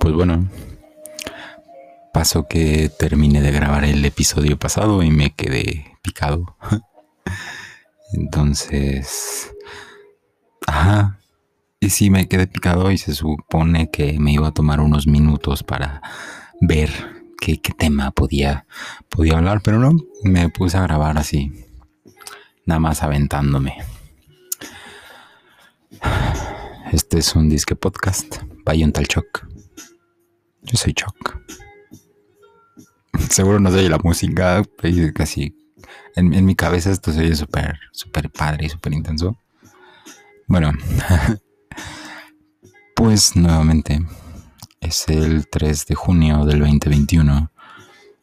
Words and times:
Pues 0.00 0.14
bueno, 0.14 0.48
pasó 2.12 2.46
que 2.46 2.90
terminé 2.98 3.40
de 3.40 3.52
grabar 3.52 3.84
el 3.84 4.04
episodio 4.04 4.58
pasado 4.58 5.02
y 5.02 5.10
me 5.10 5.30
quedé 5.34 5.96
picado. 6.02 6.56
Entonces, 8.12 9.52
ajá, 10.66 11.18
y 11.80 11.90
sí 11.90 12.10
me 12.10 12.28
quedé 12.28 12.46
picado 12.46 12.90
y 12.90 12.98
se 12.98 13.14
supone 13.14 13.90
que 13.90 14.18
me 14.18 14.32
iba 14.32 14.48
a 14.48 14.54
tomar 14.54 14.80
unos 14.80 15.06
minutos 15.06 15.62
para 15.62 16.02
ver 16.60 16.90
qué, 17.40 17.58
tema 17.76 18.10
podía, 18.10 18.66
podía 19.08 19.38
hablar, 19.38 19.60
pero 19.62 19.78
no, 19.78 19.92
me 20.24 20.48
puse 20.48 20.76
a 20.76 20.82
grabar 20.82 21.18
así, 21.18 21.52
nada 22.66 22.80
más 22.80 23.02
aventándome. 23.02 23.76
Este 26.90 27.18
es 27.18 27.34
un 27.34 27.50
disque 27.50 27.76
podcast 27.76 28.38
by 28.68 28.84
un 28.84 28.92
tal 28.92 29.08
Choc. 29.08 29.48
Yo 30.60 30.76
soy 30.76 30.92
Choc. 30.92 31.40
Seguro 33.30 33.58
no 33.58 33.70
sé 33.70 33.88
la 33.88 33.96
música, 33.96 34.62
casi 35.14 35.56
en, 36.14 36.34
en 36.34 36.44
mi 36.44 36.54
cabeza 36.54 36.90
esto 36.90 37.10
se 37.10 37.20
oye 37.20 37.34
súper, 37.34 37.78
súper 37.92 38.30
padre 38.30 38.66
y 38.66 38.68
súper 38.68 38.92
intenso. 38.92 39.38
Bueno, 40.46 40.72
pues 42.94 43.36
nuevamente 43.36 44.04
es 44.82 45.08
el 45.08 45.48
3 45.48 45.86
de 45.86 45.94
junio 45.94 46.44
del 46.44 46.58
2021. 46.60 47.50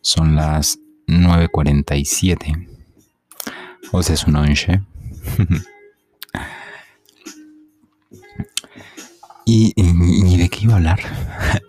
Son 0.02 0.36
las 0.36 0.78
9.47. 1.08 2.70
O 3.92 4.04
sea, 4.04 4.14
es 4.14 4.28
un 4.28 4.36
once. 4.36 4.80
¿Y, 9.46 9.74
¿Y 9.76 10.38
de 10.38 10.50
qué 10.50 10.60
iba 10.64 10.74
a 10.74 10.78
hablar? 10.78 11.00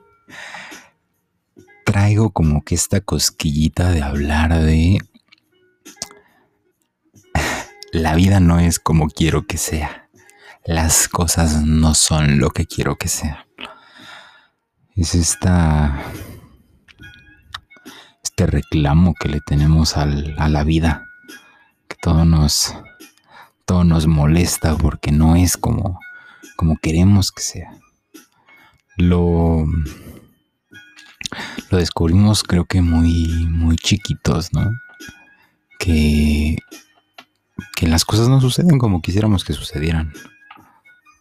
Traigo 1.84 2.30
como 2.30 2.64
que 2.64 2.74
esta 2.74 3.00
cosquillita 3.00 3.90
de 3.90 4.02
hablar 4.02 4.58
de... 4.62 4.98
La 7.92 8.14
vida 8.14 8.40
no 8.40 8.58
es 8.58 8.78
como 8.80 9.08
quiero 9.08 9.46
que 9.46 9.58
sea 9.58 10.06
las 10.66 11.06
cosas 11.06 11.62
no 11.62 11.94
son 11.94 12.40
lo 12.40 12.50
que 12.50 12.66
quiero 12.66 12.96
que 12.96 13.06
sean. 13.06 13.38
Es 14.96 15.14
esta. 15.14 16.02
Este 18.20 18.46
reclamo 18.46 19.14
que 19.14 19.28
le 19.28 19.40
tenemos 19.40 19.96
a 19.96 20.06
la 20.06 20.64
vida. 20.64 21.06
Que 21.86 21.96
todo 22.02 22.24
nos. 22.24 22.74
Todo 23.64 23.84
nos 23.84 24.08
molesta 24.08 24.76
porque 24.76 25.12
no 25.12 25.36
es 25.36 25.56
como. 25.56 26.00
Como 26.56 26.76
queremos 26.78 27.32
que 27.32 27.42
sea. 27.42 27.78
Lo. 28.96 29.66
Lo 31.70 31.78
descubrimos 31.78 32.42
creo 32.42 32.64
que 32.64 32.82
muy. 32.82 33.46
muy 33.48 33.76
chiquitos, 33.76 34.52
¿no? 34.52 34.70
Que. 35.78 36.56
que 37.74 37.86
las 37.86 38.04
cosas 38.04 38.28
no 38.28 38.40
suceden 38.40 38.78
como 38.78 39.02
quisiéramos 39.02 39.44
que 39.44 39.52
sucedieran 39.52 40.12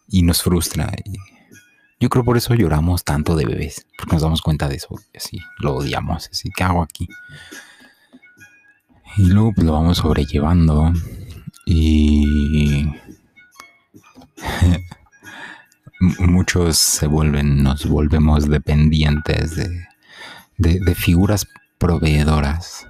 y 0.08 0.22
nos 0.22 0.42
frustra. 0.42 0.90
Yo 1.98 2.08
creo 2.10 2.24
por 2.24 2.36
eso 2.36 2.54
lloramos 2.54 3.04
tanto 3.04 3.36
de 3.36 3.46
bebés, 3.46 3.86
porque 3.96 4.14
nos 4.14 4.22
damos 4.22 4.42
cuenta 4.42 4.68
de 4.68 4.76
eso, 4.76 4.94
así 5.14 5.38
lo 5.58 5.76
odiamos, 5.76 6.28
así, 6.30 6.50
¿qué 6.54 6.62
hago 6.62 6.82
aquí? 6.82 7.08
Y 9.16 9.28
luego 9.30 9.54
pues, 9.54 9.66
lo 9.66 9.72
vamos 9.72 9.98
sobrellevando 9.98 10.92
y 11.64 12.86
muchos 16.00 16.76
se 16.78 17.06
vuelven, 17.06 17.62
nos 17.62 17.86
volvemos 17.86 18.48
dependientes 18.48 19.56
de, 19.56 19.86
de 20.56 20.94
figuras 20.94 21.46
proveedoras 21.78 22.86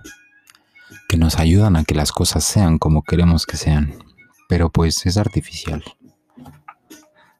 que 1.09 1.17
nos 1.17 1.39
ayudan 1.39 1.77
a 1.77 1.85
que 1.85 1.95
las 1.95 2.13
cosas 2.13 2.45
sean 2.45 2.79
como 2.79 3.03
queremos 3.03 3.47
que 3.47 3.57
sean, 3.57 3.95
pero 4.49 4.71
pues 4.71 5.07
es 5.07 5.17
artificial 5.17 5.85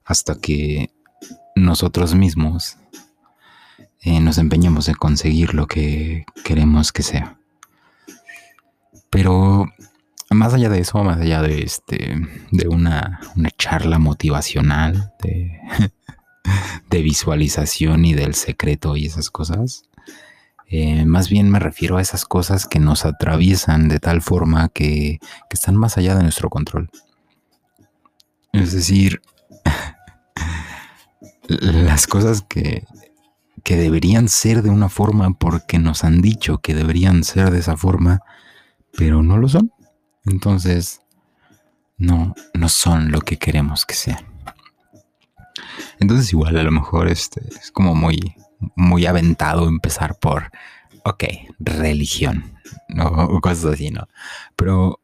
hasta 0.07 0.37
que 0.41 0.95
nosotros 1.57 2.15
mismos 2.15 2.79
eh, 4.01 4.21
nos 4.21 4.39
empeñemos 4.39 4.89
en 4.89 4.95
conseguir 4.95 5.53
lo 5.53 5.67
que 5.67 6.25
queremos 6.45 6.93
que 6.93 7.03
sea. 7.03 7.39
Pero 9.11 9.67
más 10.31 10.55
allá 10.55 10.69
de 10.69 10.81
eso, 10.81 11.03
más 11.05 11.21
allá 11.21 11.43
de 11.43 11.63
este, 11.63 12.17
de 12.51 12.69
una, 12.69 13.21
charla 13.59 13.99
motivacional, 13.99 15.13
de, 15.23 15.61
de, 16.91 17.03
visualización 17.03 18.05
y 18.05 18.15
del 18.15 18.35
secreto 18.35 18.97
y 18.97 19.07
esas 19.07 19.31
cosas, 19.31 19.85
eh, 20.69 21.05
más 21.05 21.29
bien 21.29 21.51
me 21.51 21.61
refiero 21.61 21.97
a 21.97 22.03
esas 22.03 22.25
cosas 22.25 22.67
que 22.67 22.81
nos 22.81 23.05
atraviesan 23.05 23.89
de 23.89 24.01
tal 24.01 24.21
forma 24.21 24.69
que, 24.69 25.19
que 25.21 25.55
están 25.55 25.77
más 25.77 25.97
allá 25.97 26.17
de 26.17 26.25
nuestro 26.25 26.51
control. 26.51 26.91
Es 28.53 28.73
decir, 28.73 29.21
las 31.49 32.09
cosas 32.09 32.43
que, 32.43 32.85
que 33.63 33.77
deberían 33.77 34.29
ser 34.29 34.63
de 34.63 34.71
una 34.71 34.89
forma 34.89 35.35
porque 35.35 35.79
nos 35.79 36.03
han 36.05 36.21
dicho 36.21 36.59
que 36.59 36.75
deberían 36.75 37.23
ser 37.23 37.51
de 37.51 37.59
esa 37.59 37.77
forma, 37.77 38.21
pero 38.97 39.23
no 39.23 39.39
lo 39.39 39.49
son. 39.49 39.73
Entonces, 40.27 41.01
no, 41.99 42.35
no 42.55 42.69
son 42.69 43.11
lo 43.11 43.21
que 43.21 43.39
queremos 43.39 43.87
que 43.87 43.95
sean. 43.95 44.25
Entonces 45.99 46.33
igual 46.33 46.59
a 46.59 46.63
lo 46.63 46.71
mejor 46.71 47.09
este, 47.09 47.41
es 47.49 47.71
como 47.71 47.95
muy, 47.95 48.35
muy 48.75 49.07
aventado 49.07 49.69
empezar 49.69 50.19
por, 50.19 50.51
ok, 51.05 51.25
religión, 51.59 52.57
o 52.99 53.41
cosas 53.41 53.75
así, 53.75 53.91
¿no? 53.91 54.09
Pero, 54.57 55.01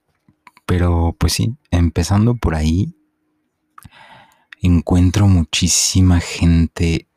pero 0.67 1.15
pues 1.19 1.33
sí, 1.35 1.57
empezando 1.71 2.35
por 2.35 2.55
ahí, 2.55 2.95
encuentro 4.61 5.27
muchísima 5.29 6.21
gente 6.21 7.09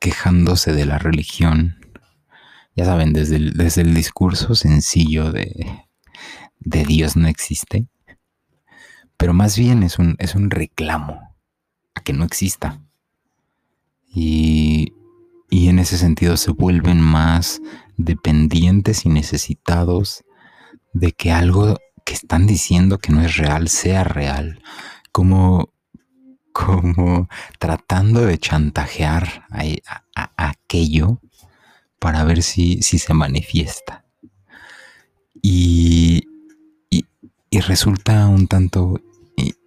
quejándose 0.00 0.72
de 0.72 0.86
la 0.86 0.98
religión. 0.98 1.78
Ya 2.76 2.84
saben, 2.84 3.12
desde 3.12 3.38
desde 3.52 3.82
el 3.82 3.94
discurso 3.94 4.54
sencillo 4.56 5.30
de, 5.30 5.86
de, 6.64 6.84
Dios 6.84 7.16
no 7.16 7.28
existe, 7.28 7.86
pero 9.16 9.32
más 9.32 9.58
bien 9.58 9.82
es 9.82 9.98
un, 9.98 10.16
es 10.18 10.34
un 10.34 10.50
reclamo 10.50 11.34
a 11.94 12.00
que 12.02 12.12
no 12.12 12.24
exista. 12.24 12.80
Y, 14.06 14.92
y 15.50 15.68
en 15.68 15.78
ese 15.78 15.98
sentido 15.98 16.36
se 16.36 16.50
vuelven 16.50 17.00
más 17.00 17.60
dependientes 17.96 19.04
y 19.06 19.08
necesitados 19.08 20.24
de 20.92 21.12
que 21.12 21.32
algo 21.32 21.78
que 22.04 22.14
están 22.14 22.46
diciendo 22.46 22.98
que 22.98 23.12
no 23.12 23.22
es 23.22 23.36
real 23.36 23.68
sea 23.68 24.04
real. 24.04 24.62
Como 25.12 25.74
como 26.54 27.28
tratando 27.58 28.24
de 28.24 28.38
chantajear 28.38 29.44
a, 29.50 30.30
aquello 30.36 31.20
para 31.98 32.22
ver 32.22 32.44
si, 32.44 32.80
si 32.80 33.00
se 33.00 33.12
manifiesta. 33.12 34.04
Y, 35.42 36.28
y, 37.56 37.60
resulta 37.60 38.26
un 38.26 38.46
tanto 38.46 39.00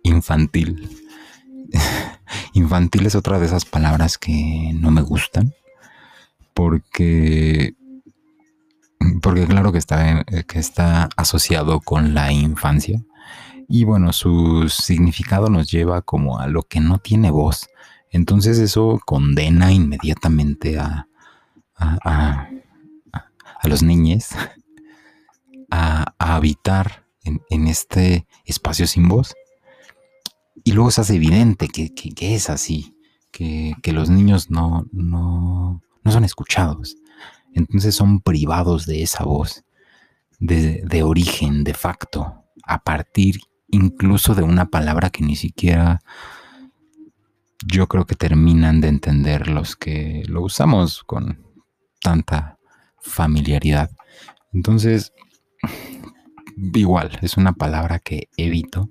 infantil. 0.03 0.90
infantil 2.53 3.06
es 3.06 3.16
otra 3.16 3.40
de 3.40 3.46
esas 3.46 3.66
palabras 3.66 4.18
que 4.18 4.72
no 4.74 4.92
me 4.92 5.02
gustan. 5.02 5.53
Porque 6.53 7.76
porque 9.22 9.46
claro 9.46 9.72
que 9.72 9.78
está, 9.78 10.24
que 10.47 10.59
está 10.59 11.09
asociado 11.16 11.80
con 11.81 12.14
la 12.14 12.31
infancia 12.31 13.03
y 13.68 13.84
bueno, 13.84 14.14
su 14.14 14.70
significado 14.70 15.50
nos 15.50 15.70
lleva 15.70 16.02
como 16.02 16.40
a 16.40 16.47
lo 16.47 16.64
que 16.64 16.80
no 16.80 17.00
tiene 17.00 17.31
voz. 17.31 17.68
Entonces 18.12 18.58
eso 18.59 19.00
condena 19.06 19.74
inmediatamente 19.74 20.79
a, 20.79 21.08
a, 21.76 22.50
los 23.64 23.84
niños 23.84 24.29
a, 25.70 26.14
habitar 26.17 27.03
en, 27.50 27.68
este 27.68 28.28
espacio 28.46 28.88
sin 28.88 29.08
voz. 29.08 29.35
Y 30.64 30.74
luego 30.74 30.91
se 30.91 31.02
hace 31.02 31.16
evidente 31.16 31.68
que, 31.68 31.94
es 32.35 32.50
así, 32.50 32.96
que, 33.32 33.76
los 33.94 34.09
niños 34.09 34.50
no, 34.50 34.85
no, 34.91 35.82
no, 36.03 36.12
son 36.12 36.24
escuchados. 36.24 36.97
Entonces 37.53 37.96
son 37.96 38.22
privados 38.22 38.85
de 38.85 39.03
esa 39.03 39.24
voz, 39.24 39.64
de, 40.40 40.84
de 40.85 41.03
origen, 41.03 41.64
de 41.64 41.74
facto, 41.74 42.44
a 42.64 42.84
partir 42.84 43.41
incluso 43.70 44.35
de 44.35 44.44
una 44.44 44.70
palabra 44.70 45.09
que 45.09 45.23
ni 45.23 45.35
siquiera 45.35 46.02
yo 47.66 47.88
creo 47.88 48.06
que 48.06 48.16
terminan 48.16 48.82
de 48.82 48.88
entender 48.88 49.47
los 49.47 49.76
que 49.76 50.23
lo 50.28 50.44
usamos 50.44 51.03
con 51.03 51.44
tanta 52.02 52.59
familiaridad. 53.00 53.91
Entonces, 54.53 55.14
igual, 56.58 57.20
es 57.22 57.38
una 57.38 57.54
palabra 57.54 58.00
que 58.00 58.30
evito 58.36 58.90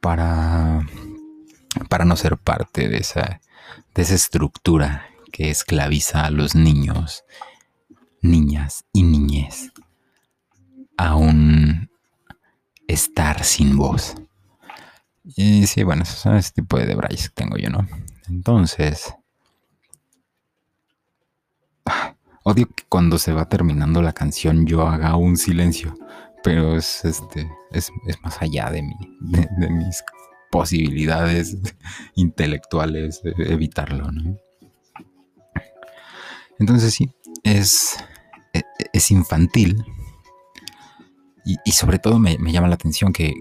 para, 0.00 0.86
para 1.88 2.04
no 2.04 2.16
ser 2.16 2.36
parte 2.36 2.88
de 2.88 2.98
esa, 2.98 3.40
de 3.94 4.02
esa 4.02 4.14
estructura 4.14 5.06
que 5.32 5.50
esclaviza 5.50 6.24
a 6.24 6.30
los 6.30 6.54
niños, 6.54 7.24
niñas 8.22 8.84
y 8.92 9.02
niñez 9.02 9.72
a 10.96 11.14
un 11.14 11.90
estar 12.86 13.44
sin 13.44 13.76
voz. 13.76 14.14
Y 15.24 15.66
sí, 15.66 15.84
bueno, 15.84 16.02
esos 16.02 16.18
son 16.18 16.36
ese 16.36 16.52
tipo 16.52 16.78
de 16.78 16.86
debrayes 16.86 17.28
que 17.28 17.34
tengo 17.34 17.56
yo, 17.56 17.70
¿no? 17.70 17.86
Entonces, 18.28 19.14
ah, 21.84 22.14
odio 22.42 22.66
que 22.66 22.84
cuando 22.88 23.18
se 23.18 23.32
va 23.32 23.48
terminando 23.48 24.02
la 24.02 24.12
canción 24.12 24.66
yo 24.66 24.86
haga 24.88 25.16
un 25.16 25.36
silencio, 25.36 25.94
pero 26.42 26.76
es 26.76 27.04
este 27.04 27.50
es, 27.70 27.90
más 28.22 28.40
allá 28.40 28.70
de, 28.70 28.82
de, 29.20 29.70
mis 29.70 30.02
posibilidades 30.50 31.56
intelectuales 32.14 33.20
evitarlo, 33.38 34.10
¿no? 34.10 34.36
Entonces 36.58 36.94
sí, 36.94 37.10
es, 37.44 37.96
e, 38.52 38.62
es 38.92 39.10
infantil 39.10 39.84
y, 41.64 41.72
sobre 41.72 41.98
todo 41.98 42.18
me, 42.18 42.36
llama 42.52 42.68
la 42.68 42.74
atención 42.74 43.10
que, 43.12 43.32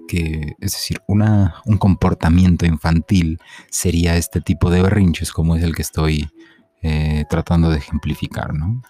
es 0.61 0.71
decir, 0.71 1.01
una, 1.07 1.55
un 1.65 1.77
comportamiento 1.77 2.65
infantil 2.65 3.37
sería 3.69 4.15
este 4.15 4.39
tipo 4.39 4.69
de 4.69 4.81
berrinches 4.81 5.33
como 5.33 5.57
es 5.57 5.63
el 5.63 5.75
que 5.75 5.81
estoy 5.81 6.29
eh, 6.83 7.25
tratando 7.29 7.69
de 7.69 7.79
ejemplificar, 7.79 8.53
¿no? 8.53 8.81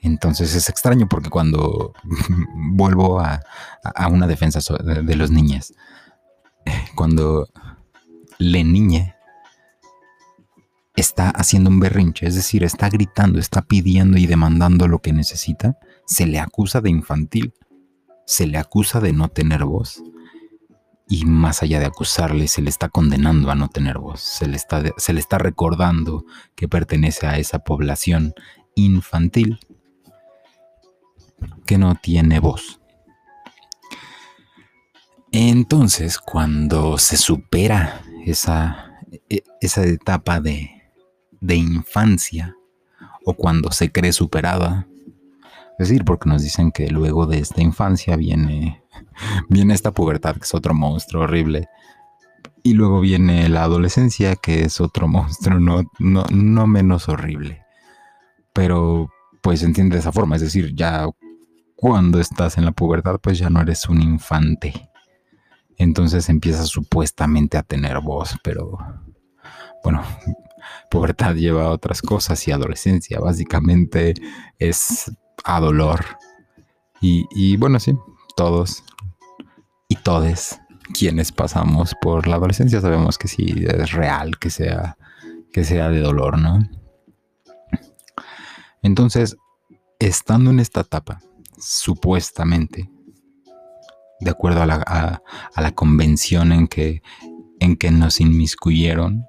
Entonces 0.00 0.54
es 0.54 0.68
extraño 0.68 1.08
porque 1.08 1.30
cuando 1.30 1.92
vuelvo 2.54 3.20
a, 3.20 3.40
una 4.10 4.26
defensa 4.26 4.60
de 4.82 5.16
los 5.16 5.30
niños, 5.30 5.74
cuando 6.94 7.48
le 8.38 8.64
niñe 8.64 9.14
está 10.94 11.30
haciendo 11.30 11.70
un 11.70 11.80
berrinche, 11.80 12.26
es 12.26 12.34
decir, 12.34 12.64
está 12.64 12.88
gritando, 12.88 13.38
está 13.38 13.62
pidiendo 13.62 14.18
y 14.18 14.26
demandando 14.26 14.88
lo 14.88 15.00
que 15.00 15.12
necesita, 15.12 15.78
se 16.06 16.26
le 16.26 16.38
acusa 16.40 16.80
de 16.80 16.90
infantil 16.90 17.54
se 18.28 18.46
le 18.46 18.58
acusa 18.58 19.00
de 19.00 19.14
no 19.14 19.30
tener 19.30 19.64
voz. 19.64 20.02
Y 21.08 21.24
más 21.24 21.62
allá 21.62 21.80
de 21.80 21.86
acusarle, 21.86 22.46
se 22.46 22.60
le 22.60 22.68
está 22.68 22.90
condenando 22.90 23.50
a 23.50 23.54
no 23.54 23.68
tener 23.70 23.96
voz. 23.96 24.20
Se 24.20 24.46
le 24.46 24.56
está, 24.56 24.82
se 24.98 25.14
le 25.14 25.20
está 25.20 25.38
recordando 25.38 26.26
que 26.54 26.68
pertenece 26.68 27.26
a 27.26 27.38
esa 27.38 27.60
población 27.60 28.34
infantil 28.74 29.60
que 31.66 31.78
no 31.78 31.94
tiene 31.94 32.40
voz. 32.40 32.80
Entonces, 35.30 36.18
cuando 36.18 36.98
se 36.98 37.16
supera 37.16 38.02
esa, 38.24 38.98
e, 39.28 39.42
esa 39.60 39.84
etapa 39.84 40.40
de, 40.40 40.70
de 41.40 41.56
infancia, 41.56 42.56
o 43.24 43.34
cuando 43.34 43.70
se 43.72 43.92
cree 43.92 44.12
superada, 44.12 44.86
es 45.78 45.88
decir, 45.88 46.04
porque 46.04 46.28
nos 46.28 46.42
dicen 46.42 46.72
que 46.72 46.90
luego 46.90 47.26
de 47.26 47.38
esta 47.38 47.62
infancia 47.62 48.16
viene, 48.16 48.82
viene 49.48 49.74
esta 49.74 49.92
pubertad, 49.92 50.34
que 50.34 50.44
es 50.44 50.54
otro 50.54 50.74
monstruo 50.74 51.22
horrible. 51.22 51.68
Y 52.64 52.72
luego 52.72 53.00
viene 53.00 53.48
la 53.48 53.62
adolescencia, 53.62 54.34
que 54.34 54.62
es 54.62 54.80
otro 54.80 55.06
monstruo 55.08 55.60
no, 55.60 55.84
no, 56.00 56.66
menos 56.66 57.08
horrible. 57.08 57.62
Pero 58.52 59.08
pues 59.40 59.62
entiende 59.62 59.94
de 59.94 60.00
esa 60.00 60.10
forma. 60.10 60.34
Es 60.34 60.42
decir, 60.42 60.74
ya 60.74 61.06
cuando 61.80 62.18
estás 62.18 62.58
en 62.58 62.64
la 62.64 62.72
pubertad, 62.72 63.20
pues 63.22 63.38
ya 63.38 63.50
no 63.50 63.60
eres 63.60 63.88
un 63.88 64.02
infante. 64.02 64.90
Entonces 65.76 66.28
empiezas 66.28 66.66
supuestamente 66.66 67.56
a 67.56 67.62
tener 67.62 68.00
voz, 68.00 68.34
pero 68.42 68.78
bueno, 69.84 70.02
pubertad 70.90 71.36
lleva 71.36 71.66
a 71.66 71.70
otras 71.70 72.02
cosas 72.02 72.48
y 72.48 72.50
adolescencia 72.50 73.20
básicamente 73.20 74.14
es 74.58 75.12
a 75.44 75.60
dolor. 75.60 76.04
Y, 77.00 77.56
bueno, 77.58 77.78
sí, 77.78 77.96
todos 78.36 78.82
y 79.86 79.94
todes 79.94 80.60
quienes 80.94 81.30
pasamos 81.30 81.94
por 82.02 82.26
la 82.26 82.34
adolescencia 82.34 82.80
sabemos 82.80 83.18
que 83.18 83.28
sí 83.28 83.54
es 83.68 83.92
real 83.92 84.36
que 84.40 84.50
sea, 84.50 84.96
que 85.52 85.62
sea 85.62 85.90
de 85.90 86.00
dolor, 86.00 86.38
¿no? 86.38 86.58
Entonces, 88.82 89.36
estando 90.00 90.50
en 90.50 90.58
esta 90.58 90.80
etapa, 90.80 91.20
supuestamente, 91.58 92.90
de 94.20 94.30
acuerdo 94.30 94.62
a 94.62 94.66
la, 94.66 95.22
a 95.54 95.62
la 95.62 95.72
convención 95.72 96.52
en 96.52 96.68
que, 96.68 97.02
en 97.60 97.76
que 97.76 97.90
nos 97.90 98.20
inmiscuyeron 98.20 99.26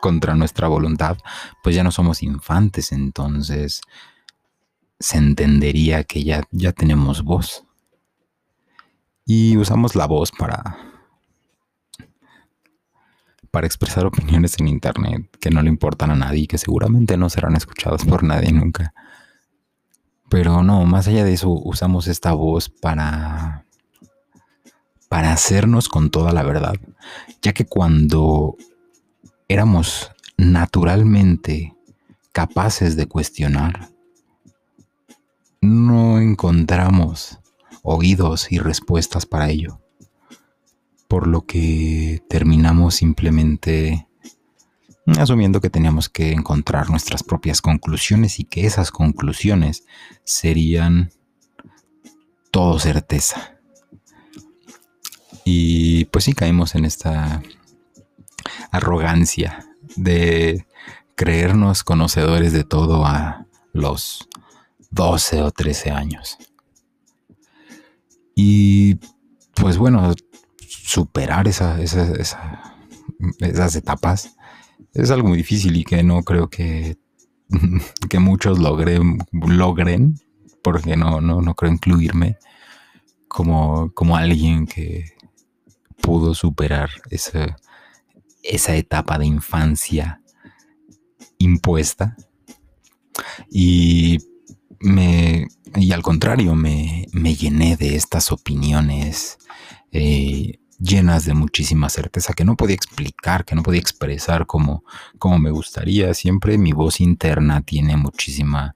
contra 0.00 0.34
nuestra 0.34 0.68
voluntad, 0.68 1.18
pues 1.62 1.76
ya 1.76 1.84
no 1.84 1.92
somos 1.92 2.22
infantes, 2.22 2.92
entonces 2.92 3.82
se 4.98 5.18
entendería 5.18 6.04
que 6.04 6.24
ya, 6.24 6.42
ya 6.50 6.72
tenemos 6.72 7.22
voz. 7.22 7.64
Y 9.24 9.56
usamos 9.56 9.94
la 9.94 10.06
voz 10.06 10.32
para, 10.32 10.76
para 13.50 13.66
expresar 13.66 14.04
opiniones 14.06 14.58
en 14.58 14.68
Internet 14.68 15.36
que 15.40 15.50
no 15.50 15.62
le 15.62 15.68
importan 15.68 16.10
a 16.10 16.16
nadie 16.16 16.40
y 16.40 16.46
que 16.46 16.58
seguramente 16.58 17.16
no 17.16 17.30
serán 17.30 17.56
escuchadas 17.56 18.04
por 18.04 18.22
nadie 18.22 18.52
nunca. 18.52 18.92
Pero 20.30 20.62
no, 20.62 20.86
más 20.86 21.08
allá 21.08 21.24
de 21.24 21.32
eso, 21.32 21.50
usamos 21.50 22.06
esta 22.06 22.32
voz 22.32 22.68
para, 22.68 23.66
para 25.08 25.32
hacernos 25.32 25.88
con 25.88 26.10
toda 26.10 26.32
la 26.32 26.44
verdad, 26.44 26.76
ya 27.42 27.52
que 27.52 27.66
cuando 27.66 28.56
éramos 29.48 30.12
naturalmente 30.36 31.74
capaces 32.30 32.94
de 32.94 33.06
cuestionar, 33.06 33.88
no 35.60 36.20
encontramos 36.20 37.40
oídos 37.82 38.52
y 38.52 38.58
respuestas 38.58 39.26
para 39.26 39.50
ello, 39.50 39.80
por 41.08 41.26
lo 41.26 41.44
que 41.44 42.22
terminamos 42.28 42.94
simplemente 42.94 44.06
asumiendo 45.18 45.60
que 45.60 45.70
teníamos 45.70 46.08
que 46.08 46.32
encontrar 46.32 46.90
nuestras 46.90 47.22
propias 47.22 47.62
conclusiones 47.62 48.38
y 48.38 48.44
que 48.44 48.66
esas 48.66 48.90
conclusiones 48.90 49.84
serían 50.24 51.10
todo 52.50 52.78
certeza. 52.78 53.56
Y 55.44 56.04
pues 56.06 56.24
sí 56.24 56.32
caímos 56.32 56.74
en 56.74 56.84
esta 56.84 57.42
arrogancia 58.70 59.66
de 59.96 60.66
creernos 61.14 61.82
conocedores 61.82 62.52
de 62.52 62.64
todo 62.64 63.04
a 63.04 63.46
los 63.72 64.28
12 64.90 65.42
o 65.42 65.50
13 65.50 65.90
años. 65.90 66.38
Y 68.34 68.96
pues 69.54 69.76
bueno, 69.76 70.14
superar 70.58 71.48
esa, 71.48 71.80
esas 71.80 72.36
etapas 73.76 74.36
es 74.94 75.10
algo 75.10 75.28
muy 75.28 75.38
difícil 75.38 75.76
y 75.76 75.84
que 75.84 76.02
no 76.02 76.22
creo 76.22 76.48
que, 76.48 76.98
que 78.08 78.18
muchos 78.18 78.58
logren, 78.58 79.18
logren 79.32 80.14
porque 80.62 80.96
no, 80.96 81.20
no, 81.20 81.40
no 81.40 81.54
creo 81.54 81.72
incluirme 81.72 82.36
como, 83.28 83.92
como 83.94 84.16
alguien 84.16 84.66
que 84.66 85.04
pudo 86.00 86.34
superar 86.34 86.90
esa, 87.10 87.56
esa 88.42 88.76
etapa 88.76 89.18
de 89.18 89.26
infancia 89.26 90.20
impuesta. 91.38 92.16
Y 93.50 94.18
me, 94.80 95.48
y 95.76 95.92
al 95.92 96.02
contrario, 96.02 96.54
me, 96.54 97.06
llené 97.12 97.76
de 97.76 97.96
estas 97.96 98.32
opiniones 98.32 99.38
eh, 99.92 100.59
llenas 100.80 101.26
de 101.26 101.34
muchísima 101.34 101.88
certeza 101.90 102.32
que 102.32 102.44
no 102.44 102.56
podía 102.56 102.74
explicar, 102.74 103.44
que 103.44 103.54
no 103.54 103.62
podía 103.62 103.80
expresar 103.80 104.46
como, 104.46 104.82
me 105.38 105.50
gustaría. 105.50 106.12
Siempre 106.14 106.58
mi 106.58 106.72
voz 106.72 107.00
interna 107.00 107.60
tiene 107.60 107.96
muchísima 107.96 108.74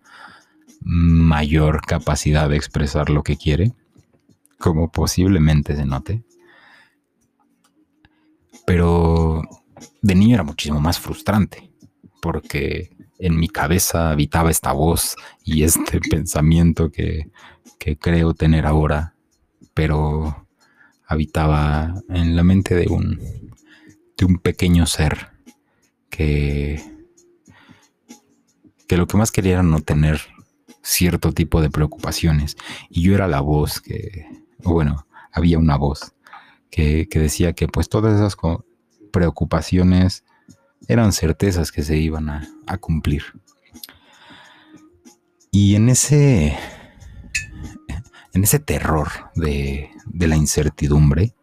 mayor 0.80 1.80
capacidad 1.80 2.48
de 2.48 2.56
expresar 2.56 3.08
lo 3.08 3.22
que 3.22 3.36
quiere, 3.36 3.72
como 4.58 4.92
posiblemente 4.92 5.74
se 5.74 5.86
note. 5.86 6.22
Pero 8.66 9.42
de 10.02 10.14
niño 10.14 10.34
era 10.34 10.44
muchísimo 10.44 10.80
más 10.80 10.98
frustrante, 10.98 11.70
porque 12.20 12.94
en 13.18 13.38
mi 13.38 13.48
cabeza 13.48 14.10
habitaba 14.10 14.50
esta 14.50 14.72
voz 14.72 15.16
y 15.42 15.62
este 15.64 16.00
pensamiento 16.10 16.90
que, 16.90 17.30
creo 18.00 18.32
tener 18.34 18.64
ahora, 18.66 19.14
pero 19.74 20.43
habitaba 21.06 22.02
en 22.08 22.36
la 22.36 22.44
mente 22.44 22.74
de 22.74 22.88
un, 22.88 23.20
de 24.16 24.24
un 24.24 24.38
pequeño 24.38 24.86
ser 24.86 25.32
que, 26.10 26.82
que 28.86 28.96
lo 28.96 29.06
que 29.06 29.16
más 29.16 29.30
quería 29.30 29.54
era 29.54 29.62
no 29.62 29.80
tener 29.80 30.20
cierto 30.82 31.32
tipo 31.32 31.60
de 31.60 31.70
preocupaciones. 31.70 32.56
Y 32.88 33.02
yo 33.02 33.14
era 33.14 33.26
la 33.26 33.40
voz 33.40 33.80
que, 33.80 34.26
bueno, 34.62 35.06
había 35.32 35.58
una 35.58 35.76
voz 35.76 36.14
que, 36.70 37.08
que 37.08 37.18
decía 37.18 37.54
que 37.54 37.68
pues 37.68 37.88
todas 37.88 38.14
esas 38.14 38.36
preocupaciones 39.12 40.24
eran 40.88 41.12
certezas 41.12 41.72
que 41.72 41.82
se 41.82 41.96
iban 41.96 42.28
a, 42.28 42.48
a 42.66 42.78
cumplir. 42.78 43.24
Y 45.50 45.76
en 45.76 45.88
ese, 45.88 46.56
ese 48.44 48.58
terror 48.58 49.08
de, 49.34 49.90
de 50.06 50.28
la 50.28 50.36
incertidumbre, 50.36 51.34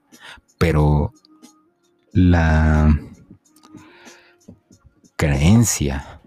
pero 0.57 1.11
la 2.13 2.95
creencia 5.15 6.21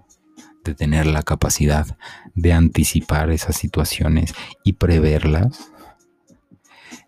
de 0.65 0.75
tener 0.75 1.07
la 1.07 1.23
capacidad 1.23 1.97
de 2.35 2.53
anticipar 2.53 3.31
esas 3.31 3.57
situaciones 3.57 4.35
y 4.65 4.75
preverlas, 4.75 5.71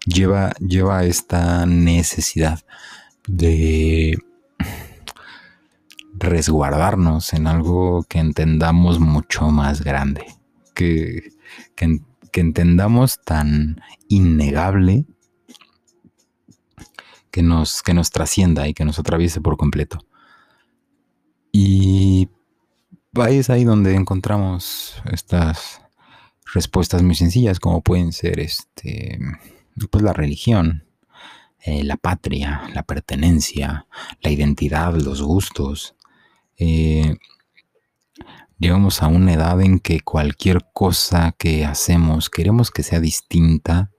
lleva, 0.05 0.53
lleva 0.61 0.99
a 0.99 1.05
esta 1.05 1.67
necesidad 1.67 2.61
de 3.27 4.17
resguardarnos 6.15 7.33
en 7.33 7.49
algo 7.49 8.05
que 8.05 8.21
entendamos 8.21 9.01
mucho 9.01 9.51
más 9.51 9.83
grande 9.83 10.25
que, 10.75 11.33
entendamos 12.41 13.21
tan 13.23 13.81
innegable 14.09 15.07
que 17.31 17.43
nos, 17.43 17.83
que 17.83 17.95
nos 17.95 18.11
trascienda 18.11 18.67
y 18.69 18.75
que 18.75 18.85
nos 18.85 18.99
atraviese 18.99 19.41
por 19.41 19.57
completo. 19.57 19.99
Y 21.53 22.29
ahí 23.15 23.39
es 23.39 23.51
ahí 23.51 23.65
donde 23.65 23.95
encontramos 23.95 25.03
estas 25.11 25.83
respuestas 26.53 27.03
muy 27.03 27.15
sencillas, 27.15 27.61
como 27.61 27.83
pueden 27.83 28.13
ser 28.13 28.41
este, 28.41 29.19
pues 29.91 30.03
la 30.03 30.13
religión, 30.13 30.85
eh, 31.61 31.85
la 31.85 31.97
patria, 31.97 32.63
la 32.75 32.83
pertenencia, 32.83 33.87
la 34.21 34.31
identidad, 34.31 34.95
los 34.95 35.21
gustos. 35.21 35.97
Eh, 36.59 37.17
llegamos 38.59 39.03
a 39.03 39.09
una 39.09 39.35
edad 39.35 39.61
en 39.61 39.79
que 39.79 40.01
cualquier 40.01 40.67
cosa 40.73 41.33
que 41.39 41.65
hacemos 41.65 42.31
queremos 42.31 42.71
que 42.71 42.83
sea 42.83 43.01
distinta 43.01 43.91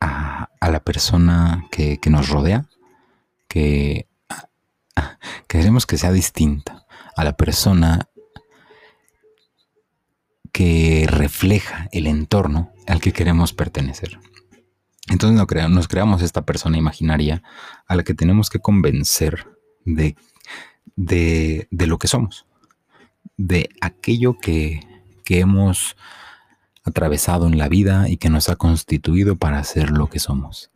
a, 0.00 0.48
la 0.60 0.80
persona 0.80 1.66
que, 1.70 1.98
nos 2.10 2.28
rodea, 2.28 2.66
que 3.48 4.08
queremos 5.48 5.86
que 5.86 5.98
sea 5.98 6.12
distinta 6.12 6.86
a 7.16 7.24
la 7.24 7.36
persona 7.36 8.08
que 10.52 11.06
refleja 11.08 11.88
el 11.92 12.06
entorno 12.06 12.72
al 12.86 13.00
que 13.00 13.12
queremos 13.12 13.52
pertenecer. 13.52 14.18
Entonces 15.08 15.36
nos 15.70 15.88
creamos 15.88 16.22
esta 16.22 16.44
persona 16.44 16.78
imaginaria 16.78 17.42
a 17.86 17.96
la 17.96 18.04
que 18.04 18.14
tenemos 18.14 18.50
que 18.50 18.60
convencer 18.60 19.46
de, 19.84 20.16
de, 20.96 21.68
de 21.70 21.86
lo 21.86 21.98
que 21.98 22.08
somos 22.08 22.46
de 23.36 23.68
aquello 23.80 24.38
que, 24.38 24.80
hemos 25.26 25.96
atravesado 26.84 27.48
en 27.48 27.58
la 27.58 27.68
vida 27.68 28.08
y 28.08 28.18
que 28.18 28.28
nos 28.30 28.48
ha 28.48 28.56
constituido 28.56 29.36
para 29.36 29.64
ser 29.64 29.90
lo 29.90 30.08
que 30.08 30.20
somos. 30.20 30.70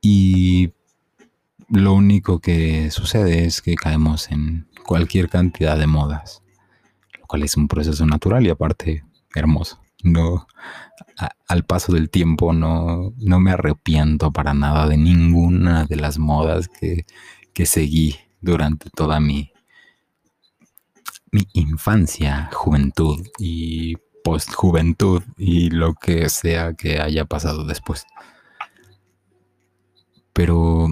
Y 0.00 0.72
lo 1.68 1.94
único 1.94 2.38
que 2.38 2.92
sucede 2.92 3.44
es 3.44 3.60
que 3.60 3.74
caemos 3.74 4.30
en 4.30 4.68
cualquier 4.84 5.28
cantidad 5.28 5.76
de 5.76 5.88
modas, 5.88 6.42
lo 7.18 7.26
cual 7.26 7.42
es 7.42 7.56
un 7.56 7.66
proceso 7.66 8.06
natural 8.06 8.46
y 8.46 8.50
aparte 8.50 9.04
hermoso. 9.34 9.80
No, 10.04 10.46
al 11.48 11.64
paso 11.64 11.92
del 11.92 12.10
tiempo 12.10 12.52
no, 12.52 13.12
no, 13.16 13.40
me 13.40 13.50
arrepiento 13.50 14.30
para 14.32 14.54
nada 14.54 14.86
de 14.86 14.98
ninguna 14.98 15.86
de 15.86 15.96
las 15.96 16.18
modas 16.18 16.68
que, 16.68 17.06
que 17.52 17.66
seguí 17.66 18.16
durante 18.40 18.90
toda 18.90 19.18
mi, 19.18 19.50
mi 21.30 21.46
infancia, 21.52 22.50
juventud 22.52 23.26
y 23.38 23.96
postjuventud 24.24 25.22
y 25.36 25.70
lo 25.70 25.94
que 25.94 26.28
sea 26.28 26.74
que 26.74 27.00
haya 27.00 27.24
pasado 27.24 27.64
después. 27.64 28.06
Pero, 30.32 30.88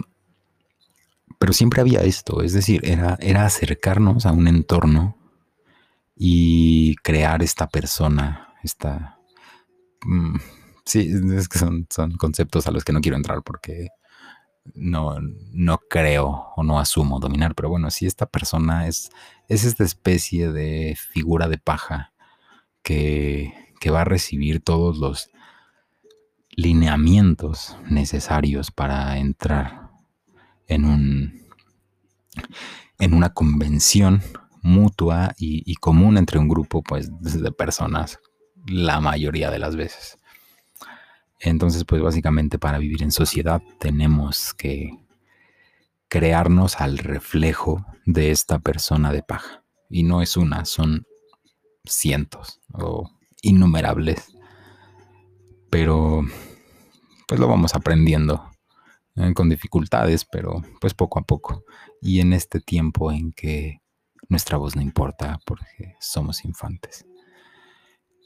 pero 1.38 1.52
siempre 1.52 1.80
había 1.80 2.00
esto, 2.00 2.42
es 2.42 2.52
decir, 2.52 2.80
era, 2.84 3.18
era 3.20 3.44
acercarnos 3.44 4.24
a 4.26 4.32
un 4.32 4.48
entorno 4.48 5.16
y 6.16 6.96
crear 6.96 7.42
esta 7.42 7.68
persona, 7.68 8.54
esta... 8.62 9.18
Mm, 10.04 10.36
sí, 10.84 11.10
es 11.36 11.48
que 11.48 11.58
son, 11.58 11.86
son 11.90 12.12
conceptos 12.16 12.66
a 12.66 12.70
los 12.70 12.84
que 12.84 12.92
no 12.92 13.00
quiero 13.00 13.16
entrar 13.16 13.42
porque 13.42 13.88
no, 14.72 15.18
no 15.52 15.78
creo 15.78 16.52
o 16.56 16.62
no 16.62 16.78
asumo 16.78 17.20
dominar, 17.20 17.54
pero 17.54 17.68
bueno, 17.68 17.90
si 17.90 18.06
esta 18.06 18.26
persona 18.26 18.86
es, 18.86 19.10
es 19.48 19.64
esta 19.64 19.84
especie 19.84 20.50
de 20.50 20.96
figura 20.96 21.48
de 21.48 21.58
paja 21.58 22.12
que, 22.82 23.52
que 23.80 23.90
va 23.90 24.02
a 24.02 24.04
recibir 24.04 24.60
todos 24.60 24.96
los 24.96 25.30
lineamientos 26.56 27.76
necesarios 27.90 28.70
para 28.70 29.18
entrar 29.18 29.90
en 30.66 30.84
un 30.84 31.44
en 32.98 33.14
una 33.14 33.30
convención 33.30 34.22
mutua 34.62 35.34
y, 35.36 35.74
común 35.76 36.16
entre 36.16 36.38
un 36.38 36.48
grupo 36.48 36.82
pues 36.82 37.10
de 37.20 37.52
personas 37.52 38.18
la 38.66 39.00
mayoría 39.00 39.50
de 39.50 39.58
las 39.58 39.76
veces. 39.76 40.16
Entonces, 41.40 41.84
pues 41.84 42.02
básicamente 42.02 42.58
para 42.58 42.78
vivir 42.78 43.02
en 43.02 43.12
sociedad 43.12 43.62
tenemos 43.78 44.54
que 44.54 44.90
crearnos 46.08 46.80
al 46.80 46.98
reflejo 46.98 47.84
de 48.06 48.30
esta 48.30 48.58
persona 48.58 49.12
de 49.12 49.22
paja. 49.22 49.64
Y 49.90 50.02
no 50.04 50.22
es 50.22 50.36
una, 50.36 50.64
son 50.64 51.06
cientos 51.84 52.60
o 52.72 53.10
innumerables. 53.42 54.34
Pero 55.70 56.24
pues 57.26 57.40
lo 57.40 57.48
vamos 57.48 57.74
aprendiendo 57.74 58.50
eh, 59.16 59.32
con 59.34 59.48
dificultades, 59.48 60.24
pero 60.24 60.62
pues 60.80 60.94
poco 60.94 61.18
a 61.18 61.22
poco. 61.22 61.64
Y 62.00 62.20
en 62.20 62.32
este 62.32 62.60
tiempo 62.60 63.12
en 63.12 63.32
que 63.32 63.80
nuestra 64.28 64.56
voz 64.56 64.76
no 64.76 64.82
importa 64.82 65.38
porque 65.44 65.94
somos 66.00 66.44
infantes. 66.44 67.06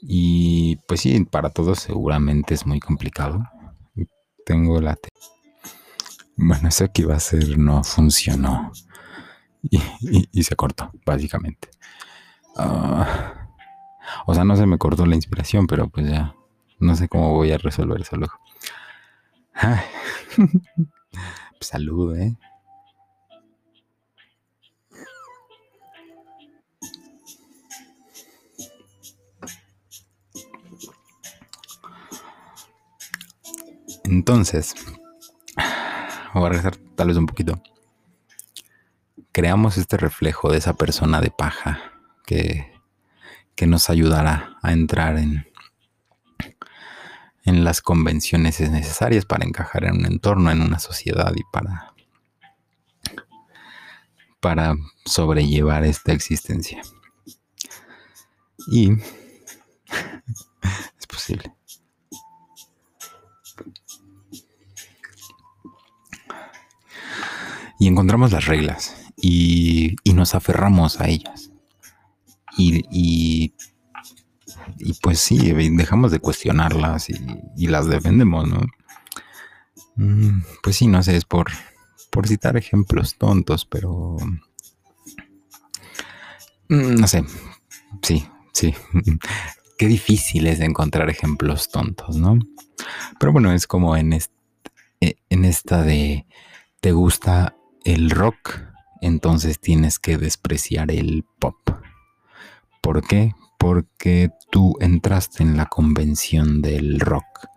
Y 0.01 0.77
pues 0.87 1.01
sí, 1.01 1.25
para 1.25 1.49
todos 1.49 1.79
seguramente 1.79 2.53
es 2.53 2.65
muy 2.65 2.79
complicado. 2.79 3.43
Tengo 4.45 4.79
la... 4.81 4.97
Bueno, 6.35 6.69
eso 6.69 6.87
que 6.91 7.01
iba 7.01 7.15
a 7.15 7.19
ser 7.19 7.57
no 7.57 7.83
funcionó. 7.83 8.71
Y, 9.61 10.43
se 10.43 10.55
cortó, 10.55 10.91
básicamente. 11.05 11.69
Ah, 12.55 13.49
o 14.25 14.33
sea, 14.33 14.43
no 14.45 14.55
se 14.55 14.65
me 14.65 14.77
cortó 14.77 15.05
la 15.05 15.15
inspiración, 15.15 15.67
pero 15.67 15.89
pues 15.89 16.09
ya 16.09 16.33
no 16.79 16.95
sé 16.95 17.09
cómo 17.09 17.33
voy 17.33 17.51
a 17.51 17.57
resolver 17.57 18.01
eso 18.01 18.15
luego. 18.15 18.33
pues 20.35 20.51
salud, 21.59 22.17
¿eh? 22.17 22.37
Entonces, 34.29 34.75
voy 36.35 36.45
a 36.45 36.49
regresar 36.49 36.77
tal 36.95 37.07
vez 37.07 37.17
un 37.17 37.25
poquito. 37.25 37.63
Creamos 39.31 39.75
este 39.79 39.97
reflejo 39.97 40.51
de 40.51 40.59
esa 40.59 40.75
persona 40.75 41.19
de 41.19 41.31
paja 41.31 41.81
que, 42.27 42.71
que 43.55 43.65
nos 43.65 43.89
ayudará 43.89 44.55
a 44.61 44.71
entrar 44.71 45.17
en, 45.17 45.47
en 47.43 47.63
las 47.63 47.81
convenciones 47.81 48.59
necesarias 48.59 49.25
para 49.25 49.45
encajar 49.45 49.85
en 49.85 49.97
un 49.97 50.05
entorno, 50.05 50.51
en 50.51 50.61
una 50.61 50.77
sociedad 50.77 51.33
y 51.35 51.41
para, 51.51 51.95
para 54.39 54.75
sobrellevar 55.05 55.85
esta 55.85 56.11
existencia. 56.11 56.83
Y 58.67 58.91
es 60.99 61.07
posible. 61.07 61.58
Y 67.79 67.87
encontramos 67.87 68.31
las 68.33 68.45
reglas 68.45 68.95
y, 69.15 69.95
nos 70.13 70.35
aferramos 70.35 70.99
a 70.99 71.07
ellas. 71.07 71.49
Y, 72.57 72.83
y, 72.91 73.53
pues 75.01 75.19
sí, 75.19 75.53
dejamos 75.53 76.11
de 76.11 76.19
cuestionarlas 76.19 77.07
y, 77.09 77.67
las 77.67 77.87
defendemos, 77.87 78.47
¿no? 78.49 78.61
Mm, 79.95 80.41
pues 80.61 80.75
sí, 80.75 80.87
no 80.87 81.01
sé, 81.01 81.15
es 81.15 81.23
por, 81.23 81.47
por 82.11 82.27
citar 82.27 82.57
ejemplos 82.57 83.17
tontos, 83.17 83.65
pero... 83.65 84.17
Mm, 86.67 86.95
no 86.95 87.07
sé, 87.07 87.23
sí, 88.01 88.27
sí. 88.53 88.75
Qué 89.77 89.87
difícil 89.87 90.47
es 90.47 90.59
encontrar 90.59 91.09
ejemplos 91.09 91.69
tontos, 91.69 92.17
¿no? 92.17 92.37
Pero 93.17 93.31
bueno, 93.31 93.53
es 93.53 93.65
como 93.65 93.95
en, 93.95 94.19
en 94.99 95.45
esta 95.45 95.83
de 95.83 96.25
te 96.81 96.91
gusta 96.91 97.55
el 97.83 98.09
rock 98.09 98.59
entonces 99.01 99.59
tienes 99.59 99.99
que 99.99 100.17
despreciar 100.17 100.91
el 100.91 101.25
pop. 101.39 101.57
¿Por 102.81 103.05
qué? 103.05 103.33
Porque 103.57 104.31
tú 104.51 104.75
entraste 104.79 105.43
en 105.43 105.57
la 105.57 105.65
convención 105.65 106.61
del 106.61 106.99
rock 106.99 107.47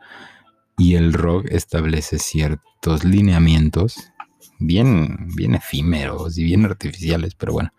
y 0.78 0.94
el 0.94 1.12
rock 1.12 1.46
establece 1.50 2.18
ciertos 2.18 3.04
lineamientos 3.04 4.12
bien, 4.58 5.28
bien 5.34 5.54
efímeros 5.54 6.38
y 6.38 6.44
bien 6.44 6.64
artificiales, 6.64 7.34
pero 7.34 7.52
bueno, 7.52 7.72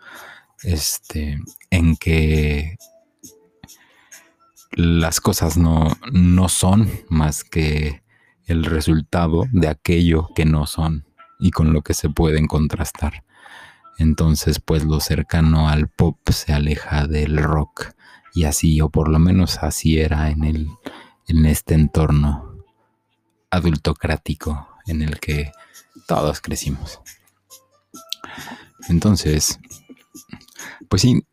este, 0.63 1.39
en 1.69 1.95
que 1.95 2.77
las 4.71 5.21
cosas 5.21 5.57
no, 5.57 5.97
no 6.11 6.49
son 6.49 6.89
más 7.09 7.43
que 7.43 8.03
el 8.45 8.65
resultado 8.65 9.45
de 9.51 9.67
aquello 9.67 10.29
que 10.35 10.45
no 10.45 10.65
son 10.65 11.05
y 11.39 11.51
con 11.51 11.73
lo 11.73 11.81
que 11.81 11.93
se 11.93 12.09
pueden 12.09 12.47
contrastar. 12.47 13.23
Entonces, 13.97 14.59
pues 14.59 14.83
lo 14.83 14.99
cercano 14.99 15.69
al 15.69 15.87
pop 15.87 16.17
se 16.29 16.53
aleja 16.53 17.07
del 17.07 17.37
rock 17.37 17.93
y 18.33 18.45
así, 18.45 18.81
o 18.81 18.89
por 18.89 19.09
lo 19.09 19.19
menos 19.19 19.59
así 19.59 19.99
era 19.99 20.29
en, 20.29 20.43
el, 20.43 20.67
en 21.27 21.45
este 21.45 21.75
entorno 21.75 22.57
adultocrático 23.51 24.67
en 24.87 25.03
el 25.03 25.19
que 25.19 25.51
todos 26.07 26.41
crecimos. 26.41 26.99
Entonces, 28.89 29.59
pues 30.89 31.03
sí, 31.03 31.23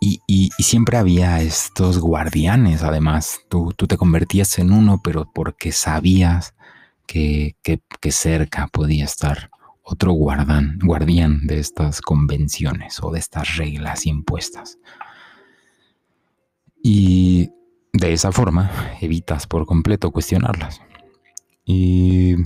y, 0.00 0.50
siempre 0.58 0.96
había 0.96 1.40
estos 1.40 1.98
guardianes, 1.98 2.82
además, 2.82 3.40
tú, 3.48 3.74
tú, 3.76 3.86
te 3.86 3.96
convertías 3.96 4.58
en 4.58 4.72
uno, 4.72 5.00
pero 5.02 5.30
porque 5.32 5.72
sabías 5.72 6.54
que, 7.08 7.56
cerca 8.10 8.68
podía 8.68 9.04
estar 9.04 9.50
otro 9.82 10.12
guardián, 10.12 10.78
guardián 10.82 11.46
de 11.46 11.58
estas 11.58 12.00
convenciones 12.00 13.02
o 13.02 13.10
de 13.10 13.18
estas 13.18 13.56
reglas 13.56 14.06
impuestas. 14.06 14.78
Y 16.82 17.50
de 17.92 18.12
esa 18.12 18.30
forma 18.30 18.70
evitas 19.00 19.46
por 19.46 19.66
completo 19.66 20.10
cuestionarlas. 20.10 20.80
Y, 21.64 22.36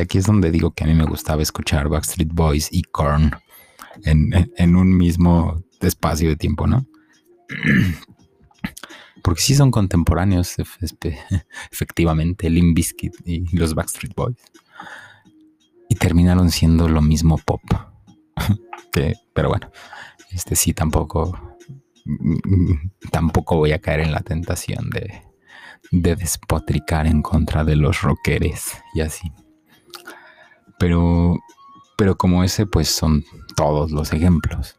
aquí 0.00 0.18
es 0.18 0.26
donde 0.26 0.50
digo 0.50 0.72
que 0.72 0.84
a 0.84 0.86
mí 0.86 0.94
me 0.94 1.06
gustaba 1.06 1.42
escuchar 1.42 1.88
Backstreet 1.88 2.32
Boys 2.32 2.68
y 2.70 2.82
Korn 2.82 3.32
en, 4.04 4.76
un 4.76 4.96
mismo 4.96 5.62
espacio 5.80 6.28
de 6.28 6.36
tiempo, 6.36 6.66
¿no? 6.66 6.86
Porque 9.22 9.40
sí 9.40 9.54
son 9.54 9.70
contemporáneos, 9.70 10.56
efectivamente, 11.72 12.50
Limp 12.50 12.76
Bizkit 12.76 13.14
y 13.26 13.56
los 13.56 13.74
Backstreet 13.74 14.14
Boys. 14.14 14.36
Y 15.88 15.94
terminaron 15.94 16.50
siendo 16.50 16.88
lo 16.88 17.02
mismo 17.02 17.38
pop. 17.38 17.62
que, 18.92 19.14
pero 19.32 19.48
bueno, 19.48 19.70
este 20.30 20.56
sí 20.56 20.72
tampoco. 20.72 21.56
Tampoco 23.12 23.56
voy 23.56 23.72
a 23.72 23.80
caer 23.80 24.00
en 24.00 24.12
la 24.12 24.20
tentación 24.20 24.88
de, 24.88 25.22
de 25.90 26.16
despotricar 26.16 27.06
en 27.06 27.22
contra 27.22 27.64
de 27.64 27.76
los 27.76 28.02
rockeres 28.02 28.72
y 28.94 29.00
así. 29.00 29.32
Pero, 30.78 31.38
pero 31.96 32.16
como 32.16 32.44
ese, 32.44 32.66
pues 32.66 32.88
son 32.88 33.24
todos 33.56 33.90
los 33.90 34.12
ejemplos. 34.12 34.76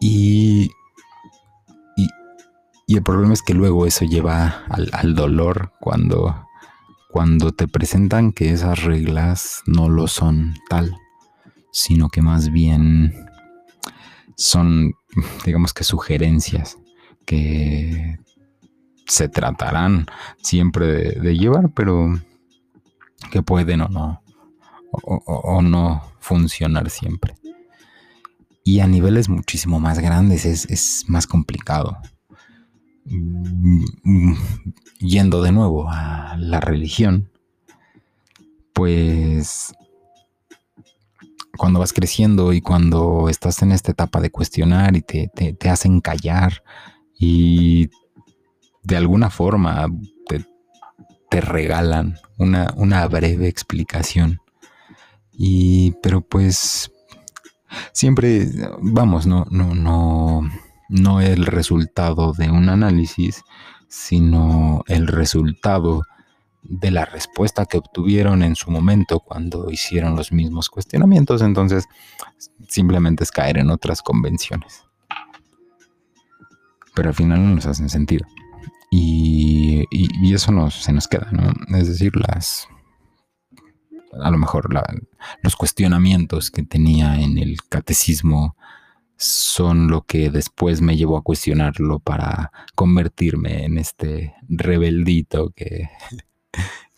Y, 0.00 0.70
y, 2.92 2.96
el 2.96 3.02
problema 3.02 3.32
es 3.32 3.42
que 3.42 3.54
luego 3.54 3.86
eso 3.86 4.04
lleva 4.04 4.64
al, 4.68 5.14
dolor 5.14 5.72
cuando, 5.80 6.46
cuando 7.10 7.52
te 7.52 7.68
presentan 7.68 8.32
que 8.32 8.50
esas 8.50 8.82
reglas 8.82 9.62
no 9.66 9.88
lo 9.88 10.08
son 10.08 10.54
tal, 10.68 10.96
sino 11.72 12.08
que 12.08 12.22
más 12.22 12.50
bien 12.50 13.14
son, 14.36 14.94
digamos 15.44 15.72
que 15.72 15.84
sugerencias 15.84 16.78
que 17.24 18.18
se 19.06 19.28
tratarán 19.28 20.06
siempre 20.42 20.86
de, 21.20 21.36
llevar, 21.36 21.70
pero 21.70 22.20
que 23.30 23.42
pueden 23.42 23.82
o 23.82 23.88
no, 23.88 24.22
o, 24.90 25.62
no 25.62 26.02
funcionar 26.20 26.90
siempre. 26.90 27.34
Y 28.64 28.80
a 28.80 28.86
niveles 28.86 29.28
muchísimo 29.28 29.80
más 29.80 29.98
grandes 29.98 30.44
es, 30.44 31.04
más 31.08 31.26
complicado. 31.26 31.98
Mm, 33.04 34.34
yendo 35.00 35.42
de 35.42 35.52
nuevo 35.52 35.88
a 35.88 36.36
la 36.38 36.60
religión, 36.60 37.30
pues 38.72 39.74
cuando 41.56 41.80
vas 41.80 41.92
creciendo 41.92 42.52
y 42.52 42.60
cuando 42.60 43.28
estás 43.28 43.62
en 43.62 43.72
esta 43.72 43.92
etapa 43.92 44.20
de 44.20 44.30
cuestionar 44.30 44.96
y 44.96 45.02
te, 45.02 45.28
te 45.28 45.68
hacen 45.68 46.00
callar 46.00 46.62
y 47.18 47.90
de 48.82 48.96
alguna 48.96 49.30
forma 49.30 49.86
te, 51.30 51.40
regalan 51.40 52.18
una, 52.36 52.74
una, 52.76 53.06
breve 53.08 53.48
explicación. 53.48 54.40
Y, 55.32 55.92
pero 56.02 56.20
pues, 56.20 56.92
siempre, 57.92 58.46
vamos, 58.82 59.26
no, 59.26 59.46
no, 59.50 59.74
no, 59.74 60.42
no 60.92 61.20
el 61.20 61.46
resultado 61.46 62.32
de 62.34 62.50
un 62.50 62.68
análisis, 62.68 63.42
sino 63.88 64.84
el 64.86 65.06
resultado 65.06 66.02
de 66.62 66.90
la 66.90 67.04
respuesta 67.06 67.66
que 67.66 67.78
obtuvieron 67.78 68.42
en 68.42 68.54
su 68.54 68.70
momento 68.70 69.20
cuando 69.20 69.70
hicieron 69.70 70.14
los 70.14 70.32
mismos 70.32 70.68
cuestionamientos. 70.68 71.40
Entonces, 71.42 71.86
simplemente 72.68 73.24
es 73.24 73.30
caer 73.30 73.58
en 73.58 73.70
otras 73.70 74.02
convenciones. 74.02 74.84
Pero 76.94 77.08
al 77.08 77.14
final 77.14 77.42
no 77.42 77.54
nos 77.54 77.66
hacen 77.66 77.88
sentido. 77.88 78.26
Y, 78.90 79.86
eso 80.32 80.52
nos, 80.52 80.74
se 80.74 80.92
nos 80.92 81.08
queda, 81.08 81.28
¿no? 81.32 81.52
Es 81.76 81.88
decir, 81.88 82.12
las, 82.16 82.68
a 84.22 84.30
lo 84.30 84.36
mejor 84.38 84.68
los 85.42 85.56
cuestionamientos 85.56 86.50
que 86.50 86.62
tenía 86.62 87.18
en 87.20 87.38
el 87.38 87.56
catecismo 87.68 88.56
son 89.22 89.88
lo 89.88 90.02
que 90.02 90.30
después 90.30 90.80
me 90.80 90.96
llevó 90.96 91.16
a 91.16 91.22
cuestionarlo 91.22 91.98
para 91.98 92.52
convertirme 92.74 93.64
en 93.64 93.78
este 93.78 94.34
rebeldito 94.48 95.50
que, 95.56 95.88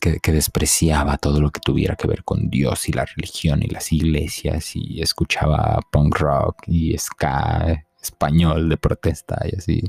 que, 0.01 0.33
despreciaba 0.33 1.17
todo 1.19 1.41
lo 1.41 1.51
que 1.51 1.61
tuviera 1.61 1.97
que 1.97 2.09
ver 2.09 2.25
con 2.25 2.51
Dios 2.51 2.89
y 2.89 2.93
la 2.93 3.05
religión 3.05 3.63
y 3.63 3.69
las 3.69 3.93
iglesias 3.93 4.75
y 4.75 5.01
escuchaba 5.01 5.81
punk 5.91 6.19
rock 6.19 6.63
y 6.67 6.97
ska 6.99 7.87
español 8.03 8.69
de 8.69 8.77
protesta 8.77 9.41
y 9.51 9.57
así. 9.57 9.83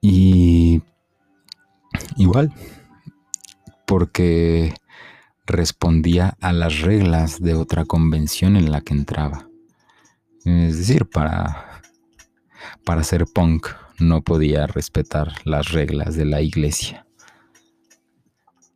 Y 0.00 0.82
igual, 2.16 2.52
porque 3.86 4.74
respondía 5.46 6.36
a 6.40 6.52
las 6.52 6.80
reglas 6.80 7.40
de 7.40 7.54
otra 7.54 7.84
convención 7.84 8.56
en 8.56 8.70
la 8.70 8.80
que 8.80 8.94
entraba. 8.94 9.48
Es 10.46 10.78
decir, 10.78 11.06
para, 11.06 11.82
para 12.84 13.04
ser 13.04 13.26
punk 13.26 13.68
no 13.98 14.22
podía 14.22 14.66
respetar 14.66 15.34
las 15.44 15.72
reglas 15.72 16.16
de 16.16 16.24
la 16.24 16.40
iglesia. 16.40 17.06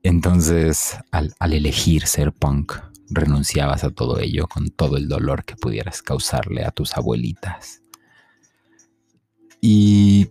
Entonces, 0.02 0.98
al, 1.10 1.34
al, 1.38 1.52
elegir 1.52 2.06
ser 2.06 2.32
punk, 2.32 2.72
renunciabas 3.08 3.84
a 3.84 3.90
todo 3.90 4.18
ello 4.18 4.46
con 4.48 4.68
todo 4.68 4.96
el 4.96 5.08
dolor 5.08 5.44
que 5.44 5.56
pudieras 5.56 6.02
causarle 6.02 6.64
a 6.64 6.70
tus 6.70 6.96
abuelitas. 6.96 7.80
Y 9.60 10.30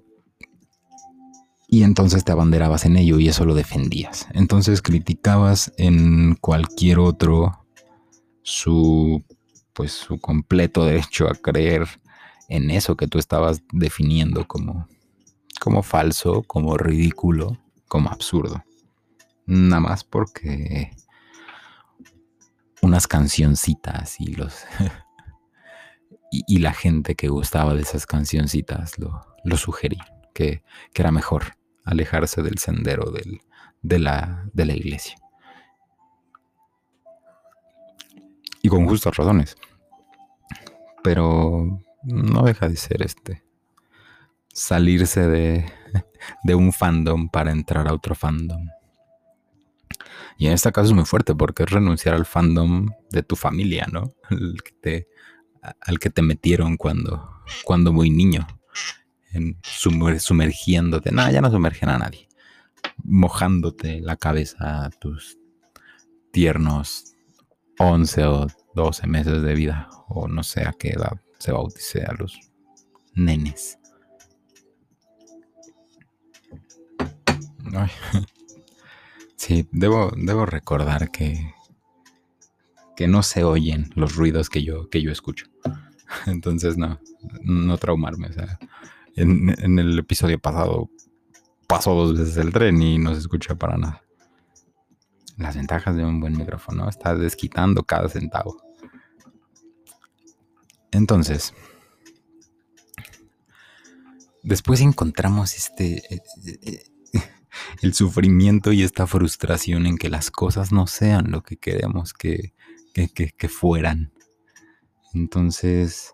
y 1.72 1.84
entonces 1.84 2.26
te 2.26 2.32
abanderabas 2.32 2.86
en 2.86 2.98
ello 2.98 3.20
y 3.20 3.28
eso 3.28 3.46
lo 3.46 3.54
defendías. 3.54 4.28
Entonces 4.34 4.82
criticabas 4.82 5.72
en 5.78 6.36
cualquier 6.36 6.98
otro 6.98 7.64
su 8.42 9.24
pues 9.80 9.94
su 9.94 10.20
completo 10.20 10.84
derecho 10.84 11.30
a 11.30 11.36
creer 11.36 11.88
en 12.50 12.70
eso 12.70 12.98
que 12.98 13.08
tú 13.08 13.18
estabas 13.18 13.64
definiendo 13.72 14.46
como 14.46 14.90
como 15.62 15.84
falso, 15.84 16.44
como 16.44 16.76
ridículo, 16.76 17.58
como 17.88 18.10
absurdo. 18.10 18.62
Nada 19.46 19.80
más 19.80 20.04
porque 20.04 20.92
unas 22.82 23.08
cancioncitas 23.08 24.20
y 24.20 24.34
los 24.34 24.66
y, 26.30 26.58
la 26.58 26.74
gente 26.74 27.16
que 27.16 27.30
gustaba 27.30 27.74
de 27.74 27.84
esas 27.84 28.06
cancioncitas 28.06 29.00
lo, 29.00 29.22
lo 29.46 29.56
sugerían, 29.56 30.06
que, 30.34 30.62
que 30.92 31.02
era 31.02 31.12
mejor 31.14 31.56
alejarse 31.86 32.42
del 32.42 32.58
sendero 32.58 33.14
de, 33.14 34.00
la, 34.00 34.44
de 34.52 34.66
la 34.66 34.74
iglesia. 34.74 35.16
Y 38.62 38.68
con 38.68 38.86
justas 38.86 39.16
razones. 39.16 39.56
Pero 41.04 41.80
no 42.04 42.44
deja 42.44 42.68
de 42.68 42.76
ser 42.76 43.02
este. 43.02 43.44
Salirse 44.54 45.28
de, 45.28 45.72
de 46.44 46.56
un 46.56 46.74
fandom 46.74 47.30
para 47.30 47.52
entrar 47.52 47.88
a 47.88 47.94
otro 47.94 48.16
fandom. 48.16 48.68
Y 50.38 50.48
en 50.48 50.54
este 50.54 50.72
caso 50.72 50.88
es 50.88 50.94
muy 50.94 51.06
fuerte 51.06 51.36
porque 51.36 51.64
es 51.64 51.70
renunciar 51.70 52.16
al 52.16 52.26
fandom 52.26 52.88
de 53.12 53.24
tu 53.24 53.36
familia, 53.36 53.88
¿no? 53.92 54.14
El 54.30 54.62
que 54.64 54.72
te, 54.72 55.08
al 55.82 56.00
que 56.00 56.10
te 56.10 56.22
metieron 56.22 56.78
cuando, 56.78 57.30
cuando 57.66 57.92
muy 57.92 58.10
niño. 58.10 58.48
En 59.32 59.60
sumergiéndote. 59.62 61.12
No, 61.12 61.30
ya 61.30 61.42
no 61.42 61.52
sumergen 61.52 61.90
a 61.90 61.98
nadie. 61.98 62.30
Mojándote 63.04 64.00
la 64.02 64.16
cabeza 64.16 64.86
a 64.86 64.90
tus 64.90 65.38
tiernos 66.32 67.16
11 67.78 68.26
o 68.26 68.48
12 68.80 69.08
meses 69.08 69.42
de 69.42 69.54
vida. 69.54 69.90
O 70.08 70.28
no 70.28 70.44
sé 70.44 70.68
a 70.68 70.74
qué 70.74 70.90
edad 70.90 71.20
se 71.38 71.52
bautice 71.52 72.04
a 72.04 72.14
los 72.14 72.40
nenes. 73.14 73.78
Sí, 79.36 79.70
debo, 79.72 80.12
debo 80.18 80.46
recordar 80.46 81.12
que, 81.12 81.54
que 82.98 83.08
no 83.08 83.24
se 83.24 83.46
oyen 83.46 83.90
los 83.96 84.18
ruidos 84.18 84.50
que 84.50 84.64
yo, 84.64 84.90
que 84.90 85.02
yo 85.02 85.14
escucho. 85.14 85.46
Entonces, 86.28 86.78
no, 86.78 87.00
no 87.42 87.78
traumarme. 87.78 88.28
O 88.28 88.34
sea, 88.34 88.60
en, 89.16 89.80
el 89.80 89.98
episodio 89.98 90.40
pasado 90.40 90.90
pasó 91.68 91.96
dos 91.96 92.20
veces 92.20 92.36
el 92.36 92.52
tren 92.52 92.82
y 92.82 92.98
no 92.98 93.14
se 93.14 93.22
escucha 93.22 93.56
para 93.56 93.78
nada. 93.78 94.04
Las 95.38 95.56
ventajas 95.56 95.96
de 95.96 96.04
un 96.04 96.20
buen 96.20 96.38
micrófono, 96.38 96.90
está 96.90 97.16
desquitando 97.16 97.84
cada 97.84 98.10
centavo. 98.10 98.69
Entonces, 100.92 101.54
después 104.44 104.82
encontramos 104.82 105.56
este, 105.56 106.16
eh, 106.16 106.22
eh, 106.64 106.84
el 107.82 107.94
sufrimiento 107.94 108.72
y 108.72 108.84
esta 108.84 109.08
frustración 109.08 109.86
en 109.86 109.98
que 109.98 110.10
las 110.10 110.32
cosas 110.32 110.72
no 110.72 110.88
sean 110.88 111.32
lo 111.32 111.44
que 111.44 111.58
queremos 111.58 112.14
que, 112.14 112.54
que, 112.94 113.50
fueran. 113.50 114.12
Entonces, 115.14 116.14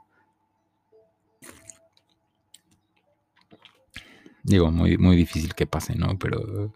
digo, 4.43 4.71
muy, 4.71 4.97
muy 4.97 5.15
difícil 5.15 5.55
que 5.55 5.65
pase, 5.65 5.95
¿no? 5.95 6.17
Pero 6.19 6.73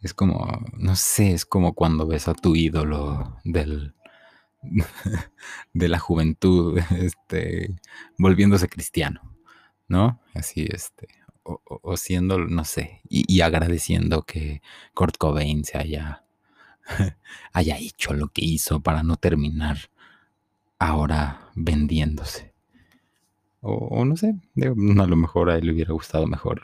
es 0.00 0.14
como, 0.14 0.64
no 0.72 0.96
sé, 0.96 1.32
es 1.32 1.44
como 1.44 1.74
cuando 1.74 2.06
ves 2.06 2.28
a 2.28 2.34
tu 2.34 2.54
ídolo 2.54 3.36
del, 3.44 3.94
de 5.72 5.88
la 5.88 5.98
juventud, 5.98 6.78
este, 6.96 7.74
volviéndose 8.16 8.68
cristiano, 8.68 9.20
¿no? 9.88 10.20
Así, 10.34 10.66
este, 10.70 11.08
o, 11.42 11.96
siendo, 11.96 12.38
no 12.38 12.64
sé, 12.64 13.00
y, 13.08 13.40
agradeciendo 13.40 14.22
que 14.22 14.62
Kurt 14.94 15.16
Cobain 15.16 15.64
se 15.64 15.78
haya, 15.78 16.24
haya 17.52 17.78
hecho 17.78 18.12
lo 18.14 18.28
que 18.28 18.44
hizo 18.44 18.80
para 18.80 19.02
no 19.02 19.16
terminar 19.16 19.90
ahora 20.78 21.50
vendiéndose. 21.54 22.52
O, 23.60 24.04
no 24.04 24.16
sé, 24.16 24.34
a 24.56 25.06
lo 25.06 25.16
mejor 25.16 25.50
a 25.50 25.56
él 25.56 25.66
le 25.66 25.72
hubiera 25.72 25.92
gustado 25.92 26.26
mejor 26.26 26.62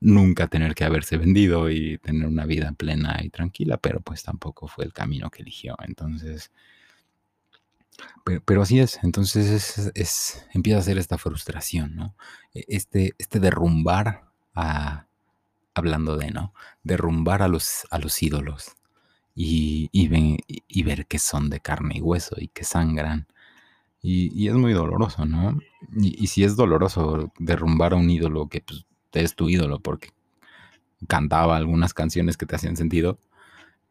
nunca 0.00 0.46
tener 0.48 0.74
que 0.74 0.84
haberse 0.84 1.18
vendido 1.18 1.70
y 1.70 1.98
tener 1.98 2.26
una 2.26 2.46
vida 2.46 2.72
plena 2.72 3.20
y 3.22 3.28
tranquila, 3.28 3.76
pero 3.76 4.00
pues 4.00 4.22
tampoco 4.22 4.66
fue 4.66 4.84
el 4.86 4.92
camino 4.94 5.30
que 5.30 5.42
eligió. 5.42 5.76
Entonces, 5.86 6.50
pero, 8.44 8.62
así 8.62 8.80
es, 8.80 8.98
entonces 9.02 9.90
es, 9.94 10.46
empieza 10.52 10.78
a 10.78 10.82
ser 10.82 10.98
esta 10.98 11.18
frustración, 11.18 11.96
¿no? 11.96 12.14
E, 12.54 12.64
este, 12.68 13.14
este 13.18 13.40
derrumbar 13.40 14.30
a, 14.54 15.06
hablando 15.74 16.16
de, 16.16 16.30
¿no? 16.30 16.54
Derrumbar 16.82 17.42
a 17.42 17.48
los, 17.48 17.86
a 17.90 17.98
los 17.98 18.22
ídolos 18.22 18.76
y, 19.34 20.82
ver 20.84 21.06
que 21.06 21.18
son 21.18 21.50
de 21.50 21.60
carne 21.60 21.96
y 21.98 22.00
hueso 22.00 22.36
y 22.38 22.48
que 22.48 22.64
sangran. 22.64 23.26
Y, 24.02 24.48
es 24.48 24.54
muy 24.54 24.72
doloroso, 24.72 25.24
¿no? 25.26 25.58
Y, 25.96 26.26
si 26.28 26.44
es 26.44 26.56
doloroso 26.56 27.32
derrumbar 27.38 27.92
a 27.92 27.96
un 27.96 28.10
ídolo 28.10 28.48
que 28.48 28.60
pues, 28.60 28.86
es 29.12 29.34
tu 29.34 29.48
ídolo 29.48 29.80
porque 29.80 30.10
cantaba 31.08 31.56
algunas 31.56 31.94
canciones 31.94 32.36
que 32.36 32.46
te 32.46 32.56
hacían 32.56 32.76
sentido, 32.76 33.18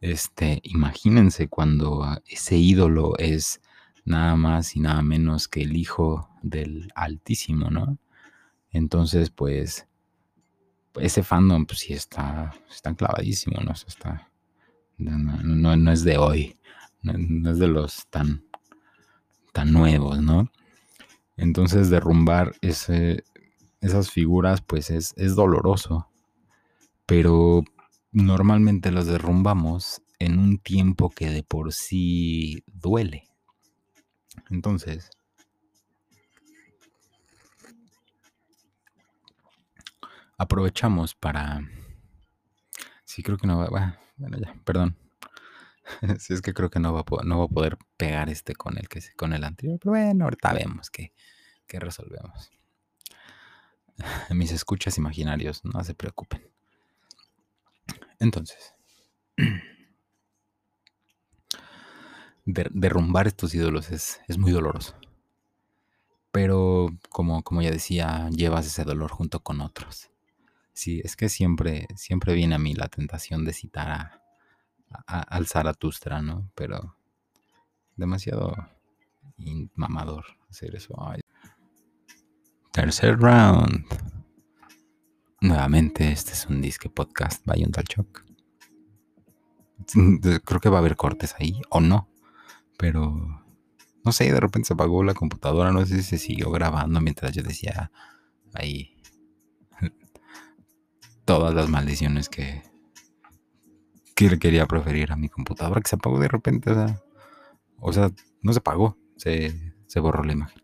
este, 0.01 0.61
imagínense 0.63 1.49
cuando 1.49 2.05
ese 2.27 2.57
ídolo 2.57 3.17
es 3.17 3.61
nada 4.09 4.35
más 4.35 4.75
y 4.75 4.79
nada 4.79 5.01
menos 5.01 5.47
que 5.47 5.61
el 5.61 5.77
hijo 5.77 6.29
del 6.41 6.91
Altísimo, 6.95 7.69
¿no? 7.69 7.97
Entonces, 8.71 9.29
pues, 9.29 9.87
ese 10.95 11.23
fandom, 11.23 11.65
pues 11.65 11.79
sí 11.79 11.93
está, 11.93 12.53
está 12.69 12.93
clavadísimo, 12.93 13.61
¿no? 13.61 13.71
está, 13.71 14.29
no, 14.97 15.91
es 15.91 16.03
de 16.03 16.17
hoy, 16.17 16.57
no, 17.01 17.51
es 17.51 17.59
de 17.59 17.67
los 17.67 18.07
tan, 18.07 18.43
tan 19.53 19.71
nuevos, 19.71 20.21
¿no? 20.21 20.51
Entonces, 21.37 21.89
derrumbar 21.89 22.53
esas 22.61 24.11
figuras, 24.11 24.61
pues 24.61 24.89
es, 24.89 25.13
es 25.15 25.35
doloroso, 25.35 26.09
pero 27.05 27.63
normalmente 28.11 28.91
los 28.91 29.05
derrumbamos 29.07 30.01
en 30.19 30.37
un 30.37 30.57
tiempo 30.57 31.09
que 31.09 31.29
de 31.29 31.43
por 31.43 31.71
sí 31.71 32.63
duele. 32.67 33.28
Entonces, 34.49 35.09
aprovechamos 40.37 41.15
para... 41.15 41.61
Sí, 43.05 43.23
creo 43.23 43.37
que 43.37 43.47
no 43.47 43.59
va... 43.59 43.99
Bueno, 44.17 44.37
ya, 44.37 44.53
perdón. 44.63 44.97
sí, 46.19 46.33
es 46.33 46.41
que 46.41 46.53
creo 46.53 46.69
que 46.69 46.79
no 46.79 46.93
va, 46.93 47.01
a, 47.01 47.23
no 47.23 47.39
va 47.39 47.45
a 47.45 47.49
poder 47.49 47.77
pegar 47.97 48.29
este 48.29 48.55
con 48.55 48.77
el, 48.77 48.87
que, 48.87 49.01
con 49.15 49.33
el 49.33 49.43
anterior. 49.43 49.79
Pero 49.79 49.91
bueno, 49.91 50.25
ahorita 50.25 50.53
vemos 50.53 50.89
que, 50.89 51.13
que 51.67 51.79
resolvemos. 51.79 52.51
Mis 54.29 54.51
escuchas 54.51 54.97
imaginarios, 54.97 55.63
no 55.65 55.83
se 55.83 55.93
preocupen. 55.93 56.49
Entonces, 58.19 58.75
derrumbar 62.45 63.27
estos 63.27 63.53
ídolos 63.53 63.91
es, 63.91 64.19
muy 64.37 64.51
doloroso. 64.51 64.95
Pero 66.31 66.89
como, 67.09 67.43
como 67.43 67.61
ya 67.61 67.71
decía, 67.71 68.29
llevas 68.29 68.65
ese 68.67 68.83
dolor 68.83 69.11
junto 69.11 69.41
con 69.41 69.61
otros. 69.61 70.11
Sí, 70.73 71.01
es 71.03 71.15
que 71.15 71.29
siempre, 71.29 71.87
siempre 71.95 72.33
viene 72.33 72.55
a 72.55 72.59
mí 72.59 72.73
la 72.73 72.87
tentación 72.87 73.45
de 73.45 73.53
citar 73.53 73.89
a, 75.07 75.19
al 75.19 75.47
Zaratustra, 75.47 76.21
¿no? 76.21 76.51
Pero 76.55 76.95
demasiado 77.95 78.55
mamador 79.75 80.25
hacer 80.49 80.75
eso. 80.75 80.95
Tercer 82.71 83.17
round. 83.19 83.85
Nuevamente, 85.41 86.11
este 86.11 86.33
es 86.33 86.45
un 86.47 86.61
disque 86.61 86.89
podcast 86.89 87.45
by 87.45 87.63
un. 87.63 88.25
Creo 90.45 90.59
que 90.59 90.69
va 90.69 90.77
a 90.77 90.79
haber 90.79 90.95
cortes 90.95 91.35
ahí, 91.39 91.61
o 91.69 91.79
no. 91.79 92.08
Pero 92.79 93.43
no 94.05 94.11
sé, 94.13 94.31
de 94.31 94.39
repente 94.39 94.67
se 94.67 94.73
apagó 94.73 95.03
la 95.03 95.13
computadora, 95.13 95.73
no 95.73 95.85
sé 95.85 95.97
si 95.97 96.03
se 96.03 96.17
siguió 96.17 96.49
grabando 96.49 97.01
mientras 97.01 97.33
yo 97.33 97.43
decía 97.43 97.91
ahí 98.53 98.95
todas 101.25 101.53
las 101.53 101.67
maldiciones 101.67 102.29
que, 102.29 102.63
que 104.15 104.29
le 104.29 104.39
quería 104.39 104.65
proferir 104.65 105.11
a 105.11 105.17
mi 105.17 105.27
computadora, 105.27 105.81
que 105.81 105.89
se 105.89 105.97
apagó 105.97 106.19
de 106.19 106.29
repente, 106.29 106.71
o 106.71 106.73
sea, 106.73 107.03
o 107.79 107.93
sea 107.93 108.11
no 108.41 108.53
se 108.53 108.59
apagó, 108.59 108.97
se, 109.17 109.73
se 109.85 109.99
borró 109.99 110.23
la 110.23 110.31
imagen. 110.31 110.63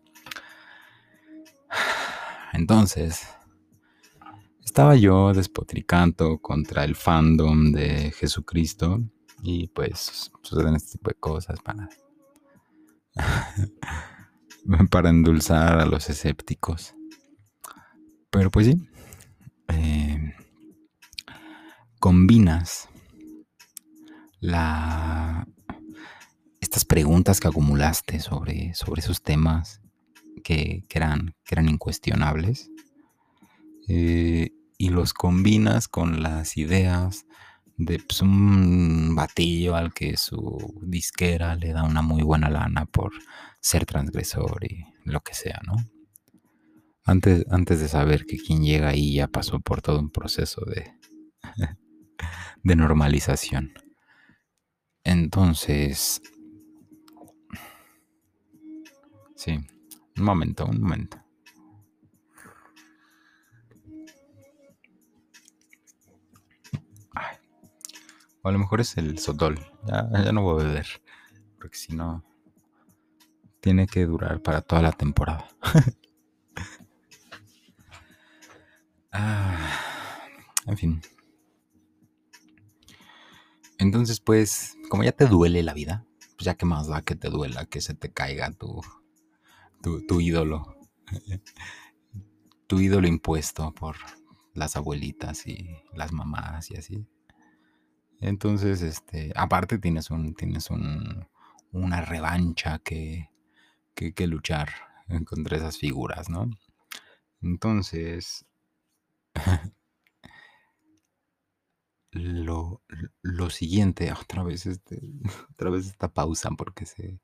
Entonces, 2.54 3.28
estaba 4.64 4.96
yo 4.96 5.34
despotricando 5.34 6.38
contra 6.38 6.84
el 6.84 6.96
fandom 6.96 7.72
de 7.72 8.10
Jesucristo 8.12 9.02
y 9.42 9.68
pues 9.68 10.30
suceden 10.42 10.76
este 10.76 10.92
tipo 10.92 11.10
de 11.10 11.16
cosas 11.16 11.60
para 11.60 11.90
para 14.90 15.10
endulzar 15.10 15.80
a 15.80 15.86
los 15.86 16.08
escépticos. 16.10 16.94
Pero 18.30 18.50
pues 18.50 18.66
sí, 18.66 18.88
eh, 19.68 20.34
combinas 21.98 22.88
la, 24.40 25.46
estas 26.60 26.84
preguntas 26.84 27.40
que 27.40 27.48
acumulaste 27.48 28.20
sobre, 28.20 28.74
sobre 28.74 29.00
esos 29.00 29.22
temas 29.22 29.80
que, 30.44 30.84
eran, 30.90 31.34
eran 31.50 31.68
incuestionables 31.68 32.70
eh, 33.88 34.50
y 34.78 34.90
los 34.90 35.14
combinas 35.14 35.88
con 35.88 36.22
las 36.22 36.56
ideas 36.56 37.26
de 37.76 37.98
pues, 37.98 38.22
un 38.22 39.14
batillo 39.14 39.76
al 39.76 39.92
que 39.92 40.16
su 40.16 40.80
disquera 40.82 41.56
le 41.56 41.72
da 41.72 41.84
una 41.84 42.02
muy 42.02 42.22
buena 42.22 42.48
lana 42.48 42.86
por 42.86 43.12
ser 43.60 43.84
transgresor 43.84 44.64
y 44.64 44.84
lo 45.04 45.20
que 45.20 45.34
sea, 45.34 45.60
¿no? 45.66 45.76
Antes, 47.04 47.46
antes 47.50 47.80
de 47.80 47.88
saber 47.88 48.26
que 48.26 48.38
quien 48.38 48.64
llega 48.64 48.88
ahí 48.88 49.14
ya 49.14 49.28
pasó 49.28 49.60
por 49.60 49.80
todo 49.80 50.00
un 50.00 50.10
proceso 50.10 50.64
de, 50.64 50.92
de 52.64 52.76
normalización. 52.76 53.72
Entonces, 55.04 56.20
sí, 59.36 59.58
un 60.16 60.24
momento, 60.24 60.66
un 60.66 60.80
momento. 60.80 61.25
A 68.46 68.52
lo 68.52 68.60
mejor 68.60 68.80
es 68.80 68.96
el 68.96 69.18
sotol. 69.18 69.58
Ya, 69.88 70.08
ya 70.24 70.30
no 70.30 70.42
voy 70.42 70.62
a 70.62 70.66
beber. 70.66 70.86
Porque 71.58 71.76
si 71.76 71.96
no, 71.96 72.24
tiene 73.60 73.88
que 73.88 74.06
durar 74.06 74.40
para 74.40 74.60
toda 74.60 74.82
la 74.82 74.92
temporada. 74.92 75.48
ah, 79.12 79.68
en 80.66 80.76
fin. 80.76 81.02
Entonces, 83.78 84.20
pues, 84.20 84.76
como 84.88 85.02
ya 85.02 85.10
te 85.10 85.26
duele 85.26 85.64
la 85.64 85.74
vida, 85.74 86.06
pues 86.36 86.44
ya 86.44 86.54
que 86.54 86.66
más 86.66 86.86
da 86.86 87.02
que 87.02 87.16
te 87.16 87.30
duela, 87.30 87.66
que 87.66 87.80
se 87.80 87.94
te 87.94 88.12
caiga 88.12 88.52
tu, 88.52 88.80
tu, 89.82 90.06
tu 90.06 90.20
ídolo. 90.20 90.76
tu 92.68 92.78
ídolo 92.78 93.08
impuesto 93.08 93.72
por 93.72 93.96
las 94.54 94.76
abuelitas 94.76 95.48
y 95.48 95.68
las 95.94 96.12
mamás 96.12 96.70
y 96.70 96.76
así. 96.76 97.08
Entonces, 98.20 98.82
este, 98.82 99.32
aparte 99.36 99.78
tienes 99.78 100.10
un, 100.10 100.34
tienes 100.34 100.70
un, 100.70 101.28
una 101.72 102.00
revancha 102.00 102.78
que, 102.78 103.30
que, 103.94 104.26
luchar 104.26 104.68
contra 105.26 105.56
esas 105.56 105.78
figuras, 105.78 106.28
¿no? 106.28 106.50
Entonces, 107.42 108.46
lo, 112.12 112.82
lo, 113.22 113.50
siguiente, 113.50 114.12
otra 114.12 114.42
vez, 114.42 114.66
este, 114.66 115.00
otra 115.52 115.70
vez 115.70 115.86
esta 115.86 116.12
pausa 116.12 116.50
porque 116.56 116.86
se, 116.86 117.20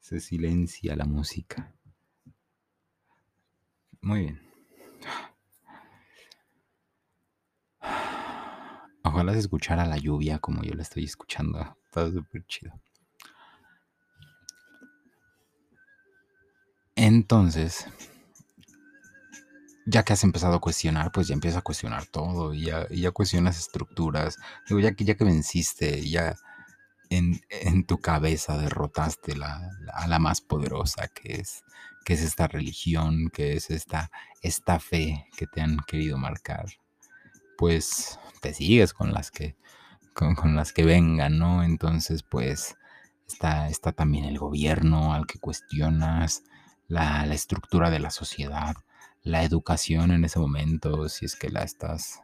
se 0.00 0.20
silencia 0.20 0.96
la 0.96 1.04
música. 1.04 1.74
Muy 4.00 4.20
bien. 4.20 4.52
Ojalá 9.04 9.32
se 9.32 9.40
escuchara 9.40 9.86
la 9.86 9.96
lluvia 9.96 10.38
como 10.38 10.62
yo 10.62 10.74
la 10.74 10.82
estoy 10.82 11.04
escuchando. 11.04 11.76
Está 11.84 12.10
súper 12.10 12.44
chido. 12.46 12.72
Entonces, 16.94 17.86
ya 19.86 20.04
que 20.04 20.12
has 20.12 20.22
empezado 20.24 20.54
a 20.54 20.60
cuestionar, 20.60 21.10
pues 21.10 21.28
ya 21.28 21.34
empiezas 21.34 21.58
a 21.58 21.62
cuestionar 21.62 22.06
todo 22.06 22.54
y 22.54 22.66
ya, 22.66 22.86
y 22.90 23.00
ya 23.00 23.10
cuestionas 23.10 23.58
estructuras. 23.58 24.36
Ya 24.68 24.94
que, 24.94 25.04
ya 25.04 25.16
que 25.16 25.24
venciste, 25.24 26.08
ya 26.08 26.36
en, 27.10 27.84
tu 27.86 28.00
cabeza 28.00 28.56
derrotaste 28.56 29.36
la, 29.36 29.68
a 29.92 30.06
la 30.06 30.18
más 30.18 30.40
poderosa 30.40 31.08
que 31.08 31.34
es, 31.40 31.62
que 32.04 32.14
es 32.14 32.22
esta 32.22 32.46
religión, 32.46 33.30
que 33.32 33.54
es 33.54 33.70
esta, 33.70 34.10
esta 34.42 34.78
fe 34.78 35.26
que 35.36 35.46
te 35.46 35.60
han 35.60 35.78
querido 35.86 36.18
marcar 36.18 36.66
pues 37.62 38.18
sigues 38.54 38.92
con 38.92 39.12
las 39.12 39.30
que, 39.30 39.56
con, 40.14 40.56
las 40.56 40.72
que 40.72 40.84
vengan, 40.84 41.38
¿no? 41.38 41.62
Entonces, 41.62 42.22
pues 42.22 42.76
está, 43.26 43.68
está 43.68 43.92
también 43.92 44.24
el 44.24 44.38
gobierno 44.38 45.14
al 45.14 45.26
que 45.26 45.38
cuestionas, 45.38 46.44
la, 46.88 47.24
estructura 47.32 47.90
de 47.90 48.00
la 48.00 48.10
sociedad, 48.10 48.74
la 49.22 49.42
educación 49.44 50.10
en 50.10 50.24
ese 50.24 50.38
momento, 50.38 51.08
si 51.08 51.24
es 51.24 51.36
que 51.36 51.48
la 51.48 51.62
estás 51.62 52.20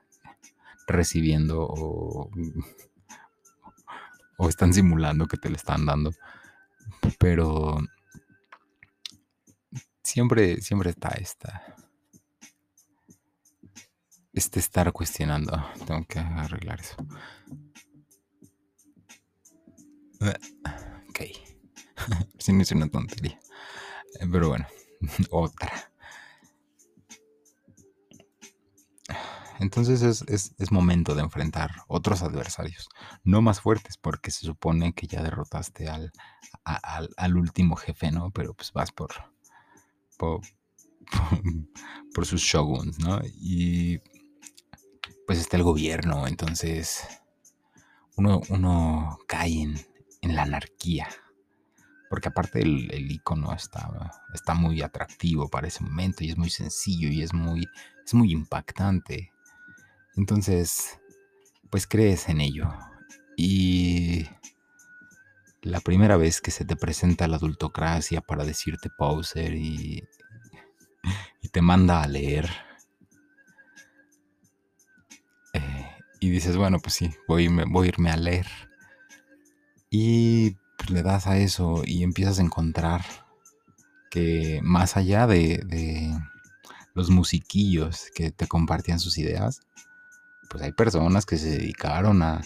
recibiendo 0.86 1.62
o, 1.62 2.30
o 4.36 4.48
están 4.48 4.72
simulando 4.74 5.26
que 5.26 5.36
te 5.36 5.50
la 5.50 5.56
están 5.56 5.86
dando. 5.86 6.12
Pero 7.18 7.78
siempre, 10.02 10.60
siempre 10.60 10.90
está 10.90 11.10
esta, 11.10 11.76
este 14.38 14.60
estar 14.60 14.92
cuestionando. 14.92 15.52
Tengo 15.86 16.04
que 16.06 16.18
arreglar 16.18 16.80
eso. 16.80 16.96
Ok. 21.08 21.20
si 22.38 22.52
no 22.52 22.62
es 22.62 22.72
una 22.72 22.88
tontería. 22.88 23.38
Eh, 24.20 24.26
pero 24.30 24.48
bueno, 24.48 24.66
otra. 25.30 25.70
Entonces 29.60 30.02
es, 30.28 30.70
momento 30.70 31.16
de 31.16 31.22
enfrentar 31.22 31.82
otros 31.88 32.22
adversarios, 32.22 32.88
no 33.24 33.42
más 33.42 33.60
fuertes, 33.60 33.96
porque 33.96 34.30
se 34.30 34.46
supone 34.46 34.92
que 34.92 35.08
ya 35.08 35.20
derrotaste 35.20 35.88
al, 35.88 36.12
al, 36.62 37.36
último 37.36 37.74
jefe, 37.74 38.12
¿no? 38.12 38.30
Pero 38.30 38.54
pues 38.54 38.72
vas 38.72 38.92
por, 38.92 39.10
por, 40.16 40.42
por 42.14 42.24
sus 42.24 42.40
shoguns, 42.40 43.00
¿no? 43.00 43.20
Y 43.24 44.00
pues 45.28 45.40
está 45.40 45.58
el 45.58 45.62
gobierno, 45.62 46.26
entonces 46.26 47.06
uno, 48.16 49.18
cae 49.26 49.60
en, 50.22 50.34
la 50.34 50.44
anarquía. 50.44 51.06
Porque 52.08 52.28
aparte 52.28 52.62
el, 52.62 53.10
icono 53.10 53.52
está, 53.52 54.10
está 54.32 54.54
muy 54.54 54.80
atractivo 54.80 55.50
para 55.50 55.68
ese 55.68 55.84
momento 55.84 56.24
y 56.24 56.30
es 56.30 56.38
muy 56.38 56.48
sencillo 56.48 57.10
y 57.10 57.20
es 57.20 57.34
muy, 57.34 57.68
es 58.06 58.14
muy 58.14 58.32
impactante. 58.32 59.30
Entonces, 60.16 60.98
pues 61.68 61.86
crees 61.86 62.30
en 62.30 62.40
ello. 62.40 62.70
Y 63.36 64.26
la 65.60 65.80
primera 65.80 66.16
vez 66.16 66.40
que 66.40 66.50
se 66.50 66.64
te 66.64 66.74
presenta 66.74 67.28
la 67.28 67.36
adultocracia 67.36 68.22
para 68.22 68.46
decirte 68.46 68.88
pauser 68.88 69.52
y, 69.52 70.08
y 71.42 71.48
te 71.50 71.60
manda 71.60 72.02
a 72.02 72.08
leer 72.08 72.48
y 76.20 76.30
dices, 76.30 76.56
bueno, 76.56 76.78
pues 76.80 76.94
sí, 76.94 77.14
voy 77.26 77.46
a 77.46 77.64
voy 77.68 77.86
a, 77.86 77.88
irme 77.88 78.10
a 78.10 78.16
leer. 78.16 78.46
Y 79.90 80.56
pues, 80.76 80.90
le 80.90 81.02
das 81.02 81.26
a 81.26 81.38
eso 81.38 81.82
y 81.84 82.02
empiezas 82.02 82.38
a 82.38 82.42
encontrar 82.42 83.04
que 84.10 84.60
más 84.62 84.96
allá 84.96 85.26
de, 85.26 86.14
los 86.94 87.10
musiquillos 87.10 88.10
que 88.14 88.32
te 88.32 88.48
compartían 88.48 88.98
sus 88.98 89.18
ideas, 89.18 89.60
pues 90.50 90.62
hay 90.64 90.72
personas 90.72 91.26
que 91.26 91.36
se 91.36 91.50
dedicaron 91.50 92.22
a, 92.22 92.42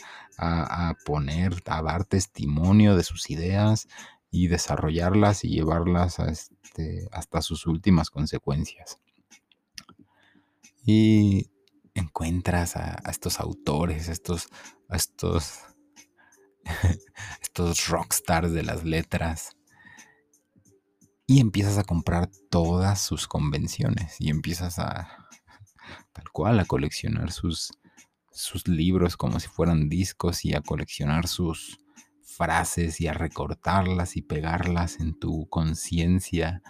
poner, 1.04 1.62
a 1.66 1.82
dar 1.82 2.04
testimonio 2.04 2.96
de 2.96 3.04
sus 3.04 3.30
ideas 3.30 3.88
y 4.30 4.48
desarrollarlas 4.48 5.44
y 5.44 5.50
llevarlas 5.50 6.18
este, 6.18 7.08
hasta 7.12 7.42
sus 7.42 7.66
últimas 7.66 8.10
consecuencias. 8.10 8.98
Y 10.84 11.51
encuentras 11.94 12.76
a, 12.76 13.02
estos 13.10 13.40
autores, 13.40 14.08
estos, 14.08 14.48
a 14.88 14.96
estos, 14.96 15.60
estos 17.42 17.88
rockstars 17.88 18.52
de 18.52 18.62
las 18.62 18.84
letras, 18.84 19.56
y 21.26 21.40
empiezas 21.40 21.78
a 21.78 21.84
comprar 21.84 22.30
todas 22.50 23.00
sus 23.00 23.26
convenciones 23.26 24.16
y 24.18 24.28
empiezas 24.28 24.78
a, 24.78 25.28
tal 26.12 26.30
cual, 26.30 26.60
a 26.60 26.64
coleccionar 26.64 27.32
sus, 27.32 27.72
sus 28.30 28.68
libros 28.68 29.16
como 29.16 29.40
si 29.40 29.48
fueran 29.48 29.88
discos 29.88 30.44
y 30.44 30.54
a 30.54 30.60
coleccionar 30.60 31.28
sus 31.28 31.78
frases 32.22 33.00
y 33.00 33.06
a 33.06 33.12
recortarlas 33.12 34.16
y 34.16 34.22
pegarlas 34.22 35.00
en 35.00 35.18
tu 35.18 35.48
conciencia 35.48 36.62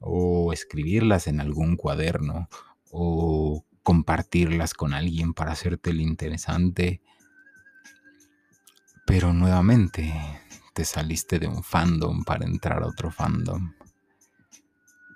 o 0.00 0.52
escribirlas 0.52 1.26
en 1.26 1.40
algún 1.40 1.76
cuaderno 1.76 2.48
o 2.90 3.64
compartirlas 3.86 4.74
con 4.74 4.94
alguien 4.94 5.32
para 5.32 5.52
hacerte 5.52 5.90
el 5.90 6.00
interesante. 6.00 7.00
Pero 9.06 9.32
nuevamente 9.32 10.12
te 10.74 10.84
saliste 10.84 11.38
de 11.38 11.46
un 11.46 11.62
fandom 11.62 12.24
para 12.24 12.46
entrar 12.46 12.82
a 12.82 12.88
otro 12.88 13.12
fandom. 13.12 13.74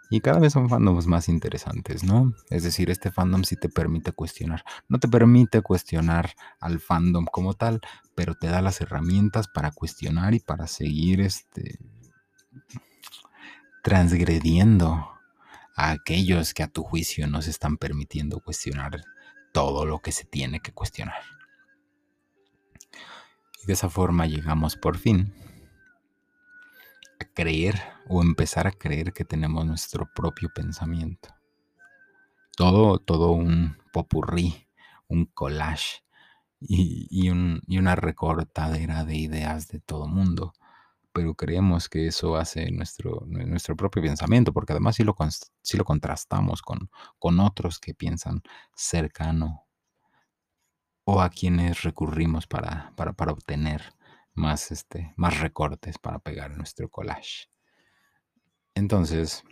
Y 0.09 0.21
cada 0.21 0.39
vez 0.39 0.53
son 0.53 0.69
fandoms 0.69 1.09
más 1.09 1.29
interesantes, 1.29 2.05
¿no? 2.05 2.33
Es 2.49 2.63
decir, 2.63 2.91
este 2.91 3.11
fandom 3.11 3.43
sí 3.43 3.57
te 3.57 3.69
permite 3.69 4.13
cuestionar. 4.13 4.63
No 4.89 5.01
te 5.01 5.09
permite 5.09 5.63
cuestionar 5.63 6.31
al 6.61 6.79
fandom 6.79 7.25
como 7.25 7.55
tal, 7.55 7.81
pero 8.15 8.37
te 8.37 8.47
da 8.47 8.63
las 8.63 8.81
herramientas 8.81 9.49
para 9.49 9.73
cuestionar 9.73 10.33
y 10.33 10.39
para 10.39 10.69
seguir 10.69 11.23
este 11.23 11.81
transgrediendo 13.83 15.20
a 15.77 15.91
aquellos 15.91 16.55
que 16.55 16.63
a 16.63 16.69
tu 16.69 16.83
juicio 16.83 17.27
no 17.27 17.43
se 17.43 17.51
están 17.51 17.77
permitiendo 17.77 18.41
cuestionar 18.41 19.03
todo 19.53 19.87
lo 19.87 20.01
que 20.01 20.13
se 20.13 20.25
tiene 20.25 20.61
que 20.61 20.73
cuestionar. 20.73 21.23
Y 23.63 23.67
de 23.67 23.73
esa 23.73 23.91
forma 23.91 24.27
llegamos 24.27 24.77
por 24.77 24.99
fin 24.99 25.35
a 27.21 27.25
creer 27.35 27.81
o 28.09 28.23
empezar 28.23 28.67
a 28.67 28.73
creer 28.73 29.13
que 29.13 29.25
tenemos 29.25 29.67
nuestro 29.67 30.09
propio 30.15 30.49
pensamiento. 30.55 31.35
Todo, 32.57 32.99
todo 32.99 33.33
un 33.33 33.77
popurrí, 33.93 34.67
un 35.09 35.27
collage 35.27 36.03
y, 36.61 37.31
una 37.31 37.97
recortadera 37.97 39.05
de 39.05 39.17
ideas 39.17 39.69
de 39.69 39.81
todo 39.81 40.07
mundo. 40.07 40.53
Pero 41.13 41.35
creemos 41.35 41.89
que 41.89 42.07
eso 42.07 42.37
hace 42.37 42.71
nuestro, 42.71 43.25
nuestro 43.27 43.77
propio 43.77 44.03
pensamiento, 44.03 44.53
porque 44.53 44.73
además 44.73 44.97
si 44.97 45.05
lo, 45.05 45.17
si 45.63 45.77
lo 45.77 45.85
contrastamos 45.85 46.63
con, 46.63 46.91
con 47.19 47.41
otros 47.41 47.79
que 47.81 47.95
piensan 47.95 48.43
cercano 48.75 49.67
o 51.05 51.21
a 51.21 51.31
quienes 51.31 51.83
recurrimos 51.83 52.47
para, 52.47 52.93
para, 52.97 53.13
para 53.13 53.33
obtener 53.33 53.83
más, 54.35 54.71
este, 54.71 55.13
más 55.17 55.41
recortes 55.41 55.99
para 55.99 56.19
pegar 56.21 56.57
nuestro 56.57 56.89
collage. 56.89 57.49
Entonces, 58.75 59.43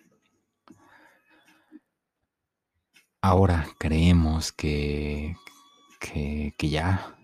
ahora 3.20 3.66
creemos 3.78 4.52
que, 4.52 5.36
que, 6.00 6.54
ya, 6.60 7.16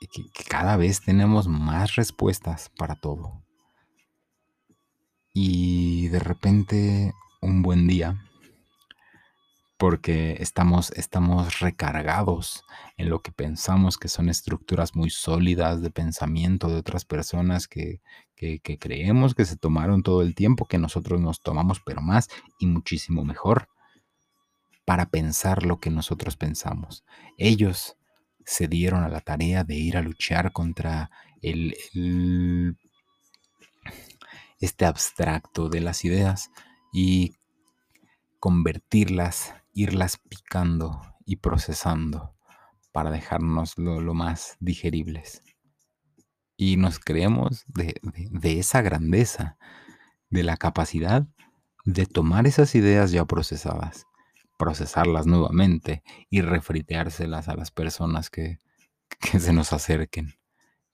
que, 0.00 0.44
cada 0.48 0.76
vez 0.76 1.00
tenemos 1.00 1.48
más 1.48 1.96
respuestas 1.96 2.70
para 2.76 2.96
todo. 2.96 3.42
Y 5.32 6.08
de 6.08 6.18
repente, 6.18 7.12
un 7.40 7.62
buen 7.62 7.86
día, 7.86 8.22
porque 9.78 10.36
estamos, 10.38 10.92
estamos 10.92 11.58
recargados 11.60 12.64
en 12.96 13.08
lo 13.08 13.20
que 13.20 13.32
pensamos 13.32 13.98
que 13.98 14.08
son 14.08 14.28
estructuras 14.28 14.94
muy 14.94 15.10
sólidas 15.10 15.82
de 15.82 15.90
pensamiento 15.90 16.68
de 16.68 16.76
otras 16.76 17.04
personas 17.04 17.66
que, 17.66 18.00
que, 18.36 18.60
que, 18.60 18.78
creemos 18.78 19.34
que 19.34 19.44
se 19.44 19.56
tomaron 19.56 20.02
todo 20.02 20.22
el 20.22 20.34
tiempo 20.34 20.66
que 20.66 20.78
nosotros 20.78 21.20
nos 21.20 21.40
tomamos, 21.40 21.80
pero 21.84 22.00
más 22.00 22.28
y 22.58 22.66
muchísimo 22.66 23.24
mejor 23.24 23.68
para 24.84 25.06
pensar 25.06 25.64
lo 25.64 25.80
que 25.80 25.90
nosotros 25.90 26.36
pensamos. 26.36 27.04
Ellos 27.38 27.96
se 28.44 28.68
dieron 28.68 29.02
a 29.04 29.08
la 29.08 29.20
tarea 29.20 29.64
de 29.64 29.74
ir 29.76 29.96
a 29.96 30.02
luchar 30.02 30.52
contra 30.52 31.10
el, 31.40 31.74
este 34.62 34.86
abstracto 34.86 35.68
de 35.68 35.80
las 35.80 36.04
ideas 36.04 36.50
y 36.92 37.34
convertirlas, 38.38 39.54
irlas 39.74 40.16
picando 40.16 41.02
y 41.26 41.36
procesando 41.36 42.34
para 42.92 43.10
dejarnos 43.10 43.76
lo, 43.76 44.14
más 44.14 44.56
digeribles. 44.60 45.42
Y 46.56 46.76
nos 46.76 46.98
creemos 46.98 47.64
de, 47.66 48.00
esa 48.58 48.82
grandeza, 48.82 49.58
de 50.30 50.44
la 50.44 50.56
capacidad 50.56 51.26
de 51.84 52.06
tomar 52.06 52.46
esas 52.46 52.74
ideas 52.74 53.10
ya 53.10 53.24
procesadas 53.24 54.06
procesarlas 54.58 55.26
nuevamente 55.26 56.04
y 56.30 56.40
refriteárselas 56.40 57.48
a 57.48 57.56
las 57.56 57.72
personas 57.72 58.30
que, 58.30 58.60
se 59.40 59.52
nos 59.52 59.72
acerquen 59.72 60.34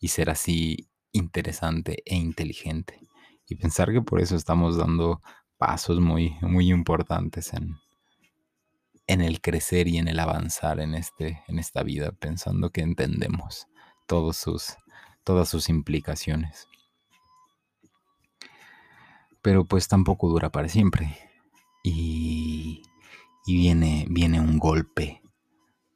y 0.00 0.08
ser 0.08 0.30
así 0.30 0.88
interesante 1.12 2.02
e 2.06 2.16
inteligente. 2.16 3.07
Y 3.48 3.56
pensar 3.56 3.92
que 3.92 4.02
por 4.02 4.20
eso 4.20 4.36
estamos 4.36 4.76
dando 4.76 5.22
pasos 5.56 6.00
muy, 6.00 6.36
muy 6.42 6.70
importantes 6.70 7.52
en, 7.52 7.76
en 9.06 9.20
el 9.20 9.40
crecer 9.40 9.88
y 9.88 9.98
en 9.98 10.08
el 10.08 10.18
avanzar 10.18 10.80
en, 10.80 10.94
este, 10.94 11.42
en 11.48 11.58
esta 11.58 11.82
vida, 11.82 12.12
pensando 12.12 12.70
que 12.70 12.82
entendemos 12.82 13.66
todos 14.06 14.36
sus, 14.36 14.76
todas 15.24 15.48
sus 15.48 15.68
implicaciones. 15.68 16.68
Pero 19.42 19.64
pues 19.64 19.88
tampoco 19.88 20.28
dura 20.28 20.50
para 20.50 20.68
siempre. 20.68 21.16
Y 21.82 22.82
y 23.48 23.56
viene, 23.56 24.04
viene 24.10 24.42
un 24.42 24.58
golpe 24.58 25.22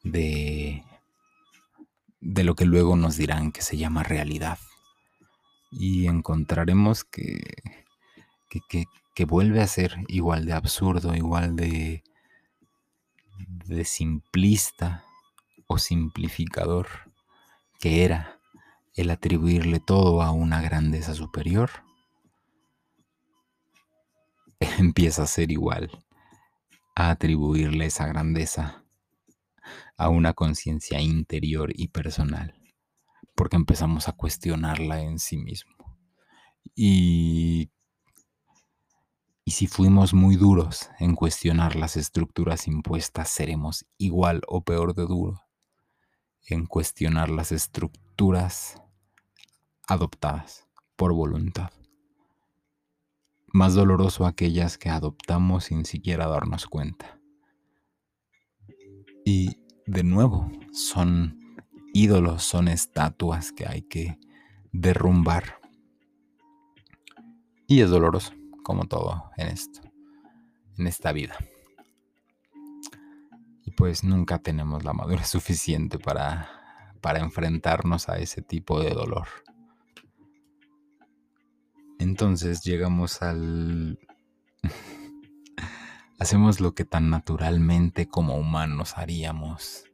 de, 0.02 0.82
de 2.18 2.44
lo 2.44 2.54
que 2.54 2.64
luego 2.64 2.96
nos 2.96 3.18
dirán 3.18 3.52
que 3.52 3.60
se 3.60 3.76
llama 3.76 4.02
realidad. 4.02 4.58
Y 5.72 6.06
encontraremos 6.06 7.04
que, 7.04 7.40
que, 8.48 8.85
que, 9.14 9.24
vuelve 9.24 9.61
a 9.62 9.66
ser 9.66 9.96
igual 10.08 10.44
de 10.44 10.52
absurdo, 10.52 11.14
igual 11.14 11.56
de, 11.56 12.04
de 13.66 13.85
simplista 13.85 15.04
o 15.66 15.78
simplificador 15.78 16.88
que 17.80 18.04
era 18.04 18.38
el 18.94 19.11
atribuirle 19.11 19.80
todo 19.80 20.22
a 20.22 20.30
una 20.30 20.61
grandeza 20.61 21.14
superior, 21.14 21.70
empieza 24.78 25.22
a 25.22 25.26
ser 25.26 25.50
igual 25.50 26.04
a 26.94 27.11
atribuirle 27.11 27.87
esa 27.87 28.06
grandeza 28.06 28.85
a 29.96 30.08
una 30.08 30.32
conciencia 30.35 31.00
interior 31.00 31.70
y 31.74 31.88
personal, 31.88 32.62
porque 33.35 33.57
empezamos 33.57 34.09
a 34.09 34.12
cuestionarla 34.12 35.01
en 35.01 35.18
sí 35.18 35.38
mismo. 35.38 35.73
Y, 36.75 37.71
y 39.45 39.51
si 39.51 39.66
fuimos 39.66 40.14
muy 40.14 40.37
duros 40.37 40.90
en 40.99 41.14
cuestionar 41.14 41.77
las 41.77 41.97
estructuras 41.97 42.66
impuestas, 42.68 43.29
seremos 43.29 43.87
igual 43.99 44.42
o 44.47 44.62
peor 44.62 44.95
de 44.95 45.03
duro 45.03 45.42
en 46.47 46.66
cuestionar 46.66 47.31
las 47.31 47.53
estructuras 47.53 48.83
adoptadas 49.87 50.66
por 50.97 51.12
voluntad 51.12 51.71
más 53.53 53.75
doloroso 53.75 54.25
aquellas 54.27 54.79
que 54.79 54.88
adoptamos 54.88 55.64
sin 55.64 55.85
siquiera 55.85 56.27
darnos 56.27 56.66
cuenta. 56.66 57.21
Y 59.25 59.59
de 59.87 60.03
nuevo, 60.03 60.51
son 60.73 61.38
ídolos, 61.92 62.42
son 62.42 62.68
estatuas 62.68 63.52
que 63.52 63.66
hay 63.66 63.83
que 63.83 64.18
derrumbar. 64.72 65.61
Y 67.66 67.81
es 67.81 67.90
doloroso, 67.90 68.33
como 68.62 68.85
todo 68.85 69.31
en 69.37 69.48
esto, 69.48 69.81
en 70.78 70.87
esta 70.87 71.12
vida. 71.12 71.37
Y 73.64 73.70
pues 73.72 74.05
nunca 74.05 74.38
tenemos 74.38 74.85
la 74.85 74.92
madurez 74.92 75.28
suficiente 75.28 75.98
para, 75.98 76.94
para 77.00 77.20
enfrentarnos 77.20 78.09
a 78.09 78.18
ese 78.18 78.42
tipo 78.42 78.81
de 78.81 78.90
dolor. 78.90 79.28
Entonces 81.98 82.62
llegamos 82.64 83.22
al... 83.22 83.98
Hacemos 86.18 86.61
lo 86.61 86.74
que 86.74 86.85
tan 86.85 87.11
naturalmente 87.11 88.07
como 88.07 88.37
humanos 88.37 88.96
haríamos, 88.96 89.91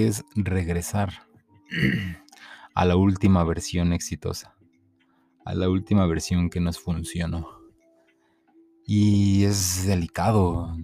es 0.00 0.24
regresar 0.34 1.26
a 2.74 2.84
la 2.84 2.96
última 2.96 3.44
versión 3.44 3.92
exitosa, 3.92 4.56
a 5.44 5.54
la 5.54 5.68
última 5.68 6.06
versión 6.06 6.50
que 6.50 6.60
nos 6.60 6.78
funcionó. 6.78 7.48
Y 8.86 9.44
es 9.44 9.86
delicado 9.86 10.74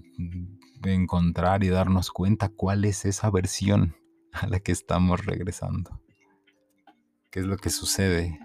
encontrar 0.84 1.64
y 1.64 1.68
darnos 1.68 2.10
cuenta 2.10 2.48
cuál 2.48 2.84
es 2.84 3.04
esa 3.04 3.30
versión 3.30 3.96
a 4.32 4.46
la 4.46 4.60
que 4.60 4.72
estamos 4.72 5.24
regresando. 5.26 6.00
¿Qué 7.30 7.40
es 7.40 7.46
lo 7.46 7.56
que 7.56 7.70
sucede? 7.70 8.38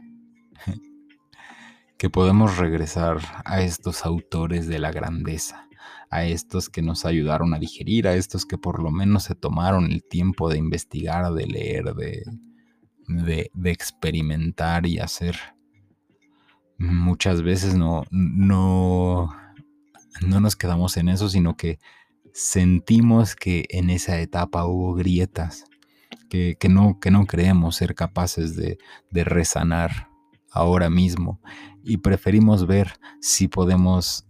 que 1.97 2.09
podemos 2.09 2.57
regresar 2.57 3.19
a 3.45 3.61
estos 3.61 4.05
autores 4.05 4.67
de 4.67 4.79
la 4.79 4.91
grandeza, 4.91 5.67
a 6.09 6.25
estos 6.25 6.69
que 6.69 6.81
nos 6.81 7.05
ayudaron 7.05 7.53
a 7.53 7.59
digerir, 7.59 8.07
a 8.07 8.15
estos 8.15 8.45
que 8.45 8.57
por 8.57 8.81
lo 8.81 8.91
menos 8.91 9.23
se 9.23 9.35
tomaron 9.35 9.91
el 9.91 10.03
tiempo 10.03 10.49
de 10.49 10.57
investigar, 10.57 11.33
de 11.33 11.47
leer, 11.47 11.93
de, 11.95 12.23
de, 13.53 13.71
experimentar 13.71 14.85
y 14.85 14.99
hacer. 14.99 15.37
Muchas 16.77 17.41
veces 17.41 17.75
no, 17.75 18.03
no, 18.11 19.29
no 20.21 20.39
nos 20.39 20.55
quedamos 20.55 20.97
en 20.97 21.09
eso, 21.09 21.29
sino 21.29 21.55
que 21.55 21.79
sentimos 22.33 23.35
que 23.35 23.65
en 23.69 23.89
esa 23.89 24.19
etapa 24.19 24.65
hubo 24.65 24.93
grietas 24.95 25.65
que, 26.29 26.57
no, 26.67 26.99
que 26.99 27.11
no 27.11 27.25
creemos 27.27 27.75
ser 27.75 27.93
capaces 27.93 28.55
de, 28.55 28.79
de 29.11 29.23
resanar 29.23 30.09
ahora 30.51 30.89
mismo 30.89 31.39
y 31.83 31.97
preferimos 31.97 32.65
ver 32.65 32.93
si 33.21 33.47
podemos 33.47 34.25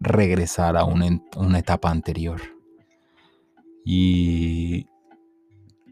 regresar 0.00 0.76
a 0.76 0.84
una, 0.84 1.20
una 1.36 1.58
etapa 1.58 1.90
anterior. 1.90 2.40
Y, 3.84 4.86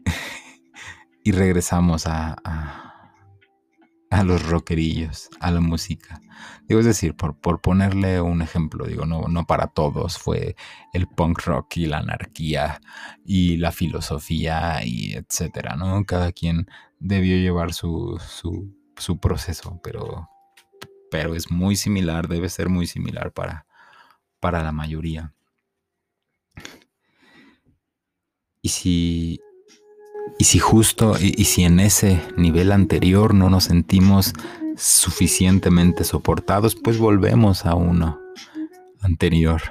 y 1.23 1.31
regresamos 1.31 2.05
a, 2.07 2.35
a, 2.43 4.23
los 4.23 4.47
rockerillos, 4.47 5.29
a 5.39 5.51
la 5.51 5.61
música. 5.61 6.21
Digo, 6.67 6.79
es 6.79 6.85
decir, 6.85 7.15
por, 7.15 7.39
por 7.39 7.61
ponerle 7.61 8.19
un 8.21 8.41
ejemplo, 8.41 8.85
digo, 8.85 9.05
no, 9.05 9.23
no 9.27 9.45
para 9.45 9.67
todos 9.67 10.17
fue 10.17 10.55
el 10.93 11.07
punk 11.07 11.41
rock 11.45 11.77
y 11.77 11.85
la 11.85 11.99
anarquía 11.99 12.81
y 13.25 13.57
la 13.57 13.71
filosofía 13.71 14.83
y 14.83 15.13
etcétera, 15.13 15.75
¿no? 15.75 16.03
Cada 16.05 16.31
quien 16.31 16.67
debió 16.99 17.37
llevar 17.37 17.73
su, 17.73 18.19
su, 18.25 18.75
su 18.97 19.19
proceso, 19.19 19.79
pero 19.83 20.29
pero 21.09 21.35
es 21.35 21.51
muy 21.51 21.75
similar, 21.75 22.27
debe 22.27 22.49
ser 22.49 22.69
muy 22.69 22.85
similar 22.87 23.31
para, 23.31 23.66
para 24.39 24.63
la 24.63 24.71
mayoría. 24.71 25.33
Y 28.61 28.69
si, 28.69 29.39
y 30.37 30.43
si 30.43 30.59
justo, 30.59 31.15
y, 31.19 31.45
si 31.45 31.63
en 31.63 31.79
ese 31.79 32.21
nivel 32.35 32.71
anterior 32.71 33.33
no 33.33 33.49
nos 33.49 33.65
sentimos 33.65 34.33
suficientemente 34.75 36.03
soportados, 36.03 36.75
pues 36.75 36.97
volvemos 36.97 37.65
a 37.65 37.75
uno 37.75 38.19
anterior. 39.01 39.61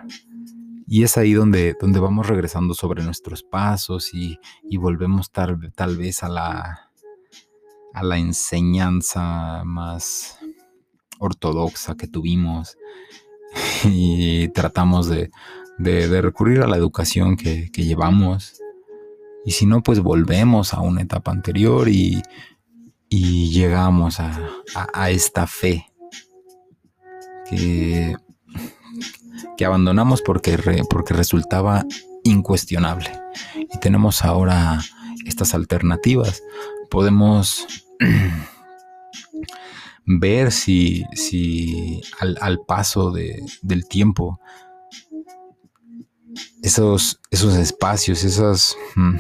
Y 0.89 1.03
es 1.03 1.19
ahí 1.19 1.33
donde, 1.33 1.77
donde 1.81 2.01
vamos 2.01 2.29
regresando 2.29 2.75
sobre 2.75 3.03
nuestros 3.03 3.43
pasos 3.43 4.14
y, 4.14 4.39
volvemos 4.79 5.31
tal, 5.31 5.73
tal, 5.75 5.97
vez 5.97 6.23
a 6.23 6.29
la, 6.29 6.91
a 7.93 8.03
la 8.03 8.19
enseñanza 8.19 9.62
más 9.64 10.39
ortodoxa 11.19 11.97
que 11.97 12.07
tuvimos 12.07 12.77
y 13.85 14.49
tratamos 14.49 15.09
de, 15.09 15.31
recurrir 15.79 16.61
a 16.63 16.67
la 16.67 16.77
educación 16.77 17.37
que, 17.37 17.71
llevamos. 17.75 18.61
Y 19.45 19.53
si 19.53 19.67
no, 19.67 19.83
pues 19.83 20.01
volvemos 20.01 20.75
a 20.75 20.81
una 20.81 21.03
etapa 21.03 21.31
anterior 21.31 21.89
y, 21.89 22.23
llegamos 23.09 24.19
a, 24.21 25.11
esta 25.11 25.47
fe 25.47 25.87
que, 27.49 28.15
que 29.57 29.65
abandonamos 29.65 30.21
porque, 30.23 30.59
porque 30.91 31.15
resultaba 31.15 31.85
incuestionable. 32.25 33.11
Y 33.55 33.79
tenemos 33.79 34.25
ahora 34.25 34.81
estas 35.25 35.55
alternativas. 35.55 36.43
Podemos 36.91 37.67
ver 40.07 40.53
si, 40.53 41.05
si 41.13 42.01
al, 42.21 42.61
paso 42.67 43.11
del 43.11 43.89
tiempo 43.89 44.41
esos, 46.63 47.21
esos 47.31 47.57
espacios, 47.57 48.23
esas, 48.25 48.77
mm, 48.95 49.17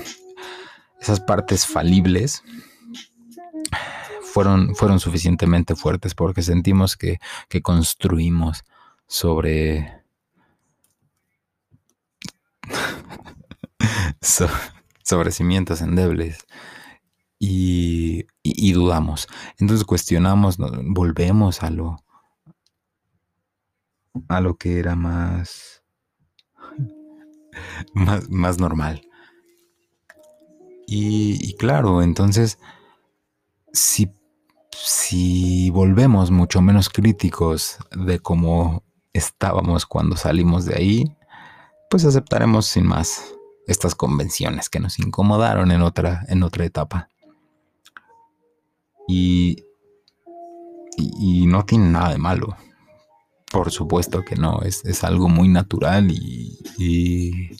esas 1.00 1.20
partes 1.20 1.66
falibles 1.66 2.42
fueron, 4.22 4.76
fueron 4.76 5.00
suficientemente 5.00 5.74
fuertes 5.74 6.14
porque 6.14 6.42
sentimos 6.42 6.96
que, 6.96 7.18
construimos 7.62 8.64
sobre, 9.08 10.02
sobre 15.02 15.32
cimientos 15.32 15.80
endebles 15.80 16.46
y, 17.38 18.72
dudamos. 18.72 19.28
Entonces 19.58 19.84
cuestionamos, 19.84 20.56
volvemos 20.58 21.62
a 21.62 21.70
lo, 21.70 21.96
a 24.28 24.40
lo 24.40 24.56
que 24.56 24.78
era 24.78 24.94
más, 24.96 25.82
más, 28.30 28.58
normal. 28.58 29.02
Y, 30.86 31.56
claro, 31.56 32.02
entonces, 32.02 32.58
si, 33.72 34.10
si 34.70 35.70
volvemos 35.70 36.30
mucho 36.30 36.62
menos 36.62 36.88
críticos 36.88 37.78
de 37.90 38.20
cómo 38.20 38.84
estábamos 39.12 39.84
cuando 39.84 40.16
salimos 40.16 40.64
de 40.64 40.76
ahí, 40.76 41.16
pues 41.90 42.04
aceptaremos 42.04 42.66
sin 42.66 42.86
más 42.86 43.34
estas 43.66 43.96
convenciones 43.96 44.68
que 44.68 44.78
nos 44.78 44.98
incomodaron 45.00 45.72
en 45.72 45.82
otra, 45.82 46.24
en 46.28 46.44
otra 46.44 46.64
etapa. 46.64 47.08
Y, 49.08 49.64
y, 50.96 51.46
no 51.46 51.64
tiene 51.64 51.88
nada 51.88 52.10
de 52.10 52.18
malo. 52.18 52.56
Por 53.50 53.70
supuesto 53.70 54.24
que 54.24 54.36
no, 54.36 54.62
es, 54.62 55.04
algo 55.04 55.28
muy 55.28 55.48
natural 55.48 56.10
y, 56.10 56.58
y, 56.78 57.50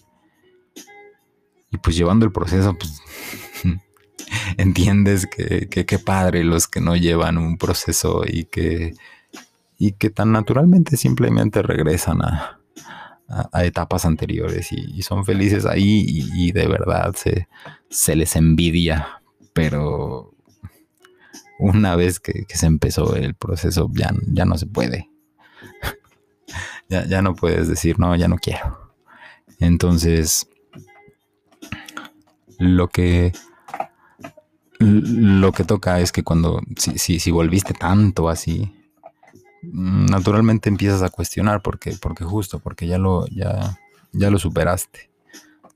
pues 1.82 1.96
llevando 1.96 2.26
el 2.26 2.32
proceso, 2.32 2.76
pues 2.76 3.00
entiendes 4.56 5.26
que 5.26 5.68
qué 5.68 5.98
padre 5.98 6.42
los 6.42 6.66
que 6.66 6.80
no 6.80 6.96
llevan 6.96 7.38
un 7.38 7.58
proceso 7.58 8.22
y 8.26 8.44
que, 8.44 8.94
y 9.78 9.92
que 9.92 10.10
tan 10.10 10.32
naturalmente 10.32 10.96
simplemente 10.96 11.62
regresan 11.62 12.22
a, 12.22 12.60
etapas 13.64 14.04
anteriores 14.04 14.70
y, 14.70 15.02
son 15.02 15.24
felices 15.24 15.66
ahí 15.66 16.06
y, 16.06 16.52
de 16.52 16.68
verdad 16.68 17.12
se, 17.16 17.48
se 17.90 18.14
les 18.14 18.36
envidia, 18.36 19.20
pero 19.52 20.32
una 21.58 21.96
vez 21.96 22.20
que, 22.20 22.44
se 22.48 22.66
empezó 22.66 23.16
el 23.16 23.34
proceso, 23.34 23.88
ya, 23.92 24.12
ya 24.26 24.44
no 24.44 24.58
se 24.58 24.66
puede. 24.66 25.10
ya, 26.88 27.06
ya 27.06 27.22
no 27.22 27.34
puedes 27.34 27.68
decir, 27.68 27.98
no, 27.98 28.14
ya 28.16 28.28
no 28.28 28.38
quiero. 28.38 28.92
Entonces, 29.58 30.48
lo 32.58 32.88
que 32.88 33.32
lo 34.78 35.52
que 35.52 35.64
toca 35.64 36.00
es 36.00 36.12
que 36.12 36.22
cuando 36.22 36.60
si, 36.76 37.18
si, 37.18 37.30
volviste 37.30 37.72
tanto 37.72 38.28
así 38.28 38.74
naturalmente 39.62 40.68
empiezas 40.68 41.02
a 41.02 41.08
cuestionar 41.08 41.62
porque 41.62 41.96
porque 42.00 42.24
justo 42.24 42.58
porque 42.58 42.86
ya 42.86 42.98
lo 42.98 43.26
ya 43.28 43.78
ya 44.12 44.30
lo 44.30 44.38
superaste 44.38 45.10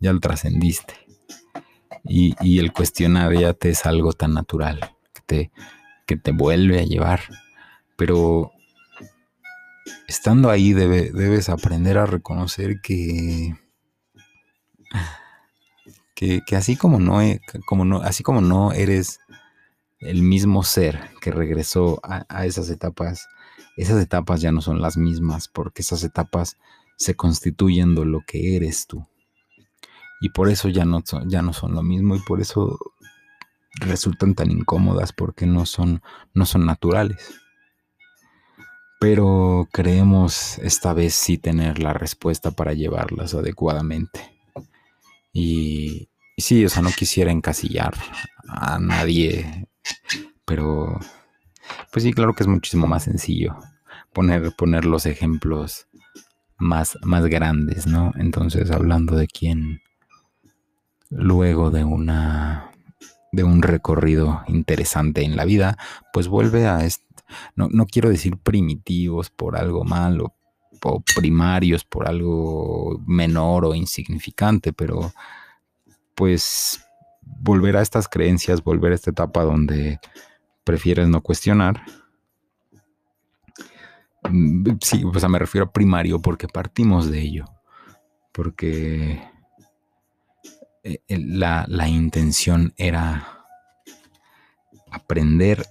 ya 0.00 0.12
lo 0.12 0.20
trascendiste 0.20 0.94
y, 2.04 2.34
y 2.40 2.58
el 2.58 2.72
cuestionar 2.72 3.32
ya 3.34 3.54
te 3.54 3.70
es 3.70 3.86
algo 3.86 4.12
tan 4.12 4.34
natural 4.34 4.80
que 6.06 6.16
te 6.16 6.32
vuelve 6.32 6.80
a 6.80 6.84
llevar. 6.84 7.20
Pero 7.96 8.52
estando 10.06 10.50
ahí 10.50 10.72
debes 10.72 11.48
aprender 11.48 11.96
a 11.98 12.06
reconocer 12.06 12.80
que, 12.80 13.54
que, 16.14 16.56
así 16.56 16.76
como 16.76 16.98
no, 16.98 17.20
como 17.66 17.84
no, 17.84 17.98
así 18.02 18.22
como 18.22 18.40
no 18.40 18.72
eres 18.72 19.20
el 20.00 20.22
mismo 20.22 20.62
ser 20.62 21.10
que 21.20 21.30
regresó 21.30 22.00
a, 22.02 22.44
esas 22.44 22.70
etapas, 22.70 23.28
esas 23.76 24.02
etapas 24.02 24.40
ya 24.40 24.50
no 24.50 24.60
son 24.60 24.80
las 24.80 24.96
mismas, 24.96 25.48
porque 25.48 25.82
esas 25.82 26.02
etapas 26.04 26.56
se 26.96 27.14
constituyen 27.14 27.94
de 27.94 28.04
lo 28.04 28.22
que 28.26 28.56
eres 28.56 28.86
tú. 28.86 29.06
Y 30.20 30.30
por 30.30 30.50
eso 30.50 30.68
ya 30.68 30.84
no, 30.84 31.02
ya 31.26 31.40
no 31.40 31.52
son 31.52 31.74
lo 31.74 31.82
mismo 31.82 32.16
y 32.16 32.20
por 32.20 32.40
eso 32.40 32.78
resultan 33.78 34.34
tan 34.34 34.50
incómodas 34.50 35.12
porque 35.12 35.46
no 35.46 35.66
son, 35.66 36.02
no 36.34 36.46
son 36.46 36.66
naturales. 36.66 37.34
Pero 38.98 39.68
creemos 39.72 40.58
esta 40.58 40.92
vez 40.92 41.14
sí 41.14 41.38
tener 41.38 41.78
la 41.78 41.94
respuesta 41.94 42.50
para 42.50 42.74
llevarlas 42.74 43.34
adecuadamente. 43.34 44.20
Y, 45.32 46.08
sí, 46.36 46.64
o 46.64 46.68
sea, 46.68 46.82
no 46.82 46.90
quisiera 46.90 47.30
encasillar 47.30 47.94
a 48.48 48.78
nadie, 48.78 49.68
pero 50.44 50.98
pues 51.92 52.02
sí, 52.02 52.12
claro 52.12 52.34
que 52.34 52.42
es 52.42 52.48
muchísimo 52.48 52.86
más 52.86 53.04
sencillo 53.04 53.56
poner, 54.12 54.52
poner 54.56 54.84
los 54.84 55.06
ejemplos 55.06 55.86
más, 56.58 56.98
más 57.02 57.24
grandes, 57.26 57.86
¿no? 57.86 58.12
Entonces, 58.16 58.70
hablando 58.70 59.16
de 59.16 59.26
quién 59.26 59.80
luego 61.10 61.70
de 61.70 61.84
una 61.84 62.70
de 63.32 63.44
un 63.44 63.62
recorrido 63.62 64.42
interesante 64.48 65.22
en 65.22 65.36
la 65.36 65.44
vida, 65.44 65.76
pues 66.12 66.28
vuelve 66.28 66.66
a, 66.66 66.86
no, 67.54 67.68
no 67.70 67.86
quiero 67.86 68.08
decir 68.08 68.36
primitivos 68.38 69.30
por 69.30 69.56
algo 69.56 69.84
malo, 69.84 70.34
o 70.82 71.02
primarios 71.14 71.84
por 71.84 72.08
algo 72.08 73.00
menor 73.06 73.64
o 73.64 73.74
insignificante, 73.74 74.72
pero 74.72 75.12
pues 76.14 76.84
volver 77.22 77.76
a 77.76 77.82
estas 77.82 78.08
creencias, 78.08 78.62
volver 78.62 78.92
a 78.92 78.94
esta 78.94 79.10
etapa 79.10 79.42
donde 79.42 79.98
prefieres 80.64 81.08
no 81.08 81.22
cuestionar. 81.22 81.82
Mm, 84.28 84.78
sí, 84.82 85.02
o 85.04 85.18
sea, 85.18 85.28
me 85.28 85.38
refiero 85.38 85.66
a 85.66 85.72
primario 85.72 86.20
porque 86.20 86.48
partimos 86.48 87.10
de 87.10 87.20
ello, 87.20 87.44
porque 88.32 89.22
eh, 90.82 91.00
la, 91.08 91.88
intención 91.88 92.72
era 92.76 93.46
aprender 94.90 95.66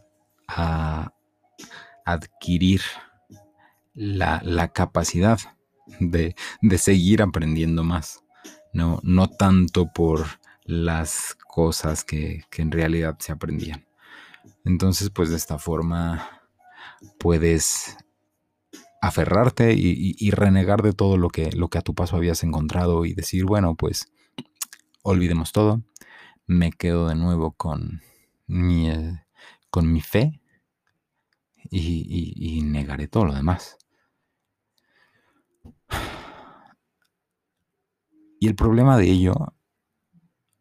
a 0.47 1.13
adquirir 2.05 2.81
la, 3.93 4.71
capacidad 4.73 5.39
de, 5.99 6.35
seguir 6.77 7.21
aprendiendo 7.21 7.83
más. 7.83 8.23
No, 8.71 8.99
no 9.03 9.27
tanto 9.27 9.91
por 9.91 10.25
las 10.63 11.35
cosas 11.47 12.03
que, 12.03 12.43
en 12.57 12.71
realidad 12.71 13.17
se 13.19 13.31
aprendían. 13.31 13.85
Entonces, 14.63 15.09
pues 15.09 15.29
de 15.29 15.37
esta 15.37 15.57
forma 15.57 16.41
puedes 17.17 17.97
aferrarte 19.01 19.73
y, 19.73 20.29
renegar 20.31 20.81
de 20.83 20.93
todo 20.93 21.17
lo 21.17 21.29
que, 21.29 21.51
lo 21.51 21.69
que 21.69 21.79
a 21.79 21.81
tu 21.81 21.95
paso 21.95 22.15
habías 22.15 22.43
encontrado 22.43 23.05
y 23.05 23.13
decir, 23.13 23.45
bueno, 23.45 23.75
pues 23.75 24.11
olvidemos 25.03 25.51
todo, 25.51 25.83
me 26.45 26.71
quedo 26.71 27.07
de 27.07 27.15
nuevo 27.15 27.51
con 27.51 28.01
mi, 28.47 28.89
eh, 28.89 29.23
con 29.69 29.91
mi 29.91 30.01
fe 30.01 30.41
y, 31.69 32.61
negaré 32.63 33.07
todo 33.07 33.25
lo 33.25 33.33
demás. 33.33 33.77
Y 38.39 38.47
el 38.47 38.55
problema 38.55 38.97
de 38.97 39.09
ello, 39.11 39.35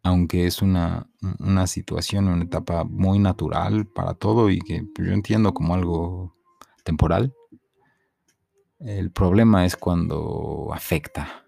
aunque 0.03 0.47
es 0.47 0.63
una, 0.63 1.09
una 1.39 1.67
situación, 1.67 2.29
una 2.29 2.45
etapa 2.45 2.85
muy 2.85 3.19
natural 3.19 3.87
para 3.87 4.15
todo 4.15 4.51
y 4.51 4.59
que 4.59 4.85
yo 4.99 5.13
entiendo 5.13 5.55
como 5.55 5.75
algo 5.75 6.37
temporal, 6.85 7.35
el 8.81 9.11
problema 9.11 9.65
es 9.65 9.77
cuando 9.77 10.71
afecta 10.73 11.45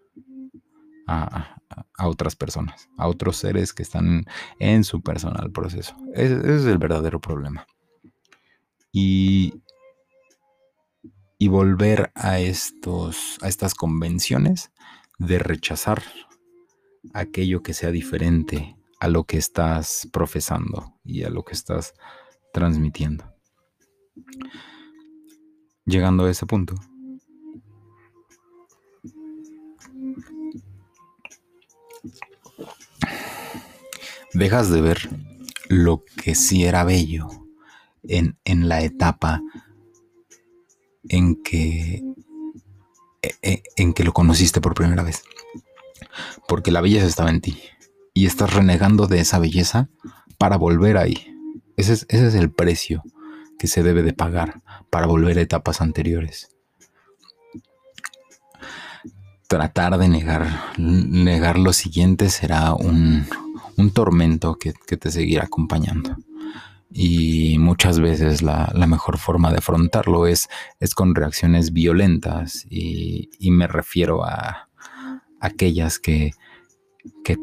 a, 1.07 1.60
otras 1.99 2.37
personas, 2.37 2.89
a 2.97 3.09
otros 3.09 3.37
seres 3.37 3.73
que 3.73 3.83
están 3.83 4.25
en 4.59 4.85
su 4.85 5.03
personal 5.03 5.51
proceso. 5.51 5.97
Ese, 6.15 6.35
es 6.35 6.65
el 6.65 6.79
verdadero 6.79 7.21
problema. 7.21 7.67
Y, 8.93 9.63
y 11.39 11.49
volver 11.49 12.11
a, 12.15 12.41
estos, 12.41 13.39
a 13.43 13.49
estas 13.49 13.75
convenciones 13.75 14.73
de 15.19 15.39
rechazar 15.39 16.03
aquello 17.15 17.63
que 17.63 17.75
sea 17.75 17.91
diferente 17.91 18.77
a 19.01 19.09
lo 19.09 19.25
que 19.25 19.39
estás 19.39 20.09
profesando 20.13 20.95
y 21.05 21.25
a 21.25 21.31
lo 21.31 21.45
que 21.45 21.55
estás 21.55 21.95
transmitiendo. 22.53 23.25
Llegando 25.87 26.25
a 26.25 26.31
ese 26.31 26.47
punto, 26.47 26.75
dejas 34.33 34.71
de 34.71 34.81
ver 34.81 35.09
lo 35.69 36.05
que 36.05 36.35
sí 36.35 36.65
era 36.65 36.85
bello 36.85 37.29
en, 38.03 38.37
la 38.69 38.83
etapa 38.83 39.43
en 41.09 41.43
que, 41.43 42.03
e, 43.23 43.31
e, 43.43 43.63
en 43.77 43.93
que 43.93 44.05
lo 44.05 44.13
conociste 44.13 44.61
por 44.61 44.75
primera 44.75 45.03
vez. 45.03 45.23
Porque 46.49 46.71
la 46.71 46.81
belleza 46.81 47.07
estaba 47.07 47.31
en 47.31 47.41
ti. 47.41 47.61
Y 48.13 48.27
estás 48.27 48.53
renegando 48.53 49.07
de 49.07 49.21
esa 49.21 49.39
belleza 49.39 49.89
para 50.39 50.57
volver 50.57 50.97
ahí. 50.97 51.35
Ese 51.77 51.93
es, 51.93 52.07
ese 52.09 52.29
es 52.29 52.35
el 52.35 52.51
precio 52.51 53.03
que 53.59 53.69
se 53.69 53.83
debe 53.83 54.03
de 54.03 54.13
pagar 54.13 54.63
para 54.91 55.07
volver 55.07 55.39
a 55.39 55.43
etapas 55.43 55.81
anteriores 55.81 56.51
tratar 59.51 59.99
de 59.99 60.09
negar, 60.09 60.47
negar 60.79 61.59
lo 61.59 61.73
siguiente 61.73 62.31
será 62.31 62.73
un, 62.73 63.27
tormento 63.89 64.57
que, 64.57 64.73
te 64.73 65.11
seguirá 65.11 65.45
acompañando. 65.45 66.19
Y 66.93 67.57
muchas 67.59 68.01
veces 68.01 68.43
la, 68.43 68.71
mejor 68.87 69.17
forma 69.17 69.51
de 69.51 69.59
afrontarlo 69.59 70.27
es, 70.27 70.49
es 70.79 70.95
con 70.95 71.15
reacciones 71.15 71.73
violentas 71.73 72.67
y, 72.69 73.31
me 73.51 73.67
refiero 73.67 74.25
a 74.25 74.69
aquellas 75.41 75.99
que, 75.99 76.33
que, 77.25 77.39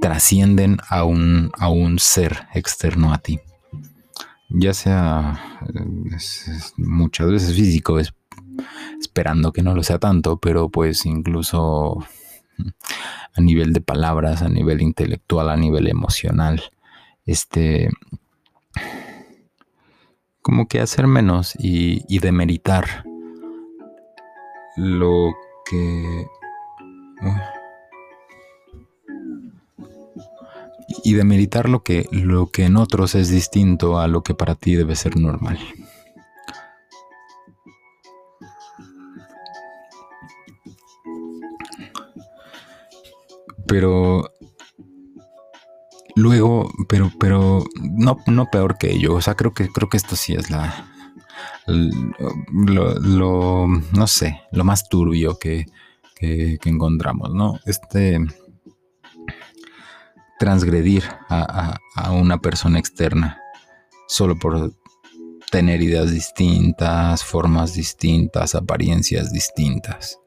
trascienden 0.00 0.78
a 0.88 1.04
un, 1.04 1.50
a 1.58 1.68
un 1.68 1.98
ser 1.98 2.48
externo 2.54 3.12
a 3.12 3.18
ti. 3.18 3.38
Ya 4.48 4.72
sea 4.72 5.68
muchas 6.76 7.30
veces 7.30 7.54
físico, 7.54 7.98
es 7.98 8.14
esperando 9.00 9.52
que 9.52 9.62
no 9.62 9.74
lo 9.74 9.82
sea 9.82 9.98
tanto, 9.98 10.38
pero 10.38 10.70
pues 10.70 11.04
incluso 11.06 11.98
a 13.34 13.40
nivel 13.40 13.72
de 13.72 13.80
palabras, 13.80 14.42
a 14.42 14.48
nivel 14.48 14.82
intelectual, 14.82 15.50
a 15.50 15.56
nivel 15.56 15.88
emocional, 15.88 16.62
este, 17.24 17.88
como 20.42 20.66
que 20.66 20.80
hacer 20.80 21.06
menos 21.06 21.54
y, 21.58 22.18
demeritar 22.18 23.04
lo 24.76 25.34
que... 25.64 26.26
y 31.04 31.14
demeritar 31.14 31.68
lo 31.68 31.82
que, 31.82 32.06
lo 32.10 32.48
que 32.48 32.64
en 32.64 32.76
otros 32.76 33.14
es 33.14 33.28
distinto 33.28 33.98
a 33.98 34.08
lo 34.08 34.22
que 34.22 34.34
para 34.34 34.56
ti 34.56 34.74
debe 34.74 34.96
ser 34.96 35.16
normal. 35.16 35.58
Pero 43.72 44.30
luego, 46.14 46.70
pero, 46.90 47.10
pero 47.18 47.64
no, 47.80 48.18
no 48.26 48.50
peor 48.50 48.76
que 48.76 48.92
ello. 48.92 49.14
O 49.14 49.22
sea, 49.22 49.34
creo 49.34 49.54
que, 49.54 49.70
creo 49.70 49.88
que 49.88 49.96
esto 49.96 50.14
sí 50.14 50.34
es 50.34 50.50
la, 50.50 50.92
lo, 51.66 53.66
no 53.66 54.06
sé, 54.06 54.42
lo 54.52 54.64
más 54.64 54.90
turbio 54.90 55.38
que, 55.38 55.64
que, 56.14 56.58
encontramos, 56.66 57.32
¿no? 57.32 57.60
Este 57.64 58.18
transgredir 60.38 61.04
a, 61.30 61.78
una 62.10 62.42
persona 62.42 62.78
externa 62.78 63.40
solo 64.06 64.38
por 64.38 64.74
tener 65.50 65.80
ideas 65.80 66.10
distintas, 66.10 67.24
formas 67.24 67.72
distintas, 67.72 68.54
apariencias 68.54 69.32
distintas, 69.32 70.18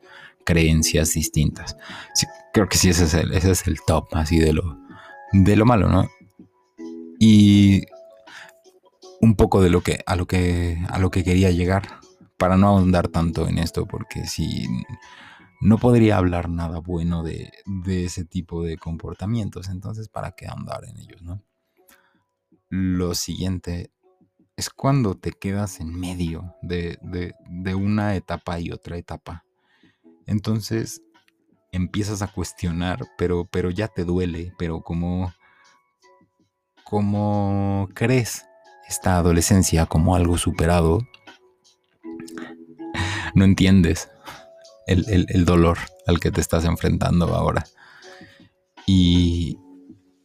creencias 0.46 1.14
distintas 1.14 1.76
creo 2.56 2.70
que 2.70 2.78
sí, 2.78 2.88
ese 2.88 3.04
es 3.04 3.14
el, 3.14 3.34
ese 3.34 3.52
es 3.52 3.68
el 3.68 3.82
top 3.86 4.08
así 4.14 4.40
de 4.40 4.54
lo, 4.54 4.80
de 5.34 5.58
lo 5.58 5.66
malo, 5.66 5.90
¿no? 5.90 6.10
Y 7.20 7.84
un 9.20 9.36
poco 9.36 9.62
de 9.62 9.70
lo 9.70 9.82
que, 9.82 10.00
a 10.06 10.16
lo 10.16 10.26
que, 10.26 10.82
a 10.88 10.98
lo 10.98 11.12
que 11.12 11.26
quería 11.26 11.52
llegar, 11.52 12.00
para 12.38 12.56
no 12.56 12.68
ahondar 12.68 13.10
tanto 13.10 13.50
en 13.50 13.58
esto, 13.58 13.86
porque 13.86 14.26
si 14.26 14.68
no 15.60 15.78
podría 15.78 16.16
hablar 16.16 16.48
nada 16.48 16.80
bueno 16.80 17.24
de, 17.24 17.52
ese 17.88 18.24
tipo 18.24 18.64
de 18.64 18.78
comportamientos, 18.78 19.68
entonces 19.68 20.08
para 20.08 20.32
qué 20.32 20.48
ahondar 20.48 20.86
en 20.86 20.98
ellos, 20.98 21.22
¿no? 21.24 21.44
Lo 22.70 23.16
siguiente 23.16 23.92
es 24.56 24.70
cuando 24.70 25.16
te 25.16 25.34
quedas 25.34 25.82
en 25.82 25.94
medio 25.94 26.56
de, 26.62 26.98
de 27.02 27.76
una 27.76 28.16
etapa 28.16 28.62
y 28.62 28.72
otra 28.72 28.96
etapa. 28.96 29.45
Entonces, 30.26 31.02
empiezas 31.72 32.22
a 32.22 32.28
cuestionar, 32.28 33.06
pero, 33.18 33.46
pero 33.46 33.70
ya 33.70 33.88
te 33.88 34.04
duele, 34.04 34.54
pero 34.58 34.82
como, 34.82 35.34
como 36.84 37.90
crees 37.94 38.46
esta 38.88 39.18
adolescencia 39.18 39.86
como 39.86 40.16
algo 40.16 40.38
superado, 40.38 41.00
no 43.36 43.46
entiendes 43.46 44.10
el, 44.88 45.46
dolor 45.46 45.78
al 46.08 46.20
que 46.20 46.32
te 46.32 46.42
estás 46.42 46.66
enfrentando 46.66 47.34
ahora. 47.36 47.66
Y, 48.88 49.58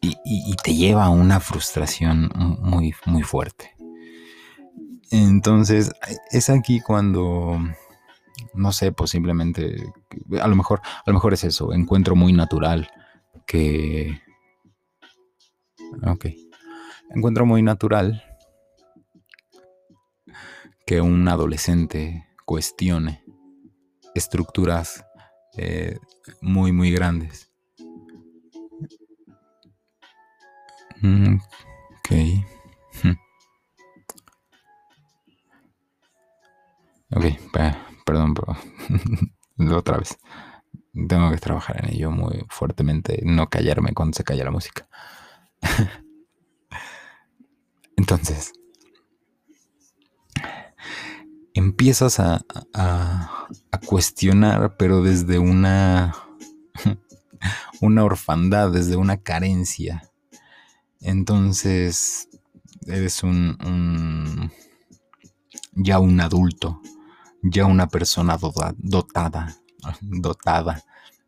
y, 0.03 0.55
te 0.63 0.75
lleva 0.75 1.07
a 1.07 1.11
una 1.11 1.41
frustración 1.41 2.31
muy, 2.35 2.95
muy 3.07 3.23
fuerte. 3.23 3.75
Entonces, 5.11 5.93
es 6.31 6.51
aquí 6.51 6.81
cuando 6.81 7.59
no 8.55 8.73
sé, 8.73 8.93
posiblemente, 8.93 9.93
a 10.41 10.49
lo 10.49 10.57
mejor, 10.57 10.81
a 10.85 11.03
lo 11.07 11.15
mejor 11.15 11.35
es 11.35 11.45
eso, 11.45 11.73
encuentro 11.73 12.17
muy 12.17 12.33
natural 12.33 12.91
que... 13.47 14.21
Ok. 16.07 16.27
Encuentro 17.15 17.45
muy 17.47 17.63
natural 17.63 18.23
que 20.87 21.01
un 21.01 21.27
adolescente 21.29 22.27
cuestione 22.45 23.25
estructuras 24.15 25.05
eh, 25.57 25.99
muy, 26.41 26.73
muy 26.73 26.91
grandes. 26.91 27.51
Mm, 31.03 31.37
ok. 31.99 32.11
Ok, 37.13 37.25
perdón, 38.11 38.35
pero 38.35 39.79
otra 39.79 39.99
vez. 39.99 40.19
Tengo 40.93 41.31
que 41.31 41.37
trabajar 41.37 41.85
en 41.85 41.95
ello 41.95 42.11
muy 42.11 42.45
fuertemente, 42.49 43.21
no 43.25 43.49
callarme 43.49 43.95
cuando 43.95 44.17
se 44.17 44.25
calla 44.25 44.45
la 44.45 44.51
música. 44.51 44.89
Entonces, 47.97 48.53
empiezas 51.55 52.19
a, 52.19 52.45
a, 52.75 53.47
cuestionar, 53.87 54.77
pero 54.77 55.03
desde 55.03 55.39
una, 55.39 56.17
una 57.81 58.05
orfandad, 58.05 58.73
desde 58.73 58.97
una 58.97 59.19
carencia. 59.19 60.11
Entonces, 61.01 62.29
eres 62.87 63.23
un, 63.23 63.57
un 63.65 64.51
ya 65.75 66.01
un 66.01 66.21
adulto 66.21 66.81
ya 67.43 67.67
una 67.67 67.89
persona 67.89 68.39
dotada, 68.79 69.57
dotada 70.01 70.83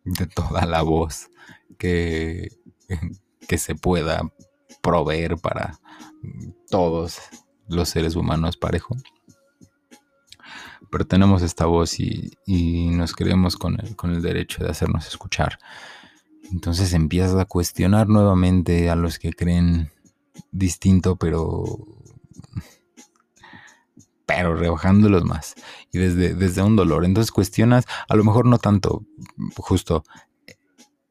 de 0.04 0.26
toda 0.26 0.66
la 0.66 0.82
voz 0.82 1.30
que, 1.78 2.50
que 3.48 3.58
se 3.58 3.74
pueda 3.74 4.22
proveer 4.82 5.36
para 5.38 5.78
todos 6.68 7.18
los 7.68 7.88
seres 7.88 8.16
humanos 8.16 8.56
parejo. 8.56 8.96
Pero 10.90 11.06
tenemos 11.06 11.42
esta 11.42 11.64
voz 11.64 11.98
y, 11.98 12.36
nos 12.90 13.14
creemos 13.14 13.56
con 13.56 13.80
el, 13.80 13.96
con 13.96 14.12
el 14.12 14.20
derecho 14.20 14.62
de 14.62 14.70
hacernos 14.70 15.06
escuchar. 15.06 15.58
Entonces 16.50 16.92
empiezas 16.92 17.36
a 17.36 17.46
cuestionar 17.46 18.08
nuevamente 18.08 18.90
a 18.90 18.96
los 18.96 19.18
que 19.18 19.32
creen 19.32 19.90
distinto, 20.50 21.16
pero 21.16 21.64
pero 24.26 24.54
rebajándolos 24.54 25.24
más 25.24 25.54
y 25.92 25.98
desde, 25.98 26.34
desde 26.34 26.62
un 26.62 26.76
dolor. 26.76 27.04
Entonces 27.04 27.32
cuestionas, 27.32 27.84
a 28.08 28.16
lo 28.16 28.24
mejor 28.24 28.46
no 28.46 28.58
tanto, 28.58 29.04
justo 29.56 30.04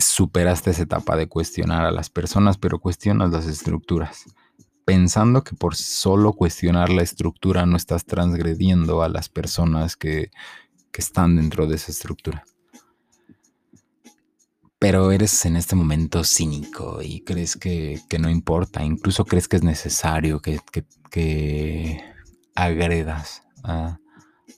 superaste 0.01 0.71
esa 0.71 0.83
etapa 0.83 1.15
de 1.15 1.27
cuestionar 1.27 1.85
a 1.85 1.91
las 1.91 2.09
personas, 2.09 2.57
pero 2.57 2.79
cuestionas 2.79 3.31
las 3.31 3.47
estructuras, 3.47 4.25
pensando 4.85 5.43
que 5.43 5.55
por 5.55 5.75
solo 5.75 6.33
cuestionar 6.33 6.89
la 6.89 7.03
estructura 7.03 7.65
no 7.65 7.77
estás 7.77 8.05
transgrediendo 8.05 9.03
a 9.03 9.09
las 9.09 9.29
personas 9.29 9.95
que, 9.95 10.31
que 10.91 11.01
están 11.01 11.37
dentro 11.37 11.67
de 11.67 11.75
esa 11.75 11.91
estructura. 11.91 12.43
Pero 14.79 15.11
eres 15.11 15.45
en 15.45 15.57
este 15.57 15.75
momento 15.75 16.23
cínico 16.23 17.01
y 17.03 17.21
crees 17.21 17.55
que, 17.55 18.01
que 18.09 18.17
no 18.17 18.31
importa, 18.31 18.83
incluso 18.83 19.25
crees 19.25 19.47
que 19.47 19.57
es 19.57 19.63
necesario 19.63 20.41
que, 20.41 20.59
que, 20.71 20.85
que 21.11 22.10
agredas 22.55 23.43
a, 23.63 23.97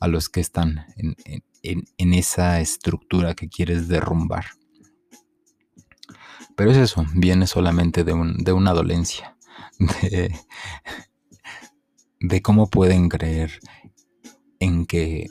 los 0.07 0.27
que 0.27 0.41
están 0.41 0.85
en, 0.95 2.13
esa 2.13 2.59
estructura 2.59 3.35
que 3.35 3.47
quieres 3.47 3.87
derrumbar. 3.87 4.45
Pero 6.55 6.71
es 6.71 6.77
eso, 6.77 7.05
viene 7.13 7.47
solamente 7.47 8.03
de 8.03 8.13
una 8.53 8.73
dolencia, 8.73 9.37
de, 10.01 10.35
de 12.19 12.41
cómo 12.41 12.69
pueden 12.69 13.09
creer 13.09 13.59
en 14.59 14.85
que 14.85 15.27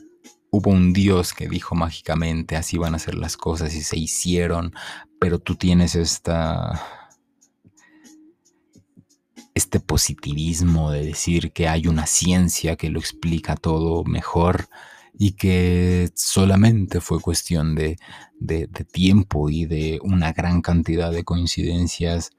hubo 0.51 0.71
un 0.71 0.93
Dios 0.93 1.33
que 1.33 1.49
dijo 1.49 1.75
mágicamente 1.75 2.57
así 2.57 2.77
van 2.77 2.95
a 2.95 2.99
ser 2.99 3.15
las 3.15 3.39
cosas 3.39 3.75
y 3.75 3.83
se 3.83 3.99
hicieron, 3.99 4.75
pero 5.19 5.39
tú 5.39 5.57
tienes 5.57 5.95
esta 5.95 7.02
este 9.55 9.81
positivismo 9.81 10.91
de 10.91 11.05
decir 11.05 11.53
que 11.53 11.69
hay 11.69 11.87
una 11.87 12.07
ciencia 12.07 12.77
que 12.77 12.91
lo 12.91 12.99
explica 12.99 13.55
todo 13.55 14.05
mejor 14.05 14.69
y 15.19 15.33
que 15.33 16.11
solamente 16.15 17.01
fue 17.01 17.21
cuestión 17.21 17.75
de, 17.75 17.99
de, 18.39 18.67
tiempo 18.67 19.51
y 19.51 19.67
de 19.67 20.01
una 20.03 20.33
gran 20.33 20.63
cantidad 20.63 21.13
de 21.13 21.25
coincidencias 21.25 22.31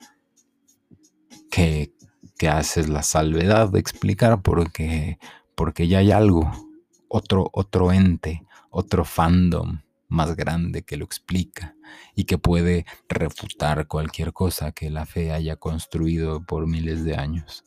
que, 1.51 1.93
que 2.37 2.49
haces 2.49 2.89
la 2.89 3.03
salvedad 3.03 3.69
de 3.69 3.79
explicar 3.79 4.41
porque, 4.41 5.19
porque 5.55 5.87
ya 5.87 5.99
hay 5.99 6.11
algo, 6.11 6.51
otro, 7.09 7.49
otro 7.53 7.91
ente, 7.91 8.43
otro 8.71 9.05
fandom 9.05 9.82
más 10.13 10.35
grande 10.35 10.83
que 10.83 10.95
lo 10.95 11.05
explica 11.05 11.75
y 12.15 12.25
que 12.25 12.37
puede 12.37 12.85
refutar 13.09 13.87
cualquier 13.87 14.31
cosa 14.31 14.71
que 14.71 14.89
la 14.91 15.05
fe 15.05 15.31
haya 15.31 15.55
construido 15.55 16.45
por 16.45 16.67
miles 16.67 17.03
de 17.03 17.15
años. 17.15 17.63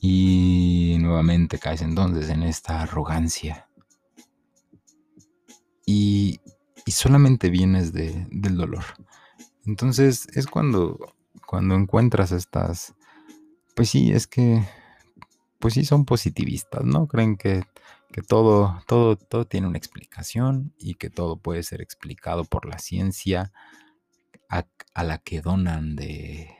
Y 0.00 0.96
nuevamente 1.00 1.58
caes 1.58 1.82
entonces 1.82 2.30
en 2.30 2.42
esta 2.42 2.80
arrogancia. 2.80 3.68
Y, 5.84 6.40
y 6.86 6.92
solamente 6.92 7.50
vienes 7.50 7.92
de, 7.92 8.26
del 8.30 8.56
dolor. 8.56 8.84
Entonces 9.66 10.28
es 10.32 10.46
cuando, 10.46 11.14
cuando 11.46 11.74
encuentras 11.74 12.32
estas... 12.32 12.94
Pues 13.76 13.90
sí, 13.90 14.12
es 14.12 14.26
que... 14.26 14.64
Pues 15.58 15.74
sí, 15.74 15.84
son 15.84 16.06
positivistas, 16.06 16.84
¿no? 16.84 17.06
Creen 17.06 17.36
que, 17.36 17.64
que 18.12 18.22
todo, 18.22 18.82
todo, 18.86 19.16
todo 19.16 19.46
tiene 19.46 19.66
una 19.68 19.78
explicación 19.78 20.74
y 20.78 20.94
que 20.94 21.10
todo 21.10 21.36
puede 21.36 21.62
ser 21.62 21.80
explicado 21.80 22.44
por 22.44 22.66
la 22.66 22.78
ciencia 22.78 23.52
a, 24.48 24.66
la 25.04 25.18
que 25.18 25.40
donan 25.40 25.94
de, 25.94 26.50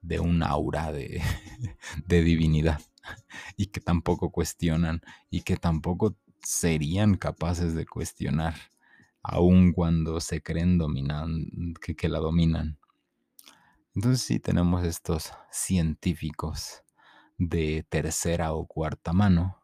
de 0.00 0.20
un 0.20 0.42
aura 0.42 0.92
de, 0.92 1.20
de 2.06 2.22
divinidad 2.22 2.80
y 3.56 3.66
que 3.66 3.80
tampoco 3.80 4.30
cuestionan 4.30 5.00
y 5.30 5.42
que 5.42 5.56
tampoco 5.56 6.16
serían 6.42 7.16
capaces 7.16 7.74
de 7.74 7.86
cuestionar, 7.86 8.54
aun 9.22 9.72
cuando 9.72 10.20
se 10.20 10.42
creen 10.42 10.78
dominan, 10.78 11.74
que, 11.80 11.94
que 11.94 12.08
la 12.08 12.18
dominan. 12.18 12.78
Entonces 13.94 14.22
sí 14.22 14.40
tenemos 14.40 14.84
estos 14.84 15.32
científicos 15.50 16.82
de 17.36 17.84
tercera 17.88 18.52
o 18.52 18.66
cuarta 18.66 19.12
mano, 19.12 19.61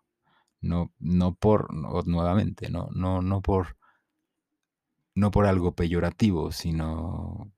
no, 0.60 0.92
no 0.98 1.34
por, 1.34 1.72
nuevamente, 2.06 2.70
no, 2.70 2.88
no, 2.92 3.22
no 3.22 3.42
por, 3.42 3.76
no 5.14 5.30
por 5.30 5.46
algo 5.46 5.74
peyorativo, 5.74 6.52
sino 6.52 7.52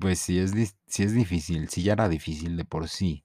pues 0.00 0.20
si 0.20 0.38
es, 0.38 0.52
si 0.86 1.02
es 1.02 1.14
difícil, 1.14 1.68
si 1.68 1.82
ya 1.82 1.92
era 1.94 2.08
difícil 2.08 2.56
de 2.56 2.64
por 2.64 2.88
sí 2.88 3.24